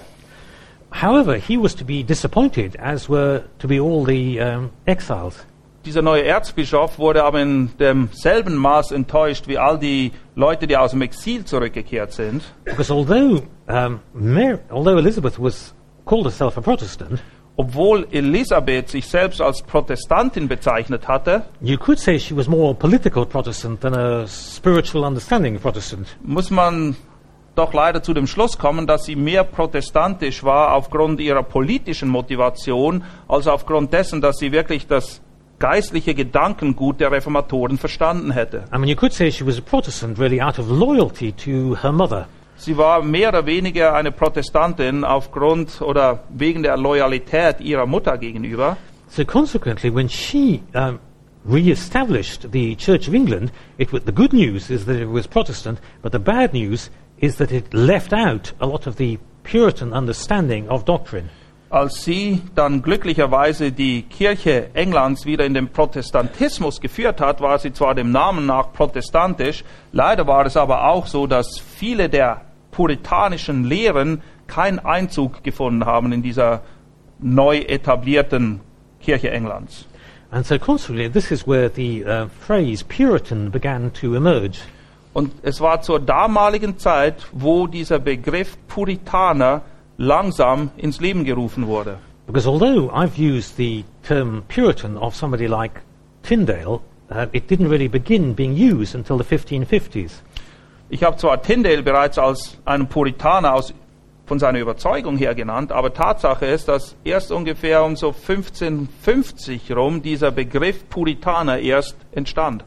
However, 0.92 1.36
he 1.36 1.56
was 1.56 1.74
to 1.76 1.84
be 1.84 2.02
disappointed, 2.02 2.78
as 2.78 3.08
were 3.08 3.44
to 3.58 3.68
be 3.68 3.80
all 3.80 4.04
the 4.04 4.40
um, 4.40 4.70
exiles. 4.86 5.46
Dieser 5.84 6.02
neue 6.02 6.24
Erzbischof 6.24 6.98
wurde 6.98 7.24
aber 7.24 7.40
in 7.40 7.70
demselben 7.78 8.56
Maß 8.56 8.90
enttäuscht 8.90 9.48
wie 9.48 9.56
all 9.56 9.78
die 9.78 10.12
Leute, 10.34 10.66
die 10.66 10.76
aus 10.76 10.90
dem 10.90 11.00
Exil 11.00 11.44
zurückgekehrt 11.44 12.12
sind. 12.12 12.42
Because 12.64 12.92
although, 12.92 13.42
um, 13.66 14.00
Mary, 14.12 14.58
although 14.70 14.98
Elizabeth 14.98 15.40
was 15.40 15.74
called 16.04 16.24
herself 16.24 16.58
a 16.58 16.60
Protestant, 16.60 17.22
Obwohl 17.60 18.06
Elisabeth 18.10 18.88
sich 18.88 19.06
selbst 19.06 19.42
als 19.42 19.60
Protestantin 19.60 20.48
bezeichnet 20.48 21.06
hatte, 21.08 21.42
you 21.60 21.76
could 21.76 21.98
say 21.98 22.18
she 22.18 22.34
was 22.34 22.48
more 22.48 22.70
a 22.70 22.72
political 22.72 23.26
Protestant 23.26 23.82
than 23.82 23.94
a 23.94 24.26
spiritual 24.26 25.04
understanding 25.04 25.58
Protestant. 25.58 26.16
muss 26.22 26.50
man 26.50 26.96
doch 27.56 27.74
leider 27.74 28.02
zu 28.02 28.14
dem 28.14 28.26
Schluss 28.26 28.56
kommen, 28.56 28.86
dass 28.86 29.04
sie 29.04 29.14
mehr 29.14 29.44
protestantisch 29.44 30.42
war 30.42 30.72
aufgrund 30.74 31.20
ihrer 31.20 31.42
politischen 31.42 32.08
Motivation, 32.08 33.04
als 33.28 33.46
aufgrund 33.46 33.92
dessen, 33.92 34.22
dass 34.22 34.38
sie 34.38 34.52
wirklich 34.52 34.86
das 34.86 35.20
geistliche 35.58 36.14
Gedankengut 36.14 36.98
der 36.98 37.12
Reformatoren 37.12 37.76
verstanden 37.76 38.30
hätte. 38.30 38.64
I 38.74 38.78
mean, 38.78 38.88
you 38.88 38.96
could 38.96 39.12
say 39.12 39.30
she 39.30 39.46
was 39.46 39.58
a 39.58 39.60
Protestant 39.60 40.18
really 40.18 40.40
out 40.40 40.58
of 40.58 40.70
loyalty 40.70 41.32
to 41.32 41.76
her 41.82 41.92
mother. 41.92 42.26
Sie 42.60 42.76
war 42.76 43.02
mehr 43.02 43.30
oder 43.30 43.46
weniger 43.46 43.94
eine 43.94 44.12
Protestantin 44.12 45.02
aufgrund 45.02 45.80
oder 45.80 46.24
wegen 46.28 46.62
der 46.62 46.76
Loyalität 46.76 47.58
ihrer 47.62 47.86
Mutter 47.86 48.18
gegenüber. 48.18 48.76
So 49.08 49.24
consequently, 49.24 49.90
when 49.90 50.10
she 50.10 50.60
um, 50.74 50.98
re-established 51.48 52.52
the 52.52 52.76
Church 52.76 53.08
of 53.08 53.14
England, 53.14 53.50
it 53.78 53.90
was, 53.94 54.02
the 54.04 54.12
good 54.12 54.34
news 54.34 54.68
is 54.68 54.84
that 54.84 54.96
it 54.96 55.08
was 55.10 55.26
Protestant, 55.26 55.80
but 56.02 56.12
the 56.12 56.18
bad 56.18 56.52
news 56.52 56.90
is 57.18 57.36
that 57.36 57.50
it 57.50 57.72
left 57.72 58.12
out 58.12 58.52
a 58.60 58.66
lot 58.66 58.86
of 58.86 58.96
the 58.96 59.18
Puritan 59.42 59.94
understanding 59.94 60.68
of 60.68 60.84
doctrine. 60.84 61.30
Als 61.70 62.04
sie 62.04 62.42
dann 62.54 62.82
glücklicherweise 62.82 63.72
die 63.72 64.02
Kirche 64.02 64.68
Englands 64.74 65.24
wieder 65.24 65.46
in 65.46 65.54
den 65.54 65.68
Protestantismus 65.68 66.78
geführt 66.78 67.22
hat, 67.22 67.40
war 67.40 67.58
sie 67.58 67.72
zwar 67.72 67.94
dem 67.94 68.10
Namen 68.10 68.44
nach 68.44 68.74
protestantisch, 68.74 69.64
leider 69.92 70.26
war 70.26 70.44
es 70.44 70.58
aber 70.58 70.90
auch 70.90 71.06
so, 71.06 71.26
dass 71.26 71.58
viele 71.58 72.10
der 72.10 72.42
puritanischen 72.70 73.64
Lehren 73.64 74.22
keinen 74.46 74.78
Einzug 74.78 75.42
gefunden 75.42 75.86
haben 75.86 76.12
in 76.12 76.22
dieser 76.22 76.62
neu 77.18 77.58
etablierten 77.58 78.60
Kirche 79.00 79.30
Englands. 79.30 79.86
And 80.32 80.46
so 80.46 80.58
consequently, 80.58 81.08
this 81.08 81.32
is 81.32 81.46
where 81.46 81.68
the 81.68 82.04
uh, 82.04 82.26
phrase 82.28 82.84
Puritan 82.84 83.50
began 83.50 83.92
to 83.94 84.14
emerge. 84.14 84.60
Und 85.12 85.32
es 85.42 85.60
war 85.60 85.82
zur 85.82 85.98
damaligen 85.98 86.78
Zeit, 86.78 87.26
wo 87.32 87.66
dieser 87.66 87.98
Begriff 87.98 88.56
Puritaner 88.68 89.62
langsam 89.96 90.70
ins 90.76 91.00
Leben 91.00 91.24
gerufen 91.24 91.66
wurde. 91.66 91.98
Because 92.26 92.48
although 92.48 92.90
I've 92.92 93.18
used 93.18 93.56
the 93.56 93.84
term 94.04 94.44
Puritan 94.46 94.96
of 94.96 95.16
somebody 95.16 95.48
like 95.48 95.80
Tyndale, 96.22 96.80
uh, 97.10 97.26
it 97.32 97.50
didn't 97.50 97.68
really 97.68 97.88
begin 97.88 98.34
being 98.34 98.54
used 98.54 98.94
until 98.94 99.18
the 99.18 99.24
1550s. 99.24 100.20
Ich 100.90 101.04
habe 101.04 101.16
zwar 101.16 101.40
Tyndale 101.40 101.82
bereits 101.82 102.18
als 102.18 102.58
einen 102.64 102.88
Puritaner 102.88 103.54
aus, 103.54 103.72
von 104.26 104.38
seiner 104.38 104.60
Überzeugung 104.60 105.16
her 105.16 105.34
genannt, 105.34 105.72
aber 105.72 105.94
Tatsache 105.94 106.46
ist, 106.46 106.68
dass 106.68 106.94
erst 107.04 107.32
ungefähr 107.32 107.84
um 107.84 107.96
so 107.96 108.08
1550 108.08 109.74
rum 109.74 110.02
dieser 110.02 110.30
Begriff 110.30 110.88
Puritaner 110.88 111.58
erst 111.58 111.96
entstand. 112.12 112.64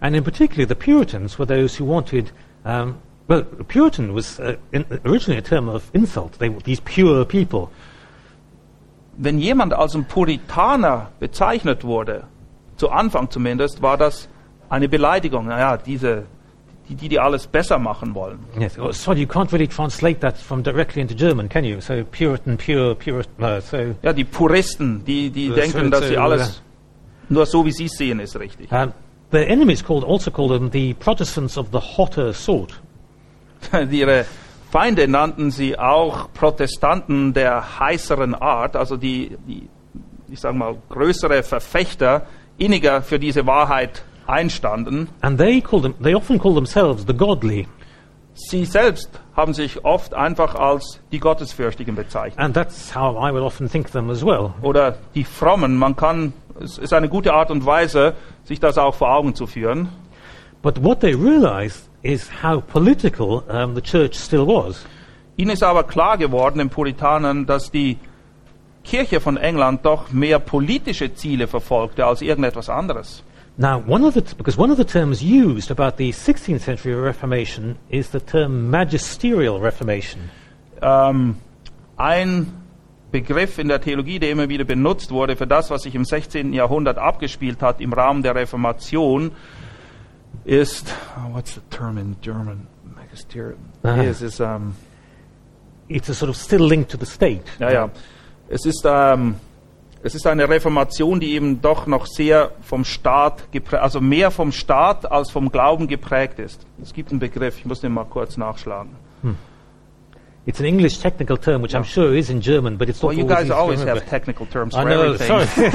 And 0.00 0.16
in 0.16 0.24
particular, 0.24 0.68
the 0.68 0.74
Puritans 0.74 1.38
were 1.38 1.46
those 1.46 1.78
who 1.78 1.86
wanted 1.86 2.32
um, 2.64 2.96
Well, 3.26 3.44
Puritan 3.44 4.14
was 4.14 4.38
uh, 4.38 4.56
in, 4.70 4.84
originally 5.04 5.38
a 5.38 5.42
term 5.42 5.68
of 5.68 5.90
insult. 5.94 6.38
They 6.38 6.50
were 6.50 6.60
these 6.60 6.80
pure 6.80 7.24
people. 7.24 7.70
Wenn 9.16 9.38
jemand 9.38 9.72
als 9.72 9.94
ein 9.94 10.04
Puritaner 10.04 11.10
bezeichnet 11.20 11.84
wurde, 11.84 12.24
zu 12.76 12.90
Anfang 12.90 13.30
zumindest, 13.30 13.80
war 13.80 13.96
das 13.96 14.28
eine 14.68 14.88
Beleidigung. 14.88 15.46
Naja, 15.46 15.78
diese, 15.78 16.26
die, 16.88 16.94
die, 16.94 17.08
die 17.08 17.18
alles 17.18 17.46
besser 17.46 17.78
machen 17.78 18.14
wollen. 18.14 18.38
Yes. 18.58 18.78
Oh, 18.78 18.92
sorry, 18.92 19.20
you 19.20 19.26
can't 19.26 19.50
really 19.52 19.68
translate 19.68 20.20
that 20.20 20.36
from 20.36 20.62
directly 20.62 21.00
into 21.00 21.14
German, 21.14 21.48
can 21.48 21.64
you? 21.64 21.80
So 21.80 22.04
Puritan, 22.04 22.56
pure, 22.56 22.94
pure. 22.94 23.24
Uh, 23.40 23.60
so 23.60 23.94
Ja, 24.02 24.12
die 24.12 24.24
Puristen, 24.24 25.04
die, 25.04 25.30
die 25.30 25.48
Das 25.48 25.56
denken, 25.60 25.82
wird 25.84 25.94
dass 25.94 26.08
sie 26.08 26.14
so, 26.14 26.20
alles 26.20 26.62
nur 27.28 27.46
so, 27.46 27.64
wie 27.64 27.72
sie 27.72 27.86
es 27.86 27.92
sehen, 27.96 28.20
ist 28.20 28.38
richtig. 28.38 28.70
um, 28.70 28.92
the 29.32 29.38
enemies 29.46 29.82
called 29.82 30.04
also 30.04 30.30
called 30.30 30.50
them 30.50 30.70
the 30.72 30.94
Protestants 30.94 31.56
of 31.56 31.68
the 31.72 31.78
hotter 31.80 32.32
sort. 32.32 32.80
Ihre 33.90 34.26
Feinde 34.70 35.08
nannten 35.08 35.50
sie 35.50 35.78
auch 35.78 36.32
Protestanten 36.34 37.32
der 37.32 37.78
heißeren 37.80 38.34
Art, 38.34 38.76
also 38.76 38.96
die, 38.96 39.36
die 39.48 39.68
ich 40.30 40.40
sage 40.40 40.56
mal, 40.56 40.76
größere 40.90 41.42
Verfechter, 41.42 42.26
inniger 42.58 43.02
für 43.02 43.18
diese 43.18 43.46
Wahrheit 43.46 44.04
einstanden. 44.26 45.08
And 45.20 45.38
they 45.38 45.60
call 45.60 45.80
them, 45.80 45.94
they 46.02 46.14
often 46.14 46.38
call 46.38 46.54
themselves 46.54 47.04
the 47.06 47.14
godly. 47.14 47.66
Sie 48.34 48.64
selbst 48.64 49.20
haben 49.36 49.54
sich 49.54 49.84
oft 49.84 50.12
einfach 50.12 50.56
als 50.56 51.00
die 51.12 51.20
Gottesfürchtigen 51.20 51.94
bezeichnet. 51.94 52.38
And 52.38 52.54
that's 52.54 52.94
how 52.94 53.16
I 53.16 53.32
would 53.32 53.42
often 53.42 53.68
think 53.70 53.92
them 53.92 54.10
as 54.10 54.24
well. 54.24 54.54
Oder 54.60 54.96
die 55.14 55.24
Frommen. 55.24 55.76
Man 55.76 55.94
kann, 55.94 56.32
es 56.60 56.78
ist 56.78 56.92
eine 56.92 57.08
gute 57.08 57.32
Art 57.32 57.50
und 57.52 57.64
Weise, 57.64 58.14
sich 58.42 58.58
das 58.58 58.76
auch 58.76 58.94
vor 58.94 59.14
Augen 59.14 59.34
zu 59.34 59.46
führen. 59.46 59.88
But 60.62 60.82
what 60.82 61.00
they 61.00 61.14
realized 61.14 61.88
is 62.02 62.28
how 62.42 62.60
political 62.60 63.42
um, 63.48 63.74
the 63.74 63.82
church 63.82 64.16
still 64.16 64.46
was. 64.46 64.84
Ihnen 65.36 65.50
ist 65.50 65.62
aber 65.62 65.84
klar 65.84 66.18
geworden, 66.18 66.58
den 66.58 66.70
Puritanern, 66.70 67.46
dass 67.46 67.70
die 67.70 67.98
Kirche 68.84 69.20
von 69.20 69.36
England 69.36 69.84
doch 69.84 70.12
mehr 70.12 70.38
politische 70.38 71.14
Ziele 71.14 71.46
verfolgte 71.46 72.06
als 72.06 72.20
irgendetwas 72.22 72.68
anderes. 72.68 73.24
Now, 73.56 73.78
one 73.78 74.04
of 74.04 74.14
the, 74.14 74.22
because 74.34 74.56
one 74.56 74.70
of 74.70 74.76
the 74.76 74.84
terms 74.84 75.22
used 75.22 75.70
about 75.70 75.96
the 75.96 76.10
16th 76.10 76.60
century 76.60 76.94
Reformation 76.94 77.78
is 77.88 78.10
the 78.10 78.20
term 78.20 78.70
magisterial 78.70 79.60
Reformation. 79.60 80.30
Ähm, 80.82 81.36
ein 81.96 82.52
Begriff 83.12 83.60
in 83.60 83.68
der 83.68 83.80
Theologie, 83.80 84.18
der 84.18 84.32
immer 84.32 84.48
wieder 84.48 84.64
benutzt 84.64 85.12
wurde 85.12 85.36
für 85.36 85.46
das, 85.46 85.70
was 85.70 85.82
sich 85.82 85.94
im 85.94 86.04
16. 86.04 86.52
Jahrhundert 86.52 86.98
abgespielt 86.98 87.62
hat 87.62 87.80
im 87.80 87.92
Rahmen 87.92 88.24
der 88.24 88.34
Reformation, 88.34 89.30
ist, 90.44 90.92
oh, 91.16 91.32
what's 91.32 91.54
the 91.54 91.60
term 91.70 91.96
in 91.96 92.16
German? 92.20 92.66
Magisterial. 92.96 93.56
Ah. 93.84 94.02
Yes, 94.02 94.20
ist, 94.20 94.40
ähm, 94.40 94.74
It's 95.86 96.08
a 96.08 96.14
sort 96.14 96.30
of 96.30 96.36
still 96.36 96.66
linked 96.66 96.90
to 96.90 96.98
the 96.98 97.06
state. 97.06 97.44
Ja, 97.60 97.70
ja. 97.70 97.90
Es 98.48 98.64
ist, 98.64 98.84
ähm, 98.84 99.36
es 100.04 100.14
ist 100.14 100.26
eine 100.26 100.46
Reformation, 100.50 101.18
die 101.18 101.32
eben 101.32 101.62
doch 101.62 101.86
noch 101.86 102.04
sehr 102.04 102.50
vom 102.60 102.84
Staat, 102.84 103.44
also 103.72 104.02
mehr 104.02 104.30
vom 104.30 104.52
Staat 104.52 105.10
als 105.10 105.30
vom 105.30 105.50
Glauben 105.50 105.88
geprägt 105.88 106.38
ist. 106.38 106.60
Es 106.82 106.92
gibt 106.92 107.10
einen 107.10 107.20
Begriff, 107.20 107.56
ich 107.58 107.64
muss 107.64 107.80
den 107.80 107.92
mal 107.92 108.04
kurz 108.04 108.36
nachschlagen. 108.36 108.90
It's 110.44 110.60
an 110.60 110.66
English 110.66 110.98
technical 110.98 111.38
term, 111.38 111.62
which 111.62 111.74
I'm 111.74 111.84
sure 111.84 112.14
is 112.14 112.28
in 112.28 112.40
German, 112.40 112.76
but 112.76 112.90
it's 112.90 113.00
not 113.00 113.12
Well, 113.12 113.18
you 113.18 113.26
guys 113.26 113.50
always 113.50 113.82
have 113.82 114.04
technical 114.04 114.44
terms 114.44 114.74
I 114.74 114.82
for 114.82 114.90
know, 114.90 115.02
everything. 115.04 115.48
sorry. 115.48 115.72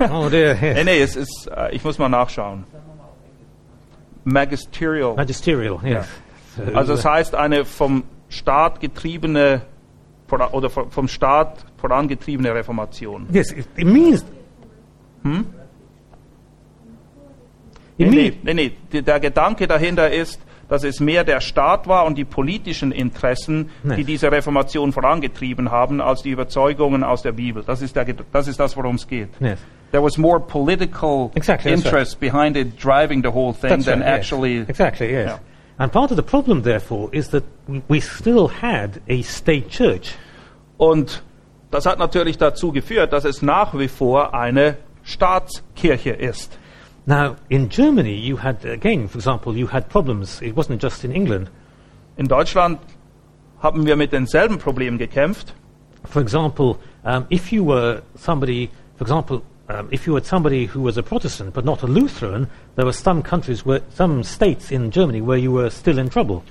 oh 0.10 0.28
dear. 0.28 0.56
Yes. 0.60 0.84
nee, 0.84 1.00
es 1.00 1.14
ist, 1.14 1.48
äh, 1.56 1.72
ich 1.76 1.84
muss 1.84 1.96
mal 1.98 2.08
nachschauen. 2.08 2.64
Magisterial. 4.24 5.14
Magisterial, 5.14 5.78
yes. 5.84 6.08
So, 6.56 6.62
Also 6.74 6.94
das 6.94 7.04
uh, 7.04 7.08
heißt 7.08 7.34
eine 7.36 7.64
vom 7.64 8.02
Staat 8.28 8.80
getriebene 8.80 9.60
oder 10.28 10.68
vom 10.68 10.90
vom 10.90 11.06
Staat 11.06 11.64
vorangetriebene 11.88 12.52
Reformation. 12.54 13.26
yes, 13.32 13.52
it, 13.52 13.66
it 13.76 13.86
means. 13.86 14.24
Hm? 15.22 15.46
It 17.98 18.10
Nee, 18.10 18.10
nee, 18.10 18.30
means, 18.30 18.36
nee, 18.44 18.54
nee. 18.92 19.00
Der 19.02 19.20
Gedanke 19.20 19.66
dahinter 19.66 20.10
ist, 20.10 20.40
dass 20.68 20.84
es 20.84 21.00
mehr 21.00 21.24
der 21.24 21.40
Staat 21.40 21.86
war 21.86 22.04
und 22.06 22.18
die 22.18 22.24
politischen 22.24 22.92
Interessen, 22.92 23.70
Nee. 23.84 23.96
die 23.96 24.04
diese 24.04 24.30
Reformation 24.30 24.92
vorangetrieben 24.92 25.70
haben, 25.70 26.00
als 26.00 26.22
die 26.22 26.30
Überzeugungen 26.30 27.04
aus 27.04 27.22
der 27.22 27.32
Bibel. 27.32 27.62
Das 27.64 27.80
ist, 27.82 27.94
der, 27.96 28.04
das, 28.32 28.48
ist 28.48 28.58
das, 28.60 28.76
worum 28.76 28.96
es 28.96 29.06
geht. 29.06 29.28
yes. 29.40 29.58
There 29.92 30.02
was 30.02 30.18
more 30.18 30.40
political 30.40 31.30
Exactly, 31.36 31.72
interest 31.72 32.18
behind 32.18 32.56
it 32.56 32.76
driving 32.82 33.22
the 33.22 33.30
whole 33.32 33.54
thing 33.54 33.70
That's 33.70 33.84
than 33.84 34.00
right, 34.02 34.08
yes. 34.08 34.18
actually. 34.32 34.64
Exactly, 34.68 35.06
yes. 35.10 35.26
Yeah. 35.30 35.38
And 35.78 35.92
part 35.92 36.10
of 36.10 36.16
the 36.16 36.22
problem, 36.24 36.62
therefore, 36.64 37.08
is 37.12 37.28
that 37.30 37.44
we- 37.68 37.80
we 37.88 38.00
still 38.00 38.50
had 38.60 39.00
a 39.08 39.22
state 39.22 39.68
church. 39.70 40.14
Und 40.76 41.22
das 41.70 41.86
hat 41.86 41.98
natürlich 41.98 42.38
dazu 42.38 42.72
geführt, 42.72 43.12
dass 43.12 43.24
es 43.24 43.42
nach 43.42 43.76
wie 43.78 43.88
vor 43.88 44.34
eine 44.34 44.76
Staatskirche 45.02 46.10
ist. 46.10 46.58
Now, 47.06 47.36
in 47.48 47.68
Germany, 47.68 48.14
you 48.14 48.36
had, 48.36 48.64
again, 48.64 49.08
for 49.08 49.18
example, 49.18 49.56
you 49.56 49.68
had 49.68 49.88
problems. 49.88 50.42
It 50.42 50.56
wasn't 50.56 50.82
just 50.82 51.04
in 51.04 51.12
England. 51.12 51.50
In 52.16 52.26
Deutschland 52.26 52.80
haben 53.60 53.86
wir 53.86 53.96
mit 53.96 54.12
denselben 54.12 54.58
Problemen 54.58 54.98
gekämpft. 54.98 55.54
For 56.04 56.20
example, 56.20 56.78
um, 57.04 57.26
if 57.30 57.52
you 57.52 57.64
were 57.64 58.02
somebody, 58.16 58.70
for 58.96 59.04
example, 59.04 59.42
um, 59.68 59.88
if 59.90 60.06
you 60.06 60.14
were 60.14 60.24
somebody 60.24 60.66
who 60.66 60.82
was 60.82 60.98
a 60.98 61.02
Protestant 61.02 61.52
but 61.52 61.64
not 61.64 61.82
a 61.82 61.86
Lutheran, 61.86 62.48
there 62.74 62.84
were 62.84 62.92
some 62.92 63.22
countries 63.22 63.64
where, 63.64 63.82
some 63.94 64.22
states 64.22 64.72
in 64.72 64.90
Germany 64.90 65.20
where 65.20 65.38
you 65.38 65.52
were 65.52 65.70
still 65.70 65.98
in 65.98 66.08
trouble. 66.08 66.42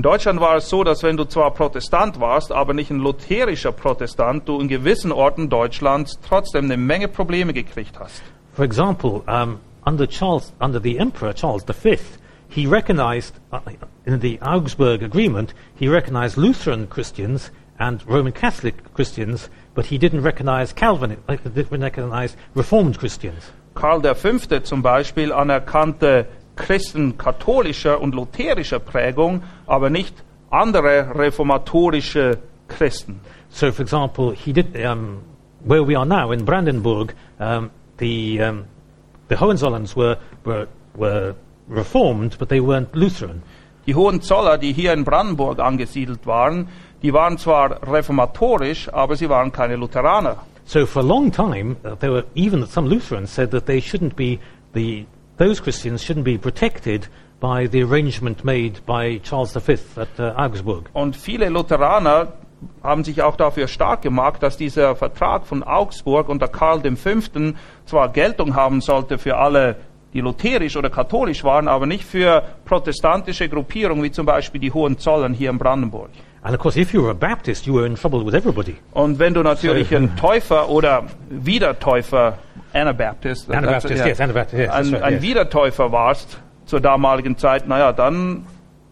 In 0.00 0.04
Deutschland 0.04 0.40
war 0.40 0.56
es 0.56 0.70
so, 0.70 0.82
dass 0.82 1.02
wenn 1.02 1.18
du 1.18 1.26
zwar 1.26 1.50
Protestant 1.50 2.18
warst, 2.20 2.52
aber 2.52 2.72
nicht 2.72 2.90
ein 2.90 3.00
lutherischer 3.00 3.70
Protestant, 3.70 4.48
du 4.48 4.58
in 4.58 4.66
gewissen 4.66 5.12
Orten 5.12 5.50
Deutschlands 5.50 6.18
trotzdem 6.26 6.64
eine 6.64 6.78
Menge 6.78 7.06
Probleme 7.06 7.52
gekriegt 7.52 8.00
hast. 8.00 8.22
For 8.54 8.64
example, 8.64 9.22
um, 9.26 9.58
under 9.84 10.08
Charles, 10.08 10.54
under 10.58 10.80
the 10.80 10.96
Emperor 10.96 11.34
Charles 11.34 11.64
V, 11.64 11.98
he 12.48 12.66
recognized 12.66 13.34
uh, 13.52 13.58
in 14.06 14.22
the 14.22 14.40
Augsburg 14.40 15.02
Agreement, 15.02 15.52
he 15.78 15.86
recognized 15.86 16.38
Lutheran 16.38 16.88
Christians 16.88 17.52
and 17.76 18.00
Roman 18.08 18.32
Catholic 18.32 18.76
Christians, 18.94 19.50
but 19.74 19.84
he 19.84 19.98
didn't 19.98 20.22
recognize 20.22 20.74
Calvin, 20.74 21.18
uh, 21.28 21.36
didn't 21.44 21.82
recognize 21.82 22.38
Reformed 22.56 22.98
Christians. 22.98 23.52
Karl 23.74 24.00
V. 24.02 24.60
zum 24.62 24.82
Beispiel 24.82 25.30
anerkannte 25.30 26.26
Christen 26.60 27.16
katholischer 27.16 28.00
und 28.00 28.14
lutherischer 28.14 28.78
Prägung, 28.78 29.42
aber 29.66 29.88
nicht 29.88 30.14
andere 30.50 31.14
reformatorische 31.14 32.38
Christen. 32.68 33.20
So, 33.48 33.72
for 33.72 33.82
example, 33.82 34.34
he 34.34 34.52
did 34.52 34.76
um, 34.76 35.22
where 35.64 35.86
we 35.86 35.96
are 35.96 36.06
now 36.06 36.32
in 36.32 36.44
Brandenburg. 36.44 37.14
Um, 37.38 37.70
the 37.98 38.40
um, 38.42 38.64
the 39.28 39.36
Hohenzollerns 39.36 39.96
were, 39.96 40.18
were 40.44 40.68
were 40.94 41.34
reformed, 41.68 42.36
but 42.38 42.48
they 42.48 42.60
weren't 42.60 42.94
Lutheran. 42.94 43.42
Die 43.86 43.94
Hohenzoller, 43.94 44.58
die 44.58 44.72
hier 44.72 44.92
in 44.92 45.04
Brandenburg 45.04 45.58
angesiedelt 45.58 46.26
waren, 46.26 46.68
die 47.02 47.12
waren 47.12 47.38
zwar 47.38 47.80
reformatorisch, 47.90 48.92
aber 48.92 49.16
sie 49.16 49.28
waren 49.28 49.50
keine 49.50 49.76
Lutheraner. 49.76 50.36
So, 50.66 50.86
for 50.86 51.02
a 51.02 51.06
long 51.06 51.32
time, 51.32 51.76
uh, 51.84 51.96
there 51.96 52.12
were 52.12 52.24
even 52.34 52.66
some 52.66 52.88
Lutherans 52.88 53.34
said 53.34 53.50
that 53.50 53.66
they 53.66 53.80
shouldn't 53.80 54.14
be 54.14 54.38
the 54.74 55.06
those 55.40 55.58
Christians 55.58 56.04
shouldn't 56.04 56.24
be 56.24 56.36
protected 56.36 57.08
by 57.40 57.66
the 57.66 57.82
arrangement 57.82 58.44
made 58.44 58.84
by 58.84 59.18
Charles 59.22 59.52
V 59.52 59.72
at 59.96 60.20
uh, 60.20 60.34
Augsburg. 60.36 60.90
Und 60.92 61.16
viele 61.16 61.48
Lutheraner 61.48 62.34
haben 62.82 63.04
sich 63.04 63.22
auch 63.22 63.36
dafür 63.36 63.66
stark 63.66 64.02
gemacht, 64.02 64.42
dass 64.42 64.58
dieser 64.58 64.94
Vertrag 64.94 65.46
von 65.46 65.62
Augsburg 65.62 66.28
unter 66.28 66.46
Karl 66.46 66.82
V. 66.94 67.20
zwar 67.86 68.10
Geltung 68.10 68.54
haben 68.54 68.82
sollte 68.82 69.16
für 69.16 69.38
alle, 69.38 69.76
die 70.12 70.20
lutherisch 70.20 70.76
oder 70.76 70.90
katholisch 70.90 71.42
waren, 71.42 71.68
aber 71.68 71.86
nicht 71.86 72.04
für 72.04 72.42
protestantische 72.66 73.48
Gruppierungen 73.48 74.04
wie 74.04 74.10
zum 74.10 74.26
Beispiel 74.26 74.60
die 74.60 74.72
Hohenzollern 74.72 75.32
hier 75.32 75.48
in 75.48 75.56
Brandenburg. 75.56 76.10
And 76.42 76.54
of 76.54 76.60
course, 76.60 76.76
if 76.80 76.94
you 76.94 77.02
were 77.02 77.10
a 77.10 77.14
Baptist, 77.14 77.66
you 77.66 77.74
were 77.74 77.84
in 77.86 77.96
trouble 77.96 78.24
with 78.24 78.34
everybody. 78.34 78.76
Und 78.92 79.18
wenn 79.18 79.34
du 79.34 79.42
natürlich 79.42 79.90
So- 79.90 79.96
ein 79.96 80.16
Täufer 80.16 80.68
oder 80.70 81.04
Wiedertäufer, 81.28 82.38
Anabaptist, 82.72 83.50
Anabaptist, 83.50 83.98
das- 84.00 84.06
yes, 84.06 84.20
Anabaptist, 84.20 84.58
yes, 84.58 84.70
ein, 84.70 84.94
right, 84.94 85.02
ein 85.02 85.12
yes. 85.14 85.22
Wiedertäufer 85.22 85.92
warst 85.92 86.38
zur 86.64 86.80
damaligen 86.80 87.36
Zeit, 87.36 87.66
naja, 87.68 87.92
dann 87.92 88.46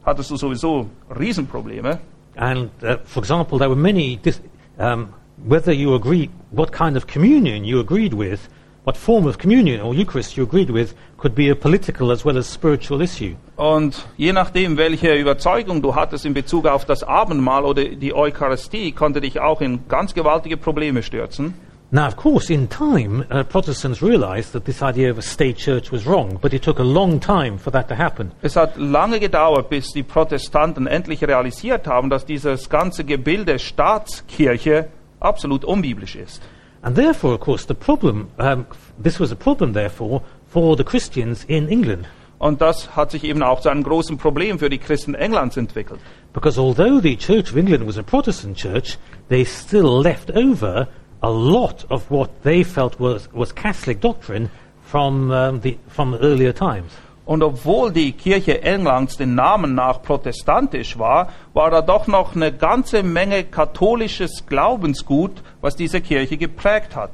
hattest 0.04 0.30
du 0.30 0.36
sowieso 0.36 0.90
Riesenprobleme. 1.18 1.98
And 2.36 2.70
uh, 2.82 2.96
for 3.04 3.22
example, 3.22 3.58
there 3.58 3.70
were 3.70 3.80
many, 3.80 4.18
dis- 4.22 4.42
um, 4.78 5.08
whether 5.38 5.72
you 5.72 5.94
agreed, 5.94 6.30
what 6.50 6.70
kind 6.72 6.96
of 6.96 7.06
communion 7.06 7.64
you 7.64 7.80
agreed 7.80 8.12
with, 8.12 8.40
what 8.88 8.96
form 8.96 9.26
of 9.26 9.36
communion 9.36 9.82
or 9.82 9.94
Eucharist 9.94 10.34
you 10.38 10.44
agreed 10.44 10.70
with, 10.70 10.94
could 11.18 11.34
be 11.34 11.50
a 11.50 11.54
political 11.54 12.10
as 12.10 12.24
well 12.24 12.38
as 12.38 12.46
spiritual 12.46 13.02
issue. 13.02 13.36
Und 13.56 14.06
je 14.16 14.32
nachdem, 14.32 14.78
welche 14.78 15.14
Überzeugung 15.14 15.82
du 15.82 15.94
hattest 15.94 16.24
in 16.24 16.32
Bezug 16.32 16.66
auf 16.66 16.86
das 16.86 17.02
Abendmahl 17.02 17.66
oder 17.66 17.84
die 17.84 18.14
Eucharistie, 18.14 18.92
konnte 18.92 19.20
dich 19.20 19.40
auch 19.40 19.60
in 19.60 19.86
ganz 19.88 20.14
gewaltige 20.14 20.56
Probleme 20.56 21.02
stürzen. 21.02 21.52
Now, 21.90 22.06
of 22.06 22.16
course, 22.16 22.52
in 22.52 22.68
time, 22.68 23.26
uh, 23.30 23.44
Protestants 23.44 24.02
realized 24.02 24.52
that 24.52 24.64
this 24.64 24.82
idea 24.82 25.10
of 25.10 25.18
a 25.18 25.22
state 25.22 25.56
church 25.58 25.92
was 25.92 26.06
wrong, 26.06 26.38
but 26.40 26.54
it 26.54 26.62
took 26.62 26.78
a 26.78 26.82
long 26.82 27.20
time 27.20 27.58
for 27.58 27.70
that 27.72 27.88
to 27.88 27.94
happen. 27.94 28.32
Es 28.40 28.56
hat 28.56 28.76
lange 28.76 29.20
gedauert, 29.20 29.68
bis 29.68 29.92
die 29.92 30.02
Protestanten 30.02 30.86
endlich 30.86 31.22
realisiert 31.22 31.86
haben, 31.86 32.08
dass 32.08 32.24
dieses 32.24 32.68
ganze 32.70 33.04
Gebilde 33.04 33.58
Staatskirche 33.58 34.88
absolut 35.20 35.64
unbiblisch 35.64 36.16
ist. 36.16 36.42
And 36.82 36.94
therefore, 36.94 37.34
of 37.34 37.40
course, 37.40 37.66
the 37.66 37.74
problem, 37.74 38.30
um, 38.38 38.66
this 39.02 39.18
was 39.18 39.32
a 39.32 39.36
problem, 39.36 39.72
therefore, 39.72 40.22
for 40.46 40.76
the 40.76 40.84
Christians 40.84 41.44
in 41.48 41.68
England. 41.68 42.06
Und 42.38 42.60
das 42.60 42.94
hat 42.94 43.10
sich 43.10 43.24
eben 43.24 43.42
auch 43.42 43.60
zu 43.60 43.68
einem 43.68 43.82
großen 43.82 44.16
Problem 44.16 44.58
für 44.60 44.70
die 44.70 44.78
Christen 44.78 45.14
Englands 45.14 45.56
entwickelt. 45.56 45.98
Because 46.32 46.58
although 46.58 47.00
the 47.00 47.16
Church 47.16 47.50
of 47.50 47.56
England 47.56 47.86
was 47.86 47.98
a 47.98 48.02
Protestant 48.02 48.56
church, 48.56 48.96
they 49.28 49.44
still 49.44 50.00
left 50.00 50.30
over 50.30 50.86
a 51.20 51.28
lot 51.28 51.84
of 51.90 52.08
what 52.10 52.30
they 52.44 52.62
felt 52.62 53.00
was, 53.00 53.28
was 53.32 53.52
Catholic 53.52 54.00
doctrine 54.00 54.50
from, 54.82 55.32
um, 55.32 55.60
the, 55.62 55.78
from 55.88 56.14
earlier 56.14 56.52
times. 56.52 56.92
Und 57.28 57.42
obwohl 57.42 57.92
die 57.92 58.12
Kirche 58.12 58.62
Englands 58.62 59.18
den 59.18 59.34
Namen 59.34 59.74
nach 59.74 60.00
protestantisch 60.00 60.98
war, 60.98 61.28
war 61.52 61.70
da 61.70 61.82
doch 61.82 62.06
noch 62.06 62.34
eine 62.34 62.52
ganze 62.52 63.02
Menge 63.02 63.44
katholisches 63.44 64.46
Glaubensgut, 64.46 65.32
was 65.60 65.76
diese 65.76 66.00
Kirche 66.00 66.38
geprägt 66.38 66.96
hat. 66.96 67.10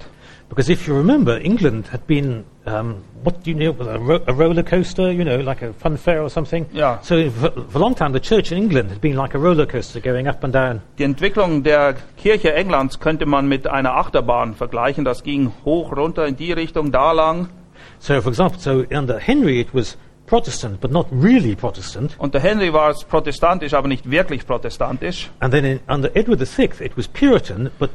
Because 0.49 0.71
if 0.71 0.87
you 0.87 0.95
remember, 0.95 1.41
England 1.41 1.91
had 1.93 2.07
been, 2.07 2.45
um, 2.65 3.03
what 3.25 3.45
do 3.45 3.51
you 3.51 3.57
know, 3.57 3.75
a, 3.89 3.97
ro- 3.97 4.21
a 4.29 4.33
roller 4.33 4.63
coaster, 4.63 5.11
you 5.11 5.25
know, 5.25 5.41
like 5.41 5.63
a 5.63 5.73
fun 5.73 5.97
fair 5.97 6.23
or 6.23 6.31
something? 6.31 6.65
Yeah. 6.73 7.01
So 7.03 7.29
for, 7.33 7.51
for 7.69 7.79
a 7.79 7.81
long 7.81 7.97
time, 7.97 8.13
the 8.13 8.21
church 8.21 8.53
in 8.53 8.59
England 8.59 8.91
had 8.91 9.01
been 9.01 9.17
like 9.17 9.35
a 9.35 9.39
roller 9.39 9.67
coaster 9.67 9.99
going 10.01 10.29
up 10.29 10.45
and 10.45 10.55
down. 10.55 10.81
Die 10.97 11.03
Entwicklung 11.03 11.65
der 11.65 11.97
Kirche 12.17 12.55
Englands 12.55 13.01
könnte 13.01 13.27
man 13.27 13.49
mit 13.49 13.67
einer 13.67 13.97
Achterbahn 13.97 14.55
vergleichen. 14.55 15.05
Das 15.05 15.25
ging 15.25 15.51
hoch, 15.65 15.91
runter 15.97 16.25
in 16.25 16.37
die 16.37 16.53
Richtung, 16.53 16.93
da 16.93 17.11
lang. 17.11 17.49
So, 17.99 18.21
for 18.21 18.31
example, 18.31 18.61
so 18.61 18.85
under 18.97 19.19
Henry, 19.19 19.61
it 19.61 19.75
was 19.75 19.97
Protestant, 20.27 20.81
but 20.81 20.91
not 20.91 21.07
really 21.11 21.55
Protestant. 21.55 22.17
Unter 22.19 22.41
Henry 22.41 22.73
war 22.73 22.91
es 22.91 23.05
protestantisch, 23.05 23.75
aber 23.75 23.89
nicht 23.89 24.11
wirklich 24.11 24.47
protestantisch. 24.47 25.31
And 25.41 25.53
then 25.53 25.65
in, 25.65 25.81
under 25.89 26.11
Edward 26.17 26.41
VI, 26.41 26.71
it 26.81 26.97
was 26.97 27.07
Puritan, 27.07 27.71
but, 27.79 27.91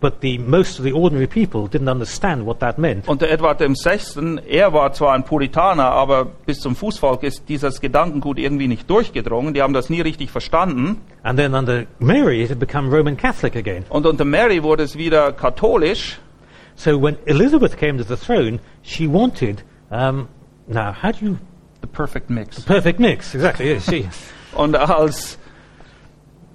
but 0.00 0.20
the, 0.20 0.38
most 0.38 0.78
of 0.78 0.84
the 0.84 0.92
ordinary 0.92 1.26
people 1.26 1.66
didn't 1.66 1.88
understand 1.88 2.46
what 2.46 2.60
that 2.60 2.78
meant. 2.78 3.08
Unter 3.08 3.28
Edward 3.28 3.58
VI., 3.60 4.40
er 4.48 4.72
war 4.72 4.92
zwar 4.92 5.14
ein 5.14 5.24
Puritaner, 5.24 5.90
aber 5.90 6.24
bis 6.24 6.60
zum 6.60 6.76
Fußvolk 6.76 7.24
ist 7.24 7.48
dieses 7.48 7.80
Gedankengut 7.80 8.38
irgendwie 8.38 8.68
nicht 8.68 8.88
durchgedrungen. 8.88 9.52
Die 9.52 9.62
haben 9.62 9.74
das 9.74 9.90
nie 9.90 10.00
richtig 10.00 10.30
verstanden. 10.30 11.00
And 11.24 11.36
then 11.36 11.54
under 11.54 11.86
Mary, 11.98 12.42
it 12.42 12.50
had 12.50 12.60
become 12.60 12.94
Roman 12.94 13.16
Catholic 13.16 13.56
again. 13.56 13.84
Und 13.88 14.06
unter 14.06 14.24
Mary 14.24 14.62
wurde 14.62 14.84
es 14.84 14.96
wieder 14.96 15.32
katholisch. 15.32 16.20
So 16.76 17.00
when 17.00 17.16
Elizabeth 17.26 17.76
came 17.76 17.98
to 17.98 18.04
the 18.04 18.16
throne, 18.16 18.60
she 18.82 19.06
wanted, 19.06 19.62
um, 19.90 20.28
now, 20.66 20.92
how 20.92 21.12
do 21.12 21.24
you, 21.24 21.38
The 21.82 21.88
perfect 21.88 22.30
mix. 22.30 22.60
perfect 22.64 22.98
mix, 23.00 23.34
exactly, 23.34 23.72
yes, 23.74 23.84
she. 23.84 24.08
Und 24.54 24.76
als, 24.76 25.38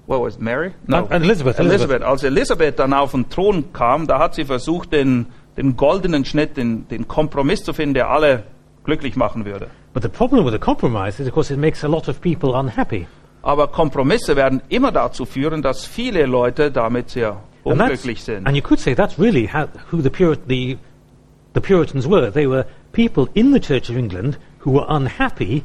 what 0.06 0.20
was 0.20 0.36
it, 0.36 0.40
Mary? 0.40 0.72
Uh, 0.88 1.04
Elizabeth, 1.10 1.58
Elizabeth. 1.58 1.60
Elizabeth. 1.60 2.02
Als 2.02 2.24
Elisabeth 2.24 2.78
dann 2.78 2.92
auf 2.92 3.12
den 3.12 3.28
Thron 3.28 3.72
kam, 3.72 4.06
da 4.06 4.18
hat 4.18 4.34
sie 4.34 4.44
versucht, 4.44 4.92
den, 4.92 5.26
den 5.56 5.76
goldenen 5.76 6.24
Schnitt, 6.24 6.56
den, 6.56 6.88
den 6.88 7.06
Kompromiss 7.08 7.62
zu 7.62 7.72
finden, 7.72 7.94
der 7.94 8.08
alle 8.10 8.44
glücklich 8.84 9.16
machen 9.16 9.44
würde. 9.44 9.68
But 9.92 10.02
the 10.02 10.08
problem 10.08 10.44
with 10.44 10.54
a 10.54 10.58
compromise 10.58 11.20
is, 11.22 11.28
of 11.28 11.34
course, 11.34 11.52
it 11.52 11.58
makes 11.58 11.84
a 11.84 11.88
lot 11.88 12.08
of 12.08 12.20
people 12.20 12.58
unhappy. 12.58 13.06
Aber 13.42 13.68
Kompromisse 13.68 14.34
werden 14.36 14.62
immer 14.68 14.92
dazu 14.92 15.24
führen, 15.24 15.62
dass 15.62 15.84
viele 15.86 16.26
Leute 16.26 16.70
damit 16.70 17.10
sehr 17.10 17.36
unglücklich 17.64 18.22
sind. 18.22 18.46
and 18.46 18.56
you 18.56 18.62
could 18.62 18.80
say 18.80 18.94
that's 18.94 19.18
really 19.18 19.46
how, 19.46 19.68
who 19.90 20.00
the, 20.00 20.10
Puri- 20.10 20.38
the, 20.48 20.78
the 21.54 21.60
Puritans 21.60 22.08
were. 22.08 22.30
They 22.32 22.48
were 22.48 22.64
people 22.92 23.28
in 23.34 23.52
the 23.52 23.60
Church 23.60 23.90
of 23.90 23.96
England 23.96 24.38
who 24.64 24.72
were 24.72 24.86
unhappy 24.88 25.64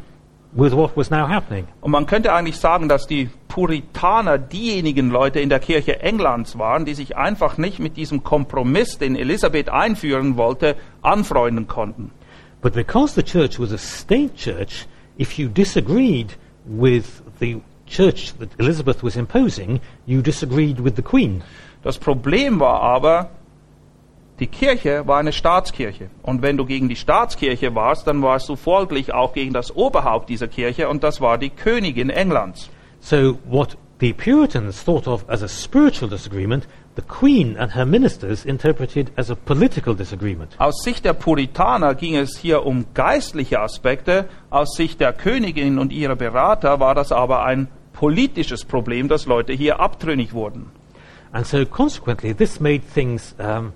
with 0.55 0.73
what 0.73 0.95
was 0.95 1.09
now 1.09 1.27
happening. 1.27 1.67
Und 1.81 1.91
man 1.91 2.05
könnte 2.05 2.33
eigentlich 2.33 2.57
sagen, 2.57 2.87
dass 2.87 3.07
die 3.07 3.29
Puritaner 3.47 4.37
diejenigen 4.37 5.09
Leute 5.09 5.39
in 5.39 5.49
der 5.49 5.59
Kirche 5.59 6.01
Englands 6.01 6.57
waren, 6.57 6.85
die 6.85 6.93
sich 6.93 7.17
einfach 7.17 7.57
nicht 7.57 7.79
mit 7.79 7.97
diesem 7.97 8.23
Kompromiss, 8.23 8.97
den 8.97 9.15
Elisabeth 9.15 9.69
einführen 9.69 10.37
wollte, 10.37 10.75
anfreunden 11.01 11.67
konnten. 11.67 12.11
But 12.61 12.73
because 12.73 13.13
the 13.13 13.23
church 13.23 13.59
was 13.59 13.73
a 13.73 13.77
state 13.77 14.35
church, 14.35 14.87
if 15.19 15.37
you 15.37 15.49
disagreed 15.49 16.37
with 16.65 17.21
the 17.39 17.61
church 17.85 18.33
that 18.39 18.49
Elizabeth 18.57 19.03
was 19.03 19.15
imposing, 19.15 19.81
you 20.05 20.21
disagreed 20.21 20.83
with 20.83 20.95
the 20.95 21.01
Queen. 21.01 21.43
Das 21.83 21.97
Problem 21.97 22.59
war 22.59 22.81
aber, 22.81 23.29
die 24.39 24.47
Kirche 24.47 25.05
war 25.05 25.19
eine 25.19 25.31
Staatskirche. 25.31 26.09
Und 26.23 26.41
wenn 26.41 26.57
du 26.57 26.65
gegen 26.65 26.89
die 26.89 26.95
Staatskirche 26.95 27.75
warst, 27.75 28.07
dann 28.07 28.21
warst 28.21 28.49
du 28.49 28.55
folglich 28.55 29.13
auch 29.13 29.33
gegen 29.33 29.53
das 29.53 29.75
Oberhaupt 29.75 30.29
dieser 30.29 30.47
Kirche, 30.47 30.89
und 30.89 31.03
das 31.03 31.21
war 31.21 31.37
die 31.37 31.51
Königin 31.51 32.09
Englands. 32.09 32.69
So 32.99 33.37
what 33.45 33.77
the 33.99 34.11
Puritans 34.13 34.83
thought 34.83 35.07
of 35.07 35.23
as 35.29 35.43
a 35.43 35.47
spiritual 35.47 36.09
disagreement, 36.09 36.67
the 36.95 37.01
Queen 37.01 37.57
and 37.57 37.75
her 37.75 37.85
ministers 37.85 38.43
interpreted 38.43 39.11
as 39.15 39.29
a 39.29 39.35
political 39.35 39.95
disagreement. 39.95 40.55
Aus 40.59 40.83
Sicht 40.83 41.05
der 41.05 41.13
Puritaner 41.13 41.95
ging 41.95 42.15
es 42.15 42.37
hier 42.37 42.65
um 42.65 42.85
geistliche 42.93 43.59
Aspekte, 43.59 44.25
aus 44.49 44.75
Sicht 44.75 44.99
der 44.99 45.13
Königin 45.13 45.77
und 45.77 45.91
ihrer 45.91 46.15
Berater 46.15 46.79
war 46.79 46.95
das 46.95 47.11
aber 47.11 47.45
ein 47.45 47.67
politisches 47.93 48.65
Problem, 48.65 49.07
dass 49.07 49.25
Leute 49.25 49.53
hier 49.53 49.79
abtrünnig 49.79 50.33
wurden. 50.33 50.71
And 51.31 51.45
so 51.45 51.65
consequently, 51.65 52.33
this 52.33 52.59
made 52.59 52.81
things 52.93 53.35
um, 53.39 53.73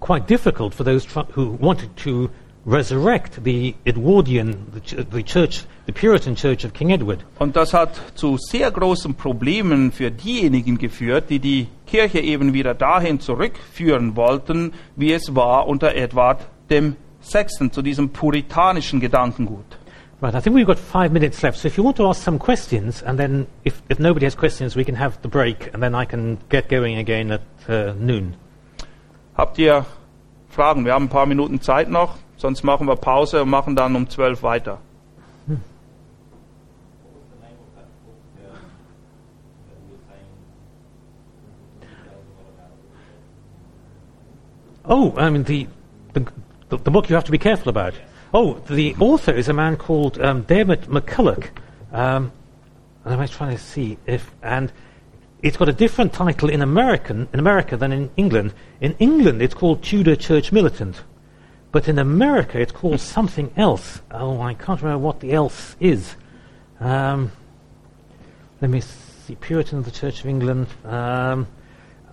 quite 0.00 0.26
difficult 0.26 0.74
for 0.74 0.84
those 0.84 1.06
who 1.34 1.50
wanted 1.60 1.96
to 1.96 2.30
resurrect 2.64 3.42
the 3.44 3.74
Edwardian, 3.86 4.70
the, 4.72 5.04
the 5.04 5.22
church, 5.22 5.64
the 5.86 5.92
Puritan 5.92 6.34
church 6.34 6.64
of 6.64 6.74
King 6.74 6.90
Edward. 6.90 7.24
Und 7.38 7.56
das 7.56 7.72
hat 7.72 8.00
zu 8.14 8.36
sehr 8.36 8.70
großen 8.70 9.14
Problemen 9.14 9.90
für 9.90 10.10
diejenigen 10.10 10.76
geführt, 10.76 11.30
die 11.30 11.38
die 11.38 11.68
Kirche 11.86 12.20
eben 12.20 12.52
wieder 12.52 12.74
dahin 12.74 13.20
zurückführen 13.20 14.16
wollten, 14.16 14.72
wie 14.96 15.12
es 15.12 15.34
war 15.34 15.66
unter 15.66 15.94
Edward 15.94 16.46
dem 16.68 16.96
Sechsten, 17.20 17.72
zu 17.72 17.82
diesem 17.82 18.10
puritanischen 18.10 19.00
Gedankengut. 19.00 19.78
Right, 20.20 20.34
I 20.34 20.40
think 20.40 20.56
we've 20.56 20.66
got 20.66 20.78
five 20.78 21.12
minutes 21.12 21.40
left. 21.42 21.58
So 21.58 21.68
if 21.68 21.76
you 21.76 21.84
want 21.84 21.96
to 21.96 22.08
ask 22.08 22.22
some 22.22 22.38
questions, 22.38 23.02
and 23.02 23.18
then 23.18 23.46
if, 23.64 23.82
if 23.88 24.00
nobody 24.00 24.26
has 24.26 24.36
questions, 24.36 24.76
we 24.76 24.84
can 24.84 24.96
have 24.96 25.16
the 25.22 25.28
break, 25.28 25.72
and 25.72 25.82
then 25.82 25.94
I 25.94 26.04
can 26.04 26.38
get 26.48 26.68
going 26.68 26.98
again 26.98 27.30
at 27.30 27.42
uh, 27.68 27.94
noon. 27.96 28.34
Habt 29.38 29.56
ihr 29.58 29.86
Fragen? 30.50 30.84
Wir 30.84 30.94
haben 30.94 31.04
ein 31.04 31.08
paar 31.08 31.26
Minuten 31.26 31.60
Zeit 31.60 31.88
noch, 31.88 32.16
sonst 32.36 32.64
machen 32.64 32.88
wir 32.88 32.96
Pause 32.96 33.42
und 33.42 33.50
machen 33.50 33.76
dann 33.76 33.94
um 33.94 34.10
zwölf 34.10 34.42
weiter. 34.42 34.78
Oh, 44.90 45.12
I 45.16 45.30
mean, 45.30 45.44
the, 45.44 45.68
the, 46.14 46.24
the, 46.70 46.90
book 46.90 47.10
you 47.10 47.14
have 47.14 47.26
to 47.26 47.30
be 47.30 47.38
careful 47.38 47.68
about. 47.68 47.92
Oh, 48.32 48.56
the 48.68 48.96
author 48.98 49.34
is 49.34 49.48
a 49.48 49.52
man 49.52 49.76
called 49.76 50.18
um, 50.18 50.46
Dermot 50.46 50.88
McCulloch. 50.88 51.50
Um, 51.92 52.32
and 53.04 53.20
I'm 53.20 53.28
trying 53.28 53.54
to 53.54 53.62
see 53.62 53.98
if, 54.06 54.34
and 54.42 54.72
it's 55.42 55.56
got 55.56 55.68
a 55.68 55.72
different 55.72 56.12
title 56.12 56.48
in 56.48 56.62
American 56.62 57.28
in 57.32 57.38
America 57.38 57.76
than 57.76 57.92
in 57.92 58.10
England. 58.16 58.52
In 58.80 58.94
England, 58.98 59.42
it's 59.42 59.54
called 59.54 59.82
Tudor 59.82 60.16
Church 60.16 60.50
Militant, 60.52 61.02
but 61.70 61.88
in 61.88 61.98
America, 61.98 62.60
it's 62.60 62.72
called 62.72 63.00
something 63.00 63.52
else. 63.56 64.00
Oh, 64.10 64.40
I 64.40 64.54
can't 64.54 64.80
remember 64.82 65.04
what 65.04 65.20
the 65.20 65.32
else 65.32 65.76
is. 65.80 66.16
Um, 66.80 67.30
let 68.60 68.70
me 68.70 68.80
see, 68.80 69.36
Puritan 69.36 69.78
of 69.78 69.84
the 69.84 69.90
Church 69.90 70.20
of 70.20 70.26
England. 70.26 70.66
Um, 70.84 71.46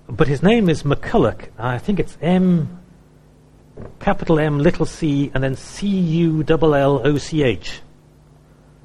but 0.08 0.28
his 0.28 0.44
name 0.44 0.70
is 0.70 0.84
McCulloch. 0.84 1.48
I 1.58 1.80
think 1.80 2.00
it's 2.00 2.18
M, 2.22 2.80
capital 4.00 4.40
M, 4.40 4.60
little 4.60 4.86
c, 4.86 5.32
and 5.34 5.44
then 5.44 5.56
C 5.56 5.88
U 5.88 6.46
L 6.48 6.76
L 6.76 7.02
O 7.04 7.18
C 7.18 7.44
H. 7.44 7.82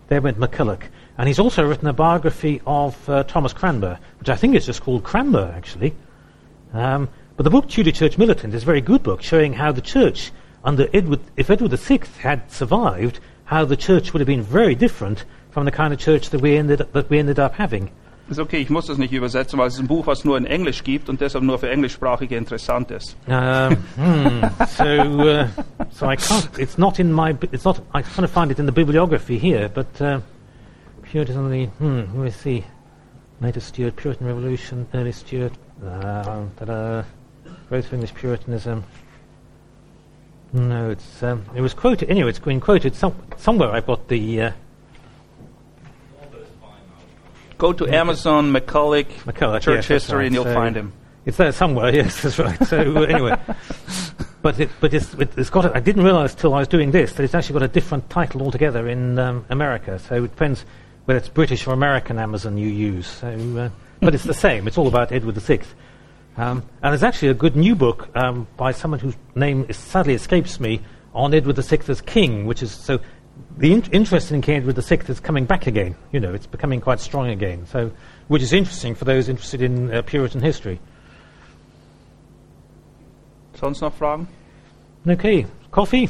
There 0.09 0.22
went 0.22 0.38
McCulloch. 0.38 0.84
And 1.20 1.28
he's 1.28 1.38
also 1.38 1.62
written 1.66 1.86
a 1.86 1.92
biography 1.92 2.62
of 2.66 3.06
uh, 3.06 3.24
Thomas 3.24 3.52
Cranmer, 3.52 3.98
which 4.20 4.30
I 4.30 4.36
think 4.36 4.54
is 4.54 4.64
just 4.64 4.80
called 4.80 5.04
Cranmer, 5.04 5.52
actually. 5.54 5.94
Um, 6.72 7.10
but 7.36 7.42
the 7.42 7.50
book 7.50 7.68
Tudor 7.68 7.92
Church 7.92 8.16
Militant 8.16 8.54
is 8.54 8.62
a 8.62 8.64
very 8.64 8.80
good 8.80 9.02
book, 9.02 9.20
showing 9.20 9.52
how 9.52 9.70
the 9.70 9.82
church, 9.82 10.32
under 10.64 10.88
Edward, 10.94 11.20
if 11.36 11.50
Edward 11.50 11.78
VI 11.78 12.00
had 12.20 12.50
survived, 12.50 13.20
how 13.44 13.66
the 13.66 13.76
church 13.76 14.14
would 14.14 14.20
have 14.20 14.26
been 14.26 14.40
very 14.40 14.74
different 14.74 15.26
from 15.50 15.66
the 15.66 15.70
kind 15.70 15.92
of 15.92 16.00
church 16.00 16.30
that 16.30 16.40
we 16.40 16.56
ended, 16.56 16.78
that 16.78 17.10
we 17.10 17.18
ended 17.18 17.38
up 17.38 17.52
having. 17.52 17.90
Ist 18.30 18.40
okay, 18.40 18.62
ich 18.62 18.70
muss 18.70 18.86
das 18.86 18.96
nicht 18.96 19.12
übersetzen, 19.12 19.58
weil 19.58 19.66
es 19.66 19.74
ist 19.74 19.80
ein 19.80 19.88
Buch, 19.88 20.06
was 20.06 20.24
nur 20.24 20.38
in 20.38 20.46
Englisch 20.46 20.84
gibt 20.84 21.10
und 21.10 21.20
deshalb 21.20 21.44
nur 21.44 21.58
für 21.58 21.68
Englischsprachige 21.68 22.34
interessant 22.34 22.90
ist. 22.92 23.14
Um, 23.26 23.76
hmm, 23.96 24.40
so, 24.68 24.84
uh, 24.84 25.48
so 25.90 26.06
I 26.06 26.16
can't. 26.16 26.48
It's 26.58 26.78
not 26.78 26.98
in 26.98 27.12
my. 27.12 27.36
It's 27.52 27.66
not. 27.66 27.82
I 27.92 28.00
kind 28.00 28.24
of 28.24 28.30
find 28.30 28.50
it 28.50 28.58
in 28.58 28.64
the 28.64 28.72
bibliography 28.72 29.36
here, 29.38 29.68
but 29.68 30.00
uh, 30.00 30.20
Puritan. 31.11 31.50
The 31.50 31.66
hmm. 31.66 31.98
Let 31.98 32.14
me 32.14 32.30
see. 32.30 32.64
Later 33.40 33.61
Stuart, 33.61 33.96
Puritan 33.96 34.26
Revolution, 34.26 34.86
early 34.94 35.12
Stuart. 35.12 35.52
Uh, 35.84 36.44
ta-da. 36.56 37.02
Growth 37.68 37.86
of 37.86 37.94
English 37.94 38.14
Puritanism. 38.14 38.84
No, 40.52 40.90
it's 40.90 41.22
um, 41.22 41.44
it 41.54 41.61
was 41.61 41.74
quoted. 41.74 42.11
Anyway, 42.11 42.28
it's 42.28 42.38
been 42.38 42.61
quoted 42.61 42.94
some, 42.94 43.14
somewhere. 43.38 43.70
I've 43.70 43.86
got 43.86 44.08
the 44.08 44.40
uh, 44.40 44.52
Go 47.58 47.72
to 47.72 47.88
Amazon, 47.88 48.52
McCulloch, 48.52 49.06
McCulloch, 49.24 49.61
Church 49.61 49.76
yes, 49.76 49.88
History, 49.88 50.16
right. 50.18 50.26
and 50.26 50.34
you'll 50.34 50.44
So- 50.44 50.54
find 50.54 50.76
him. 50.76 50.92
It's 51.26 51.36
there 51.36 51.52
somewhere. 51.52 51.94
Yes, 51.94 52.22
that's 52.22 52.38
right. 52.38 52.66
So 52.66 52.78
uh, 52.78 53.02
anyway, 53.02 53.36
but 54.42 54.58
it, 54.58 54.70
but 54.80 54.94
it's, 54.94 55.12
it, 55.14 55.36
it's 55.36 55.50
got. 55.50 55.66
A, 55.66 55.76
I 55.76 55.80
didn't 55.80 56.02
realise 56.02 56.34
till 56.34 56.54
I 56.54 56.61
was 56.61 56.68
doing 56.68 56.92
this 56.92 57.12
that 57.12 57.22
it's 57.24 57.34
actually 57.34 57.54
got 57.54 57.62
a 57.64 57.68
different 57.68 58.08
title 58.08 58.42
altogether 58.42 58.88
in 58.88 59.18
um, 59.18 59.44
America. 59.50 59.98
So 59.98 60.24
it 60.24 60.28
depends 60.28 60.64
whether 61.11 61.18
it's 61.18 61.28
British 61.28 61.66
or 61.66 61.72
American 61.72 62.20
Amazon 62.20 62.56
you 62.56 62.68
use. 62.68 63.04
So, 63.08 63.26
uh, 63.58 63.68
but 63.98 64.14
it's 64.14 64.22
the 64.22 64.32
same. 64.32 64.68
It's 64.68 64.78
all 64.78 64.86
about 64.86 65.11
Edward 65.11 65.34
VI. 65.34 65.58
Um, 66.36 66.62
and 66.84 66.92
there's 66.92 67.02
actually 67.02 67.30
a 67.30 67.34
good 67.34 67.56
new 67.56 67.74
book 67.74 68.08
um, 68.14 68.46
by 68.56 68.70
someone 68.70 69.00
whose 69.00 69.16
name 69.34 69.66
is, 69.68 69.76
sadly 69.76 70.14
escapes 70.14 70.61
me 70.61 70.80
on 71.12 71.34
Edward 71.34 71.56
VI 71.56 71.80
as 71.88 72.00
king, 72.00 72.46
which 72.46 72.62
is 72.62 72.70
so. 72.70 73.00
The 73.58 73.72
in- 73.72 73.82
interest 73.90 74.30
in 74.30 74.40
King 74.40 74.58
Edward 74.58 74.76
VI 74.76 75.00
is 75.08 75.18
coming 75.18 75.46
back 75.46 75.66
again. 75.66 75.96
You 76.12 76.20
know, 76.20 76.32
it's 76.32 76.46
becoming 76.46 76.80
quite 76.80 77.00
strong 77.00 77.28
again. 77.28 77.66
So, 77.66 77.90
which 78.28 78.42
is 78.42 78.52
interesting 78.52 78.94
for 78.94 79.04
those 79.04 79.28
interested 79.28 79.62
in 79.62 79.92
uh, 79.92 80.02
Puritan 80.02 80.40
history. 80.40 80.78
Sonst 83.56 83.80
noch 83.80 83.94
Fragen? 83.98 84.28
Okay, 85.08 85.44
coffee, 85.72 86.08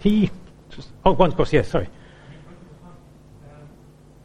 tea. 0.00 0.30
Just- 0.70 0.90
Oh, 1.04 1.14
one 1.14 1.32
course, 1.32 1.52
yes, 1.52 1.68
sorry. 1.68 1.88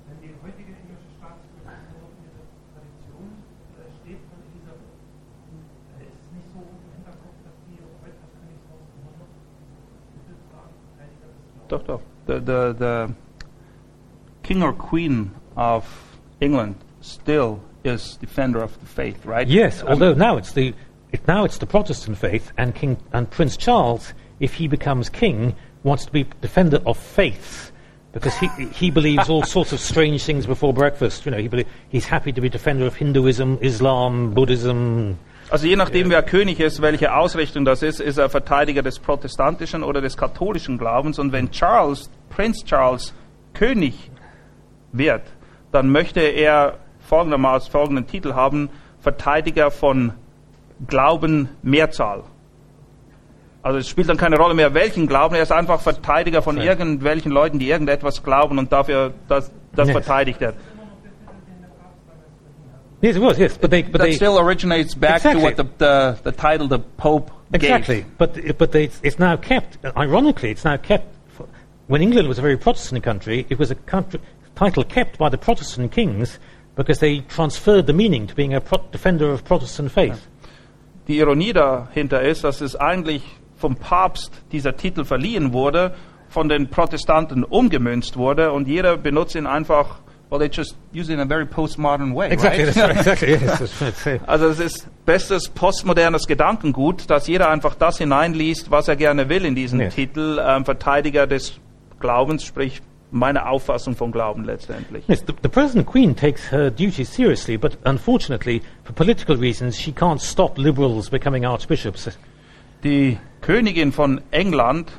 Wenn 0.08 0.22
die 0.22 0.32
heutige 0.44 0.72
englische 0.72 1.10
Staatsbürgerschaft 1.18 1.98
in 2.14 2.24
dieser 2.24 2.46
Tradition 2.72 3.26
äh, 3.76 3.90
steht 4.00 4.22
von 4.30 4.38
Elisabeth, 4.46 4.94
äh, 5.98 6.06
ist 6.06 6.20
es 6.22 6.30
nicht 6.36 6.50
so 6.54 6.60
im 6.62 6.78
Hinterkopf, 6.96 7.36
dass 7.44 7.58
die 7.68 7.80
heute 7.82 8.16
das 8.22 8.32
Königshaus 8.38 8.86
immer 8.96 9.14
noch 9.18 9.32
mitteltragen, 10.16 10.76
Verteidiger 11.68 11.68
des 11.68 11.70
Doch, 11.70 11.84
doch. 11.88 12.02
The, 12.26 12.40
the, 12.40 12.74
the 12.78 13.14
king 14.44 14.64
or 14.64 14.74
queen 14.74 15.32
of 15.56 15.86
England 16.42 16.76
still 17.02 17.62
is 17.84 18.18
defender 18.18 18.62
of 18.64 18.80
the 18.80 18.86
faith, 18.86 19.26
right? 19.26 19.48
Yes, 19.48 19.82
Um, 19.82 19.90
although 19.90 20.14
now 20.14 20.38
it's 20.38 20.54
the 20.54 20.74
it, 21.12 21.28
now 21.28 21.46
it's 21.46 21.60
the 21.60 21.68
Protestant 21.68 22.18
faith, 22.18 22.52
and 22.58 22.74
King 22.74 22.98
and 23.14 23.30
Prince 23.30 23.56
Charles, 23.58 24.14
if 24.40 24.56
he 24.56 24.68
becomes 24.68 25.08
king, 25.08 25.56
wants 25.84 26.06
to 26.06 26.12
be 26.12 26.26
defender 26.42 26.82
of 26.86 26.98
faiths. 26.98 27.72
Because 28.12 28.36
he, 28.38 28.48
he 28.72 28.92
believes 28.92 29.30
all 29.30 29.44
sorts 29.44 29.74
of 29.74 29.80
strange 29.82 30.24
things 30.24 30.46
before 30.46 30.74
breakfast. 30.74 31.26
You 31.26 31.32
know, 31.32 31.38
he 31.38 31.48
belie- 31.50 31.66
he's 31.90 32.06
happy 32.06 32.32
to 32.32 32.40
be 32.42 32.48
defender 32.50 32.86
of 32.86 32.96
Hinduism, 32.96 33.60
Islam, 33.62 34.34
Buddhism. 34.34 35.20
Also 35.50 35.68
je 35.68 35.76
nachdem, 35.76 36.10
wer 36.10 36.24
König 36.24 36.60
ist, 36.60 36.82
welche 36.82 37.14
Ausrichtung 37.14 37.66
das 37.66 37.84
ist, 37.84 38.02
ist 38.02 38.18
er 38.18 38.30
Verteidiger 38.30 38.82
des 38.82 39.00
protestantischen 39.00 39.84
oder 39.84 40.02
des 40.02 40.18
katholischen 40.18 40.78
Glaubens. 40.78 41.20
Und 41.20 41.32
wenn 41.32 41.52
Charles, 41.52 42.10
Prinz 42.30 42.64
Charles, 42.66 43.14
König 43.54 44.10
wird, 44.92 45.22
dann 45.72 45.90
möchte 45.90 46.22
er 46.22 46.80
folgendermaßen 47.08 47.72
folgenden 47.72 48.08
Titel 48.08 48.34
haben: 48.34 48.70
Verteidiger 49.02 49.70
von 49.70 50.14
Glauben 50.88 51.50
Mehrzahl. 51.62 52.24
Also 53.62 53.80
es 53.80 53.88
spielt 53.88 54.10
dann 54.10 54.18
keine 54.18 54.38
Rolle 54.38 54.54
mehr, 54.54 54.74
welchen 54.74 55.08
Glauben. 55.08 55.36
Er 55.36 55.44
ist 55.44 55.52
einfach 55.52 55.80
Verteidiger 55.82 56.42
von 56.42 56.58
irgendwelchen 56.58 57.32
Leuten, 57.32 57.60
die 57.60 57.70
irgendetwas 57.70 58.24
glauben 58.24 58.60
und 58.60 58.72
dafür 58.72 59.14
das, 59.28 59.52
das 59.74 59.90
verteidigt 59.90 60.42
er. 60.42 60.54
Yes, 63.06 63.16
it 63.18 63.20
was. 63.20 63.38
Yes, 63.40 63.58
but 63.58 63.70
they 63.70 63.84
but 63.84 64.00
That 64.00 64.06
they 64.06 64.16
still 64.16 64.40
originates 64.40 64.96
back 64.96 65.18
Exactly. 65.18 65.42
to 65.42 65.46
what 65.46 65.58
the, 65.58 65.64
the, 65.78 66.20
the 66.24 66.32
title 66.32 66.68
the 66.68 66.80
Pope 66.80 67.30
Exactly, 67.54 67.98
gave. 68.02 68.18
but 68.18 68.58
but 68.58 68.72
they, 68.72 68.90
it's 69.04 69.20
now 69.20 69.38
kept. 69.38 69.78
Ironically, 69.96 70.50
it's 70.50 70.66
now 70.66 70.78
kept. 70.78 71.06
For, 71.30 71.48
when 71.88 72.02
England 72.02 72.28
was 72.28 72.40
a 72.40 72.42
very 72.42 72.58
Protestant 72.58 73.04
country, 73.04 73.46
it 73.50 73.60
was 73.60 73.70
a 73.70 73.76
country, 73.76 74.20
title 74.56 74.84
kept 74.84 75.20
by 75.20 75.30
the 75.30 75.38
Protestant 75.38 75.92
kings 75.92 76.40
because 76.76 77.00
they 77.00 77.20
transferred 77.20 77.86
the 77.86 77.94
meaning 77.94 78.26
to 78.28 78.34
being 78.36 78.54
a 78.56 78.60
pro- 78.62 78.84
defender 78.92 79.30
of 79.32 79.44
Protestant 79.46 79.92
faith. 79.92 80.28
The 81.06 81.14
Die 81.14 81.20
Ironie 81.20 81.54
dahinter 81.54 82.22
ist, 82.24 82.44
dass 82.44 82.62
es 82.62 82.76
eigentlich 82.76 83.22
vom 83.56 83.76
Papst 83.76 84.32
dieser 84.52 84.76
Titel 84.76 85.06
verliehen 85.06 85.54
wurde, 85.54 85.94
von 86.28 86.50
den 86.50 86.70
Protestanten 86.70 87.44
umgemünzt 87.44 88.18
wurde 88.18 88.52
und 88.52 88.68
jeder 88.68 88.98
benutzt 88.98 89.36
ihn 89.36 89.46
einfach, 89.46 90.00
well, 90.36 90.40
they 90.40 90.50
just 90.50 90.76
use 90.94 91.10
it 91.10 91.14
in 91.14 91.20
a 91.20 91.26
very 91.26 91.46
postmodern 91.46 92.14
way. 92.14 92.30
Exactly, 92.32 92.66
right? 92.66 92.76
right, 92.78 92.98
exactly. 92.98 93.30
Yes, 93.32 94.20
Also 94.28 94.48
es 94.50 94.60
ist 94.60 94.88
bestes 95.06 95.50
postmodernes 95.50 96.28
Gedankengut, 96.28 97.10
dass 97.10 97.28
jeder 97.28 97.50
einfach 97.50 97.76
das 97.76 97.98
hineinliest, 97.98 98.70
was 98.72 98.88
er 98.88 98.96
gerne 98.96 99.30
will 99.30 99.46
in 99.46 99.56
diesen 99.56 99.80
Yes. 99.80 99.96
Titel, 99.96 100.40
ähm, 100.46 100.66
Verteidiger 100.66 101.28
des 101.28 101.54
Glaubens, 102.00 102.44
sprich 102.44 102.82
meine 103.12 103.48
Auffassung 103.48 103.96
vom 103.96 104.12
Glauben 104.12 104.44
letztendlich. 104.44 105.06
yes, 105.08 105.24
the, 105.26 105.34
the 105.42 105.48
present 105.50 105.86
queen 105.88 106.16
takes 106.16 106.52
her 106.52 106.70
duties 106.70 107.10
seriously, 107.14 107.56
but 107.58 107.78
unfortunately, 107.86 108.62
for 108.84 108.94
political 108.94 109.38
reasons, 109.38 109.78
she 109.80 109.92
can't 109.92 110.22
stop 110.22 110.58
liberals 110.58 111.10
becoming 111.10 111.46
archbishops. 111.46 112.18
Die 112.84 113.18
Königin 113.42 113.92
von 113.94 114.20
England, 114.32 114.92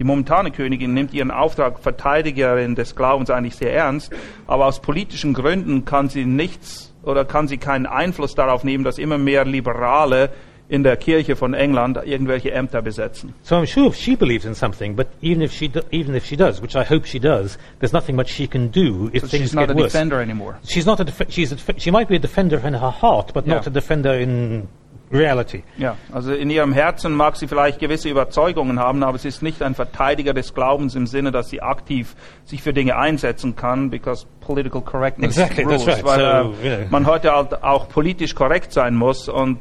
die 0.00 0.04
momentane 0.04 0.50
Königin, 0.50 0.94
nimmt 0.94 1.12
ihren 1.12 1.30
Auftrag 1.30 1.78
Verteidigerin 1.78 2.74
des 2.74 2.96
Glaubens 2.96 3.28
eigentlich 3.30 3.56
sehr 3.56 3.72
ernst, 3.74 4.10
aber 4.46 4.66
aus 4.66 4.80
politischen 4.80 5.34
Gründen 5.34 5.84
kann 5.84 6.08
sie 6.08 6.24
nichts 6.24 6.92
oder 7.02 7.24
kann 7.26 7.48
sie 7.48 7.58
keinen 7.58 7.84
Einfluss 7.86 8.34
darauf 8.34 8.64
nehmen, 8.64 8.82
dass 8.82 8.98
immer 8.98 9.18
mehr 9.18 9.44
Liberale 9.44 10.30
in 10.70 10.84
der 10.84 10.96
Kirche 10.96 11.36
von 11.36 11.52
England 11.52 11.98
irgendwelche 12.04 12.52
Ämter 12.52 12.80
besetzen. 12.80 13.34
So 13.42 13.56
I'm 13.56 13.66
sure 13.66 13.92
she 13.92 14.16
believes 14.16 14.44
in 14.46 14.54
something, 14.54 14.96
but 14.96 15.08
even 15.20 15.42
if 15.42 15.52
she 15.52 15.68
do, 15.68 15.80
even 15.90 16.14
if 16.14 16.24
she 16.24 16.36
does, 16.36 16.62
which 16.62 16.76
I 16.76 16.84
hope 16.88 17.06
she 17.06 17.18
does, 17.20 17.58
there's 17.80 17.92
nothing 17.92 18.16
much 18.16 18.30
she 18.30 18.46
can 18.46 18.70
do 18.70 19.10
if 19.12 19.22
So 19.22 19.28
things 19.28 19.50
she's 19.50 19.54
not 19.54 19.66
get 19.66 19.76
a 19.76 19.78
worse. 19.78 19.92
defender 19.92 20.22
anymore. 20.22 20.58
She's 20.66 20.86
not 20.86 21.00
a 21.00 21.04
def- 21.04 21.28
she's 21.28 21.52
a 21.52 21.56
def- 21.56 21.78
she 21.82 21.90
might 21.90 22.08
be 22.08 22.16
a 22.16 22.20
defender 22.20 22.58
in 22.64 22.72
her 22.74 22.90
heart, 22.90 23.32
but 23.34 23.46
not 23.46 23.64
Yeah. 23.64 23.70
a 23.70 23.72
defender 23.72 24.14
in 24.14 24.68
reality. 25.12 25.62
Ja, 25.76 25.96
also 26.12 26.32
in 26.32 26.50
ihrem 26.50 26.72
Herzen 26.72 27.12
mag 27.12 27.36
sie 27.36 27.48
vielleicht 27.48 27.78
gewisse 27.78 28.08
Überzeugungen 28.08 28.78
haben, 28.78 29.02
aber 29.02 29.18
sie 29.18 29.28
ist 29.28 29.42
nicht 29.42 29.62
ein 29.62 29.74
Verteidiger 29.74 30.34
des 30.34 30.54
Glaubens 30.54 30.94
im 30.94 31.06
Sinne, 31.06 31.30
dass 31.32 31.50
sie 31.50 31.62
aktiv 31.62 32.14
sich 32.44 32.62
für 32.62 32.72
Dinge 32.72 32.96
einsetzen 32.96 33.56
kann, 33.56 33.90
because 33.90 34.26
political 34.40 34.80
correctness 34.80 35.36
Exactly, 35.36 35.64
that's 35.64 35.86
rules, 35.86 35.96
right. 35.96 36.04
weil 36.04 36.18
So, 36.18 36.54
äh, 36.62 36.68
you 36.68 36.76
know. 36.76 36.86
man 36.90 37.06
heute 37.06 37.32
halt 37.32 37.62
auch 37.62 37.88
politisch 37.88 38.34
korrekt 38.34 38.72
sein 38.72 38.94
muss 38.94 39.28
und 39.28 39.58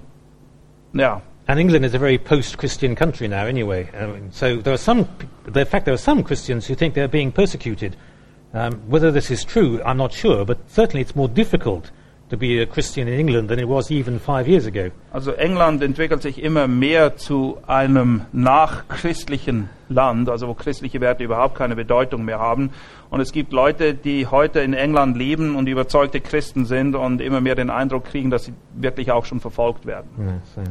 ja, 0.93 1.21
And 1.47 1.59
England 1.59 1.83
is 1.83 1.95
a 1.95 1.97
very 1.97 2.19
post-Christian 2.19 2.93
country 2.93 3.27
now, 3.27 3.47
anyway. 3.47 3.89
I 3.99 4.05
mean, 4.05 4.31
so 4.31 4.57
there 4.57 4.73
are 4.73 4.77
some, 4.77 5.07
in 5.47 5.65
fact, 5.65 5.85
there 5.85 5.95
are 5.95 5.97
some 5.97 6.23
Christians 6.23 6.67
who 6.67 6.75
think 6.75 6.93
they're 6.93 7.07
being 7.07 7.31
persecuted. 7.31 7.97
Um, 8.53 8.73
whether 8.87 9.11
this 9.11 9.31
is 9.31 9.43
true, 9.43 9.81
I'm 9.83 9.97
not 9.97 10.13
sure, 10.13 10.45
but 10.45 10.59
certainly 10.67 11.01
it's 11.01 11.15
more 11.15 11.27
difficult 11.27 11.89
to 12.29 12.37
be 12.37 12.61
a 12.61 12.65
Christian 12.65 13.07
in 13.07 13.19
England 13.19 13.49
than 13.49 13.59
it 13.59 13.67
was 13.67 13.89
even 13.91 14.19
five 14.19 14.47
years 14.47 14.65
ago. 14.65 14.91
Also 15.11 15.31
England 15.31 15.81
entwickelt 15.81 16.21
sich 16.21 16.41
immer 16.41 16.67
mehr 16.67 17.17
zu 17.17 17.57
einem 17.65 18.21
nachchristlichen 18.31 19.69
Land, 19.89 20.29
also 20.29 20.47
wo 20.47 20.53
christliche 20.53 21.01
Werte 21.01 21.23
überhaupt 21.23 21.55
keine 21.55 21.75
Bedeutung 21.75 22.25
mehr 22.25 22.39
haben. 22.39 22.69
Und 23.09 23.19
es 23.19 23.31
gibt 23.31 23.51
Leute, 23.51 23.95
die 23.95 24.27
heute 24.27 24.59
in 24.59 24.73
England 24.73 25.17
leben 25.17 25.55
und 25.55 25.67
überzeugte 25.67 26.21
Christen 26.21 26.65
sind 26.65 26.95
und 26.95 27.21
immer 27.21 27.41
mehr 27.41 27.55
den 27.55 27.71
Eindruck 27.71 28.05
kriegen, 28.05 28.29
dass 28.29 28.45
sie 28.45 28.53
wirklich 28.75 29.11
auch 29.11 29.25
schon 29.25 29.39
verfolgt 29.39 29.87
werden. 29.87 30.09
Yeah, 30.19 30.41
so. 30.55 30.61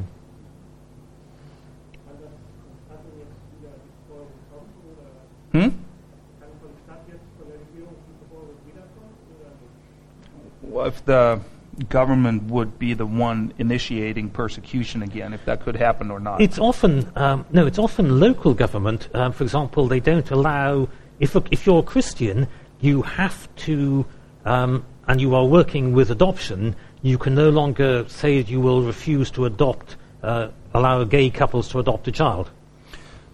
Kann 5.53 5.88
If 10.87 11.05
the 11.05 11.41
government 11.89 12.45
would 12.45 12.79
be 12.79 12.95
the 12.95 13.07
one 13.07 13.53
initiating 13.59 14.31
persecution 14.31 15.03
again, 15.03 15.33
if 15.33 15.45
that 15.45 15.63
could 15.63 15.77
happen 15.77 16.11
or 16.11 16.21
not. 16.21 16.41
It's 16.41 16.59
often 16.59 17.11
um, 17.17 17.45
no, 17.53 17.67
it's 17.67 17.79
often 17.79 18.21
local 18.21 18.55
government. 18.55 19.09
Um, 19.15 19.33
for 19.33 19.45
example, 19.45 19.87
they 19.87 20.01
don't 20.01 20.31
allow 20.31 20.89
if 21.21 21.37
a, 21.37 21.43
if 21.51 21.67
you're 21.67 21.81
a 21.81 21.83
Christian, 21.85 22.49
you 22.81 23.03
have 23.03 23.49
to, 23.57 24.07
um, 24.45 24.85
and 25.07 25.21
you 25.21 25.35
are 25.35 25.45
working 25.45 25.93
with 25.93 26.11
adoption. 26.11 26.75
You 27.03 27.19
can 27.19 27.35
no 27.35 27.51
longer 27.51 28.09
say 28.09 28.43
that 28.43 28.51
you 28.51 28.61
will 28.61 28.83
refuse 28.83 29.31
to 29.33 29.45
adopt, 29.45 29.97
uh, 30.23 30.49
allow 30.75 31.05
gay 31.05 31.31
couples 31.31 31.69
to 31.69 31.79
adopt 31.79 32.09
a 32.09 32.13
child. 32.13 32.51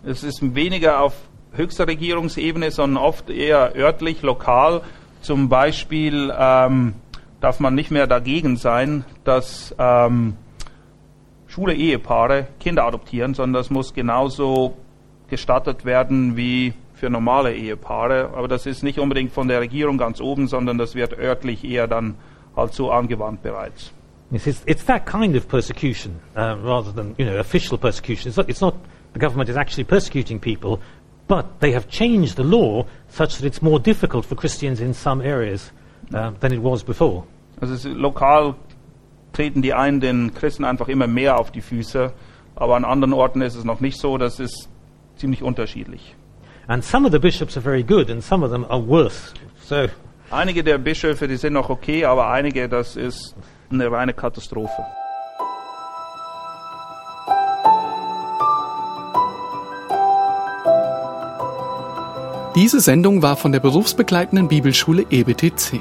Es 0.06 0.22
ist 0.22 0.42
weniger 0.54 1.00
auf 1.00 1.14
höchster 1.52 1.86
Regierungsebene, 1.86 2.70
sondern 2.70 3.02
oft 3.02 3.30
eher 3.30 3.74
örtlich, 3.74 4.22
lokal. 4.22 4.82
Zum 5.22 5.48
Beispiel 5.48 6.30
ähm, 6.36 6.94
darf 7.44 7.60
man 7.60 7.74
nicht 7.74 7.90
mehr 7.90 8.06
dagegen 8.06 8.56
sein, 8.56 9.04
dass 9.22 9.74
ähm, 9.78 10.34
schwule 11.46 11.74
Ehepaare 11.74 12.46
Kinder 12.58 12.86
adoptieren, 12.86 13.34
sondern 13.34 13.60
das 13.60 13.68
muss 13.68 13.92
genauso 13.92 14.78
gestattet 15.28 15.84
werden 15.84 16.38
wie 16.38 16.72
für 16.94 17.10
normale 17.10 17.54
Ehepaare. 17.54 18.30
Aber 18.34 18.48
das 18.48 18.64
ist 18.64 18.82
nicht 18.82 18.98
unbedingt 18.98 19.30
von 19.30 19.46
der 19.46 19.60
Regierung 19.60 19.98
ganz 19.98 20.22
oben, 20.22 20.48
sondern 20.48 20.78
das 20.78 20.94
wird 20.94 21.18
örtlich 21.18 21.64
eher 21.64 21.86
dann 21.86 22.14
halt 22.56 22.72
so 22.72 22.90
angewandt 22.90 23.42
bereits. 23.42 23.92
It's, 24.30 24.46
it's, 24.64 24.84
that 24.86 25.04
kind 25.04 25.36
of 25.36 25.46
persecution 25.46 26.14
uh, 26.34 26.56
rather 26.64 26.94
than 26.94 27.14
you 27.18 27.26
know 27.26 27.38
official 27.38 27.76
persecution. 27.76 28.30
It's 28.30 28.38
not, 28.38 28.48
it's 28.48 28.62
not 28.62 28.74
the 29.12 29.20
government 29.20 29.50
is 29.50 29.56
actually 29.56 29.84
persecuting 29.84 30.40
people, 30.40 30.80
but 31.28 31.60
they 31.60 31.72
have 31.72 31.88
changed 31.90 32.36
the 32.36 32.42
law 32.42 32.86
such 33.10 33.36
that 33.36 33.46
it's 33.46 33.60
more 33.60 33.78
difficult 33.78 34.24
for 34.24 34.34
Christians 34.34 34.80
in 34.80 34.94
some 34.94 35.20
areas 35.20 35.70
uh, 36.14 36.30
than 36.40 36.54
it 36.54 36.62
was 36.62 36.82
before. 36.82 37.24
Also 37.60 37.74
es, 37.74 37.84
lokal 37.84 38.54
treten 39.32 39.62
die 39.62 39.74
einen 39.74 40.00
den 40.00 40.34
Christen 40.34 40.64
einfach 40.64 40.88
immer 40.88 41.06
mehr 41.06 41.38
auf 41.38 41.50
die 41.50 41.60
Füße, 41.60 42.12
aber 42.54 42.76
an 42.76 42.84
anderen 42.84 43.12
Orten 43.12 43.42
ist 43.42 43.56
es 43.56 43.64
noch 43.64 43.80
nicht 43.80 43.98
so. 43.98 44.18
Das 44.18 44.40
ist 44.40 44.68
ziemlich 45.16 45.42
unterschiedlich. 45.42 46.14
And 46.66 46.82
some 46.82 47.06
of 47.06 47.12
the 47.12 47.18
bishops 47.18 47.56
are 47.56 47.62
very 47.62 47.82
good, 47.82 48.10
and 48.10 48.22
some 48.22 48.44
of 48.44 48.50
them 48.50 48.64
are 48.68 48.86
worse. 48.86 49.34
So 49.64 49.86
Einige 50.30 50.64
der 50.64 50.78
Bischöfe, 50.78 51.28
die 51.28 51.36
sind 51.36 51.52
noch 51.52 51.68
okay, 51.68 52.04
aber 52.04 52.28
einige, 52.28 52.68
das 52.68 52.96
ist 52.96 53.36
eine 53.70 53.90
reine 53.90 54.14
Katastrophe. 54.14 54.84
Diese 62.56 62.80
Sendung 62.80 63.20
war 63.22 63.36
von 63.36 63.52
der 63.52 63.60
berufsbegleitenden 63.60 64.48
Bibelschule 64.48 65.04
EBTC. 65.10 65.80